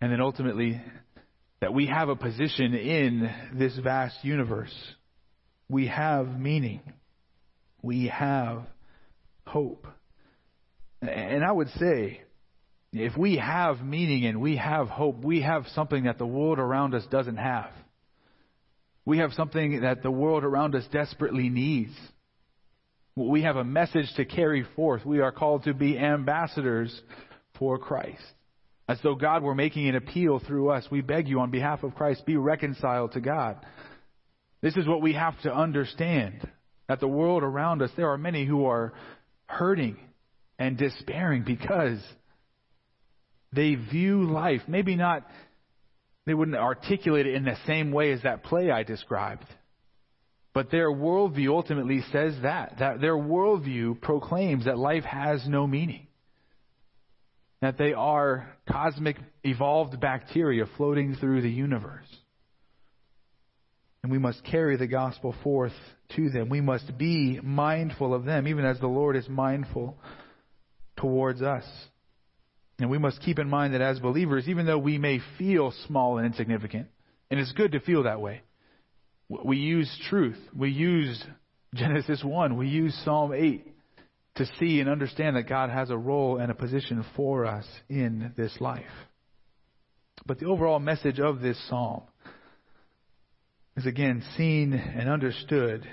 And 0.00 0.10
then 0.10 0.20
ultimately, 0.20 0.82
that 1.60 1.72
we 1.72 1.86
have 1.86 2.08
a 2.08 2.16
position 2.16 2.74
in 2.74 3.30
this 3.54 3.78
vast 3.78 4.16
universe. 4.24 4.74
We 5.68 5.86
have 5.86 6.36
meaning. 6.36 6.80
We 7.80 8.08
have 8.08 8.64
hope. 9.46 9.86
And 11.00 11.44
I 11.44 11.52
would 11.52 11.68
say, 11.78 12.23
if 12.94 13.16
we 13.16 13.36
have 13.36 13.80
meaning 13.80 14.24
and 14.24 14.40
we 14.40 14.56
have 14.56 14.88
hope, 14.88 15.24
we 15.24 15.42
have 15.42 15.64
something 15.74 16.04
that 16.04 16.18
the 16.18 16.26
world 16.26 16.58
around 16.58 16.94
us 16.94 17.04
doesn't 17.10 17.36
have. 17.36 17.70
We 19.04 19.18
have 19.18 19.32
something 19.32 19.80
that 19.82 20.02
the 20.02 20.10
world 20.10 20.44
around 20.44 20.74
us 20.74 20.84
desperately 20.92 21.48
needs. 21.48 21.92
We 23.16 23.42
have 23.42 23.56
a 23.56 23.64
message 23.64 24.06
to 24.16 24.24
carry 24.24 24.64
forth. 24.76 25.04
We 25.04 25.20
are 25.20 25.32
called 25.32 25.64
to 25.64 25.74
be 25.74 25.98
ambassadors 25.98 27.02
for 27.58 27.78
Christ. 27.78 28.22
As 28.88 28.98
though 29.02 29.14
God 29.14 29.42
were 29.42 29.54
making 29.54 29.88
an 29.88 29.96
appeal 29.96 30.38
through 30.38 30.70
us, 30.70 30.86
we 30.90 31.00
beg 31.00 31.28
you 31.28 31.40
on 31.40 31.50
behalf 31.50 31.82
of 31.82 31.94
Christ, 31.94 32.26
be 32.26 32.36
reconciled 32.36 33.12
to 33.12 33.20
God. 33.20 33.64
This 34.62 34.76
is 34.76 34.86
what 34.86 35.02
we 35.02 35.14
have 35.14 35.40
to 35.42 35.54
understand. 35.54 36.48
That 36.88 37.00
the 37.00 37.08
world 37.08 37.42
around 37.42 37.82
us, 37.82 37.90
there 37.96 38.10
are 38.10 38.18
many 38.18 38.44
who 38.44 38.66
are 38.66 38.92
hurting 39.46 39.96
and 40.58 40.76
despairing 40.76 41.44
because 41.44 41.98
they 43.54 43.74
view 43.74 44.24
life, 44.24 44.62
maybe 44.66 44.96
not, 44.96 45.26
they 46.26 46.34
wouldn't 46.34 46.56
articulate 46.56 47.26
it 47.26 47.34
in 47.34 47.44
the 47.44 47.56
same 47.66 47.92
way 47.92 48.12
as 48.12 48.22
that 48.22 48.44
play 48.44 48.70
I 48.70 48.82
described. 48.82 49.44
But 50.54 50.70
their 50.70 50.90
worldview 50.90 51.48
ultimately 51.48 52.02
says 52.12 52.34
that. 52.42 52.76
That 52.78 53.00
their 53.00 53.16
worldview 53.16 54.00
proclaims 54.00 54.66
that 54.66 54.78
life 54.78 55.04
has 55.04 55.46
no 55.48 55.66
meaning. 55.66 56.06
That 57.60 57.76
they 57.76 57.92
are 57.92 58.54
cosmic 58.70 59.16
evolved 59.42 60.00
bacteria 60.00 60.66
floating 60.76 61.16
through 61.16 61.42
the 61.42 61.50
universe. 61.50 62.06
And 64.02 64.12
we 64.12 64.18
must 64.18 64.44
carry 64.44 64.76
the 64.76 64.86
gospel 64.86 65.34
forth 65.42 65.72
to 66.14 66.30
them. 66.30 66.50
We 66.50 66.60
must 66.60 66.96
be 66.98 67.40
mindful 67.42 68.14
of 68.14 68.24
them, 68.24 68.46
even 68.46 68.64
as 68.64 68.78
the 68.78 68.86
Lord 68.86 69.16
is 69.16 69.28
mindful 69.28 69.98
towards 70.96 71.42
us. 71.42 71.64
And 72.78 72.90
we 72.90 72.98
must 72.98 73.20
keep 73.20 73.38
in 73.38 73.48
mind 73.48 73.74
that 73.74 73.80
as 73.80 74.00
believers, 74.00 74.48
even 74.48 74.66
though 74.66 74.78
we 74.78 74.98
may 74.98 75.20
feel 75.38 75.72
small 75.86 76.18
and 76.18 76.26
insignificant, 76.26 76.88
and 77.30 77.38
it's 77.38 77.52
good 77.52 77.72
to 77.72 77.80
feel 77.80 78.02
that 78.02 78.20
way, 78.20 78.42
we 79.28 79.56
use 79.56 79.90
truth. 80.08 80.38
We 80.56 80.70
use 80.70 81.22
Genesis 81.74 82.22
1. 82.22 82.56
We 82.56 82.68
use 82.68 82.94
Psalm 83.04 83.32
8 83.32 83.66
to 84.36 84.46
see 84.58 84.80
and 84.80 84.88
understand 84.88 85.36
that 85.36 85.48
God 85.48 85.70
has 85.70 85.90
a 85.90 85.96
role 85.96 86.38
and 86.38 86.50
a 86.50 86.54
position 86.54 87.04
for 87.16 87.46
us 87.46 87.64
in 87.88 88.32
this 88.36 88.56
life. 88.60 88.82
But 90.26 90.38
the 90.38 90.46
overall 90.46 90.80
message 90.80 91.20
of 91.20 91.40
this 91.40 91.58
psalm 91.68 92.02
is 93.76 93.86
again 93.86 94.22
seen 94.36 94.72
and 94.72 95.08
understood 95.08 95.86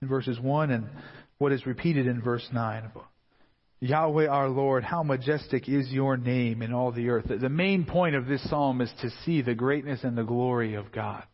in 0.00 0.08
verses 0.08 0.38
1 0.40 0.70
and 0.70 0.88
what 1.38 1.52
is 1.52 1.66
repeated 1.66 2.06
in 2.06 2.22
verse 2.22 2.46
9 2.52 2.90
Yahweh 3.82 4.28
our 4.28 4.48
Lord, 4.48 4.84
how 4.84 5.02
majestic 5.02 5.68
is 5.68 5.90
your 5.90 6.16
name 6.16 6.62
in 6.62 6.72
all 6.72 6.92
the 6.92 7.08
earth. 7.08 7.24
The 7.28 7.48
main 7.48 7.84
point 7.84 8.14
of 8.14 8.26
this 8.26 8.48
psalm 8.48 8.80
is 8.80 8.92
to 9.00 9.10
see 9.24 9.42
the 9.42 9.56
greatness 9.56 10.04
and 10.04 10.16
the 10.16 10.22
glory 10.22 10.74
of 10.74 10.92
God. 10.92 11.24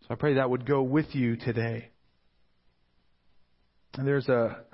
So 0.00 0.08
I 0.10 0.16
pray 0.16 0.34
that 0.34 0.50
would 0.50 0.66
go 0.66 0.82
with 0.82 1.14
you 1.14 1.36
today. 1.36 1.90
And 3.96 4.04
there's 4.04 4.28
a 4.28 4.64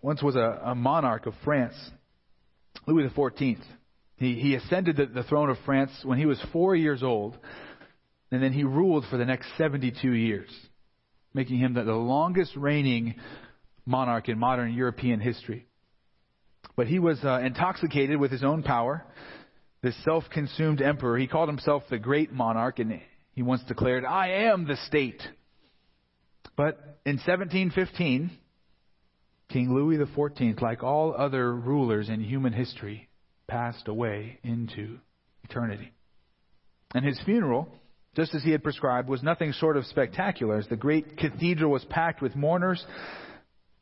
once 0.00 0.22
was 0.22 0.36
a, 0.36 0.60
a 0.64 0.74
monarch 0.76 1.26
of 1.26 1.34
France, 1.42 1.74
Louis 2.86 3.08
XIV. 3.08 3.58
He, 4.14 4.34
he 4.36 4.54
ascended 4.54 4.96
the, 4.96 5.06
the 5.06 5.24
throne 5.24 5.50
of 5.50 5.56
France 5.66 5.90
when 6.04 6.18
he 6.18 6.26
was 6.26 6.40
four 6.52 6.76
years 6.76 7.02
old, 7.02 7.36
and 8.30 8.40
then 8.40 8.52
he 8.52 8.62
ruled 8.62 9.06
for 9.10 9.16
the 9.16 9.24
next 9.24 9.48
72 9.58 10.08
years, 10.08 10.50
making 11.34 11.58
him 11.58 11.74
the, 11.74 11.82
the 11.82 11.92
longest 11.92 12.54
reigning 12.54 13.16
monarch 13.84 14.28
in 14.28 14.38
modern 14.38 14.72
European 14.72 15.20
history. 15.20 15.66
But 16.76 16.86
he 16.86 16.98
was 16.98 17.22
uh, 17.24 17.40
intoxicated 17.44 18.18
with 18.18 18.30
his 18.30 18.44
own 18.44 18.62
power. 18.62 19.04
This 19.82 19.96
self 20.04 20.24
consumed 20.30 20.80
emperor, 20.80 21.18
he 21.18 21.26
called 21.26 21.48
himself 21.48 21.82
the 21.90 21.98
great 21.98 22.32
monarch, 22.32 22.78
and 22.78 23.00
he 23.32 23.42
once 23.42 23.62
declared, 23.64 24.04
I 24.04 24.28
am 24.46 24.66
the 24.66 24.76
state. 24.86 25.20
But 26.56 27.00
in 27.04 27.16
1715, 27.16 28.30
King 29.48 29.74
Louis 29.74 29.98
XIV, 29.98 30.60
like 30.60 30.82
all 30.82 31.14
other 31.16 31.54
rulers 31.54 32.08
in 32.08 32.20
human 32.20 32.52
history, 32.52 33.08
passed 33.48 33.88
away 33.88 34.38
into 34.42 34.98
eternity. 35.44 35.92
And 36.94 37.04
his 37.04 37.20
funeral, 37.24 37.68
just 38.14 38.34
as 38.34 38.42
he 38.42 38.50
had 38.50 38.62
prescribed, 38.62 39.08
was 39.08 39.22
nothing 39.22 39.52
short 39.52 39.76
of 39.76 39.86
spectacular, 39.86 40.56
as 40.56 40.68
the 40.68 40.76
great 40.76 41.16
cathedral 41.16 41.70
was 41.70 41.84
packed 41.86 42.22
with 42.22 42.36
mourners 42.36 42.84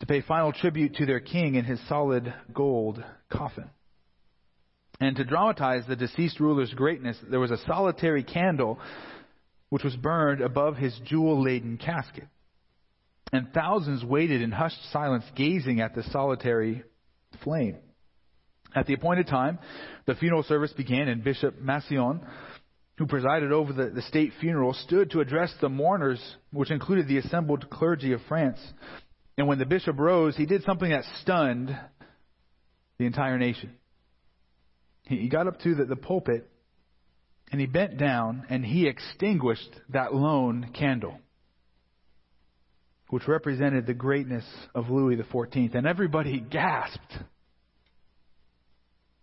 to 0.01 0.07
pay 0.07 0.23
final 0.23 0.53
tribute 0.53 0.97
to 0.97 1.07
their 1.07 1.21
king 1.21 1.55
in 1.55 1.65
his 1.65 1.81
solid 1.89 2.33
gold 2.53 3.03
coffin. 3.31 3.71
And 4.99 5.17
to 5.17 5.25
dramatize 5.25 5.85
the 5.87 5.97
deceased 5.97 6.41
ruler's 6.41 6.73
greatness, 6.75 7.17
there 7.31 7.41
was 7.41 7.51
a 7.51 7.65
solitary 7.67 8.23
candle 8.23 8.79
which 9.71 9.85
was 9.85 9.97
burned 9.97 10.41
above 10.41 10.77
his 10.77 10.99
jewel 11.05 11.43
laden 11.43 11.79
casket. 11.79 12.27
And 13.33 13.53
thousands 13.55 14.05
waited 14.05 14.43
in 14.43 14.51
hushed 14.51 14.91
silence, 14.93 15.25
gazing 15.37 15.81
at 15.81 15.95
the 15.95 16.03
solitary 16.05 16.83
flame. 17.45 17.77
At 18.75 18.87
the 18.87 18.95
appointed 18.95 19.29
time, 19.29 19.59
the 20.07 20.15
funeral 20.15 20.43
service 20.43 20.73
began, 20.73 21.09
and 21.09 21.23
Bishop 21.23 21.61
Massillon, 21.61 22.21
who 22.99 23.07
presided 23.07 23.53
over 23.53 23.73
the, 23.73 23.91
the 23.91 24.03
state 24.03 24.33
funeral, 24.41 24.75
stood 24.75 25.11
to 25.13 25.21
address 25.21 25.55
the 25.61 25.69
mourners, 25.69 26.21
which 26.53 26.71
included 26.71 27.07
the 27.09 27.19
assembled 27.19 27.71
clergy 27.71 28.13
of 28.13 28.21
France. 28.29 28.59
And 29.41 29.49
when 29.49 29.59
the 29.59 29.65
bishop 29.65 29.99
rose, 29.99 30.37
he 30.37 30.45
did 30.45 30.65
something 30.65 30.91
that 30.91 31.05
stunned 31.23 31.75
the 32.99 33.07
entire 33.07 33.39
nation. 33.39 33.73
He, 35.05 35.31
got 35.31 35.47
up 35.47 35.59
to 35.61 35.75
the, 35.75 35.87
the 35.87 35.97
pulpit 35.97 36.47
and 37.51 37.59
he 37.59 37.67
bent 37.67 37.97
down 37.97 38.45
and 38.51 38.63
he 38.63 38.87
extinguished 38.87 39.71
that 39.95 40.15
lone 40.15 40.71
candle, 40.79 41.19
which 43.09 43.27
represented 43.27 43.87
the 43.87 43.95
greatness 43.95 44.45
of 44.75 44.91
Louis 44.91 45.17
XIV. 45.17 45.75
And 45.75 45.87
everybody 45.87 46.39
gasped. 46.39 47.15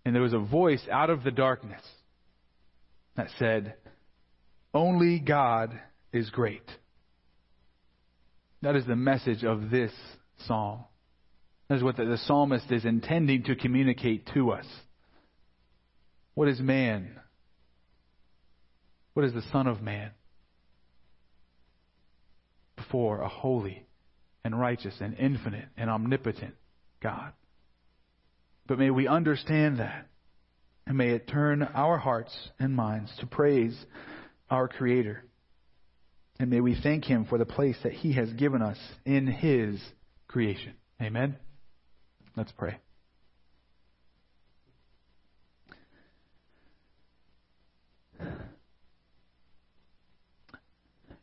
And 0.03 0.15
there 0.15 0.23
was 0.23 0.33
a 0.33 0.39
voice 0.39 0.81
out 0.91 1.11
of 1.11 1.23
the 1.23 1.29
darkness 1.29 1.83
that 3.15 3.27
said, 3.37 3.75
Only 4.73 5.19
God 5.19 5.79
is 6.11 6.31
great. 6.31 6.67
That 8.61 8.75
is 8.75 8.85
the 8.85 8.95
message 8.95 9.43
of 9.43 9.69
this 9.69 9.91
psalm. 10.45 10.83
That 11.69 11.75
is 11.75 11.83
what 11.83 11.97
the, 11.97 12.05
the 12.05 12.17
psalmist 12.17 12.71
is 12.71 12.85
intending 12.85 13.43
to 13.43 13.55
communicate 13.55 14.29
to 14.33 14.51
us. 14.51 14.65
What 16.33 16.47
is 16.47 16.59
man? 16.59 17.19
What 19.13 19.25
is 19.25 19.33
the 19.33 19.43
Son 19.51 19.67
of 19.67 19.81
Man? 19.81 20.11
Before 22.75 23.21
a 23.21 23.27
holy 23.27 23.87
and 24.43 24.59
righteous 24.59 24.93
and 25.01 25.17
infinite 25.17 25.65
and 25.75 25.89
omnipotent 25.89 26.53
God. 27.01 27.33
But 28.67 28.79
may 28.79 28.91
we 28.91 29.07
understand 29.07 29.79
that. 29.79 30.07
And 30.85 30.97
may 30.97 31.09
it 31.09 31.27
turn 31.27 31.63
our 31.63 31.97
hearts 31.97 32.33
and 32.59 32.75
minds 32.75 33.11
to 33.19 33.25
praise 33.25 33.75
our 34.49 34.67
Creator. 34.67 35.25
And 36.39 36.49
may 36.49 36.61
we 36.61 36.79
thank 36.81 37.05
Him 37.05 37.25
for 37.25 37.37
the 37.37 37.45
place 37.45 37.77
that 37.83 37.93
He 37.93 38.13
has 38.13 38.31
given 38.33 38.61
us 38.61 38.77
in 39.05 39.27
His 39.27 39.81
creation. 40.27 40.73
Amen. 41.01 41.37
Let's 42.35 42.51
pray. 42.51 42.77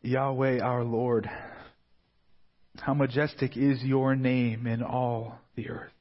Yahweh 0.02 0.60
our 0.60 0.84
Lord, 0.84 1.30
how 2.78 2.92
majestic 2.92 3.56
is 3.56 3.82
your 3.82 4.14
name 4.14 4.66
in 4.66 4.82
all 4.82 5.38
the 5.56 5.70
earth. 5.70 5.92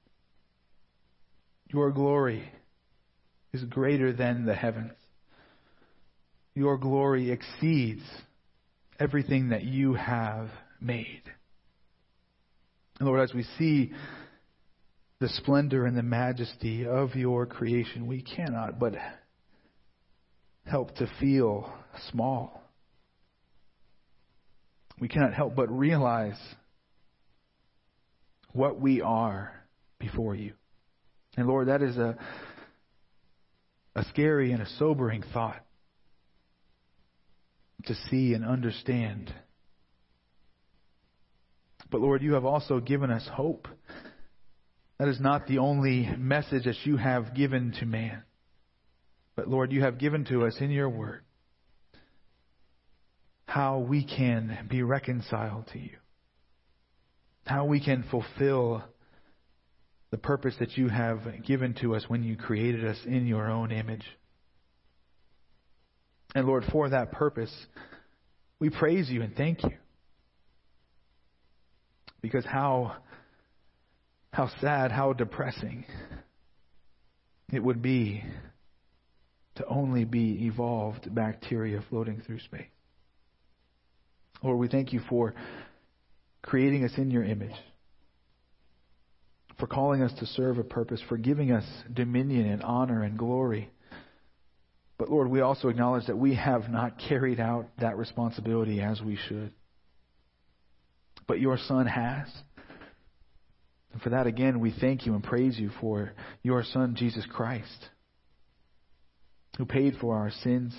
Your 1.70 1.92
glory 1.92 2.52
is 3.54 3.64
greater 3.64 4.12
than 4.12 4.46
the 4.46 4.56
heavens. 4.56 4.92
Your 6.54 6.78
glory 6.78 7.32
exceeds 7.32 8.04
everything 9.00 9.50
that 9.50 9.64
you 9.64 9.94
have 9.94 10.50
made. 10.80 11.24
And 13.00 13.08
Lord, 13.08 13.22
as 13.22 13.34
we 13.34 13.44
see 13.58 13.92
the 15.20 15.30
splendor 15.30 15.86
and 15.86 15.98
the 15.98 16.04
majesty 16.04 16.86
of 16.86 17.16
your 17.16 17.46
creation, 17.46 18.08
we 18.08 18.22
cannot 18.22 18.80
but 18.80 18.94
help 20.66 20.96
to 20.96 21.10
feel 21.20 21.72
small. 22.12 22.62
We 25.00 25.08
cannot 25.08 25.34
help 25.34 25.56
but 25.56 25.72
realize 25.72 26.40
what 28.52 28.80
we 28.80 29.02
are 29.02 29.54
before 30.00 30.36
you. 30.36 30.54
And 31.36 31.48
Lord, 31.48 31.68
that 31.68 31.82
is 31.82 31.98
a, 31.98 32.16
a 33.96 34.06
scary 34.06 34.52
and 34.52 34.62
a 34.62 34.70
sobering 34.78 35.24
thought 35.34 35.64
to 37.86 37.96
see 38.10 38.34
and 38.34 38.46
understand. 38.46 39.34
But 41.92 42.02
Lord, 42.02 42.22
you 42.22 42.34
have 42.34 42.46
also 42.46 42.80
given 42.80 43.12
us 43.12 43.28
hope. 43.32 43.68
That 45.00 45.08
is 45.08 45.20
not 45.20 45.48
the 45.48 45.60
only 45.60 46.10
message 46.18 46.66
that 46.66 46.76
you 46.86 46.98
have 46.98 47.36
given 47.36 47.74
to 47.80 47.86
man. 47.86 48.24
But 49.36 49.48
Lord, 49.48 49.72
you 49.72 49.82
have 49.82 49.98
given 49.98 50.26
to 50.26 50.46
us 50.46 50.56
in 50.60 50.72
your 50.72 50.90
word 50.90 51.24
how 53.46 53.80
we 53.80 54.04
can 54.04 54.68
be 54.70 54.82
reconciled 54.82 55.68
to 55.74 55.80
you, 55.80 55.98
how 57.46 57.66
we 57.66 57.84
can 57.84 58.04
fulfill 58.10 58.84
the 60.10 60.18
purpose 60.18 60.56
that 60.60 60.78
you 60.78 60.90
have 60.90 61.20
given 61.46 61.76
to 61.82 61.96
us 61.96 62.04
when 62.08 62.24
you 62.24 62.36
created 62.36 62.86
us 62.86 62.98
in 63.06 63.28
your 63.28 63.50
own 63.50 63.72
image. 63.72 64.06
And 66.36 66.48
Lord, 66.48 66.64
for 66.72 66.90
that 66.90 67.12
purpose, 67.12 67.54
we 68.60 68.70
praise 68.70 69.10
you 69.10 69.22
and 69.22 69.36
thank 69.36 69.64
you. 69.64 69.74
Because 72.22 72.46
how 72.46 72.96
how 74.32 74.50
sad, 74.62 74.92
how 74.92 75.14
depressing 75.14 75.86
it 77.52 77.64
would 77.64 77.84
be 77.84 78.24
to 79.56 79.66
only 79.68 80.06
be 80.06 80.48
evolved 80.48 81.14
bacteria 81.14 81.84
floating 81.90 82.20
through 82.26 82.40
space. 82.40 82.66
Lord, 84.42 84.58
we 84.58 84.68
thank 84.68 84.92
you 84.92 85.02
for 85.08 85.36
creating 86.42 86.84
us 86.84 86.92
in 86.98 87.12
your 87.12 87.24
image 87.24 87.54
for 89.60 89.68
calling 89.68 90.02
us 90.02 90.12
to 90.20 90.26
serve 90.26 90.58
a 90.58 90.64
purpose, 90.64 91.02
for 91.08 91.18
giving 91.18 91.52
us 91.52 91.64
dominion 91.94 92.48
and 92.48 92.64
honor 92.64 93.04
and 93.04 93.18
glory. 93.18 93.70
But 95.04 95.12
Lord, 95.12 95.30
we 95.30 95.42
also 95.42 95.68
acknowledge 95.68 96.06
that 96.08 96.18
we 96.18 96.36
have 96.36 96.70
not 96.70 96.98
carried 96.98 97.38
out 97.38 97.68
that 97.78 97.98
responsibility 97.98 98.80
as 98.80 99.02
we 99.02 99.18
should. 99.28 99.52
But 101.28 101.42
your 101.42 101.58
Son 101.58 101.88
has. 101.88 102.30
And 103.92 104.02
for 104.02 104.12
that, 104.12 104.28
again, 104.28 104.62
we 104.62 104.74
thank 104.80 105.06
you 105.06 105.14
and 105.14 105.22
praise 105.22 105.60
you 105.60 105.72
for 105.82 106.14
your 106.42 106.64
Son, 106.64 106.96
Jesus 106.96 107.26
Christ, 107.30 107.90
who 109.58 109.66
paid 109.66 109.96
for 110.00 110.16
our 110.16 110.32
sins 110.32 110.74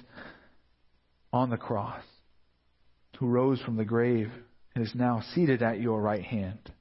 on 1.31 1.51
the 1.51 1.59
cross, 1.59 2.03
who 3.19 3.27
rose 3.27 3.61
from 3.61 3.77
the 3.77 3.85
grave 3.85 4.31
and 4.75 4.87
is 4.87 4.95
now 4.95 5.23
seated 5.35 5.63
at 5.63 5.83
your 5.83 6.01
right 6.01 6.25
hand 6.25 6.73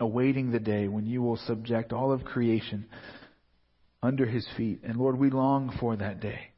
awaiting 0.00 0.50
the 0.50 0.58
day 0.58 0.88
when 0.88 1.06
you 1.06 1.22
will 1.22 1.36
subject 1.36 1.92
all 1.92 2.10
of 2.10 2.24
creation 2.24 2.86
under 4.02 4.26
his 4.26 4.48
feet. 4.56 4.80
And 4.82 4.96
Lord, 4.96 5.16
we 5.16 5.30
long 5.30 5.76
for 5.78 5.94
that 5.94 6.18
day. 6.18 6.51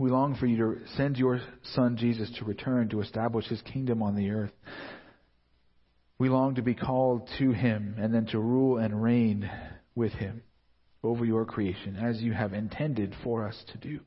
We 0.00 0.08
long 0.08 0.34
for 0.34 0.46
you 0.46 0.56
to 0.56 0.88
send 0.96 1.18
your 1.18 1.42
Son 1.74 1.98
Jesus 1.98 2.30
to 2.38 2.46
return 2.46 2.88
to 2.88 3.02
establish 3.02 3.46
his 3.48 3.60
kingdom 3.60 4.02
on 4.02 4.16
the 4.16 4.30
earth. 4.30 4.52
We 6.18 6.30
long 6.30 6.54
to 6.54 6.62
be 6.62 6.74
called 6.74 7.28
to 7.38 7.52
him 7.52 7.96
and 7.98 8.14
then 8.14 8.24
to 8.28 8.40
rule 8.40 8.78
and 8.78 9.02
reign 9.02 9.50
with 9.94 10.12
him 10.12 10.42
over 11.02 11.26
your 11.26 11.44
creation 11.44 11.96
as 11.96 12.22
you 12.22 12.32
have 12.32 12.54
intended 12.54 13.14
for 13.22 13.46
us 13.46 13.62
to 13.72 13.76
do. 13.76 14.00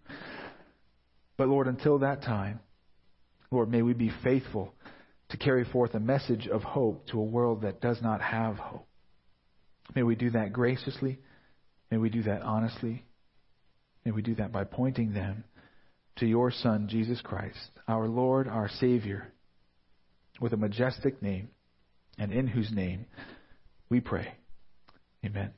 But 1.38 1.50
Lord, 1.50 1.68
until 1.68 2.00
that 2.00 2.24
time, 2.24 2.60
Lord, 3.52 3.70
may 3.70 3.84
we 3.84 3.94
be 3.94 4.12
faithful 4.24 4.74
to 5.30 5.38
carry 5.38 5.64
forth 5.64 5.94
a 5.94 6.00
message 6.00 6.48
of 6.48 6.64
hope 6.64 7.06
to 7.10 7.20
a 7.20 7.24
world 7.24 7.62
that 7.62 7.82
does 7.82 8.02
not 8.02 8.20
have 8.20 8.56
hope. 8.56 8.88
May 9.94 10.02
we 10.02 10.16
do 10.16 10.32
that 10.32 10.54
graciously. 10.54 11.20
May 11.92 11.98
we 11.98 12.10
do 12.10 12.24
that 12.24 12.42
honestly. 12.42 13.06
May 14.04 14.10
we 14.10 14.24
do 14.24 14.34
that 14.36 14.52
by 14.52 14.64
pointing 14.64 15.14
them 15.14 15.44
to 16.18 16.26
your 16.26 16.52
Son, 16.52 16.88
Jesus 16.90 17.22
Christ, 17.22 17.72
our 17.88 18.08
Lord, 18.08 18.48
our 18.48 18.70
Savior, 18.80 19.32
with 20.40 20.54
a 20.54 20.58
majestic 20.58 21.22
name, 21.22 21.50
and 22.18 22.32
in 22.32 22.48
whose 22.48 22.72
name 22.72 23.06
we 23.90 24.00
pray. 24.00 24.34
Amen. 25.26 25.52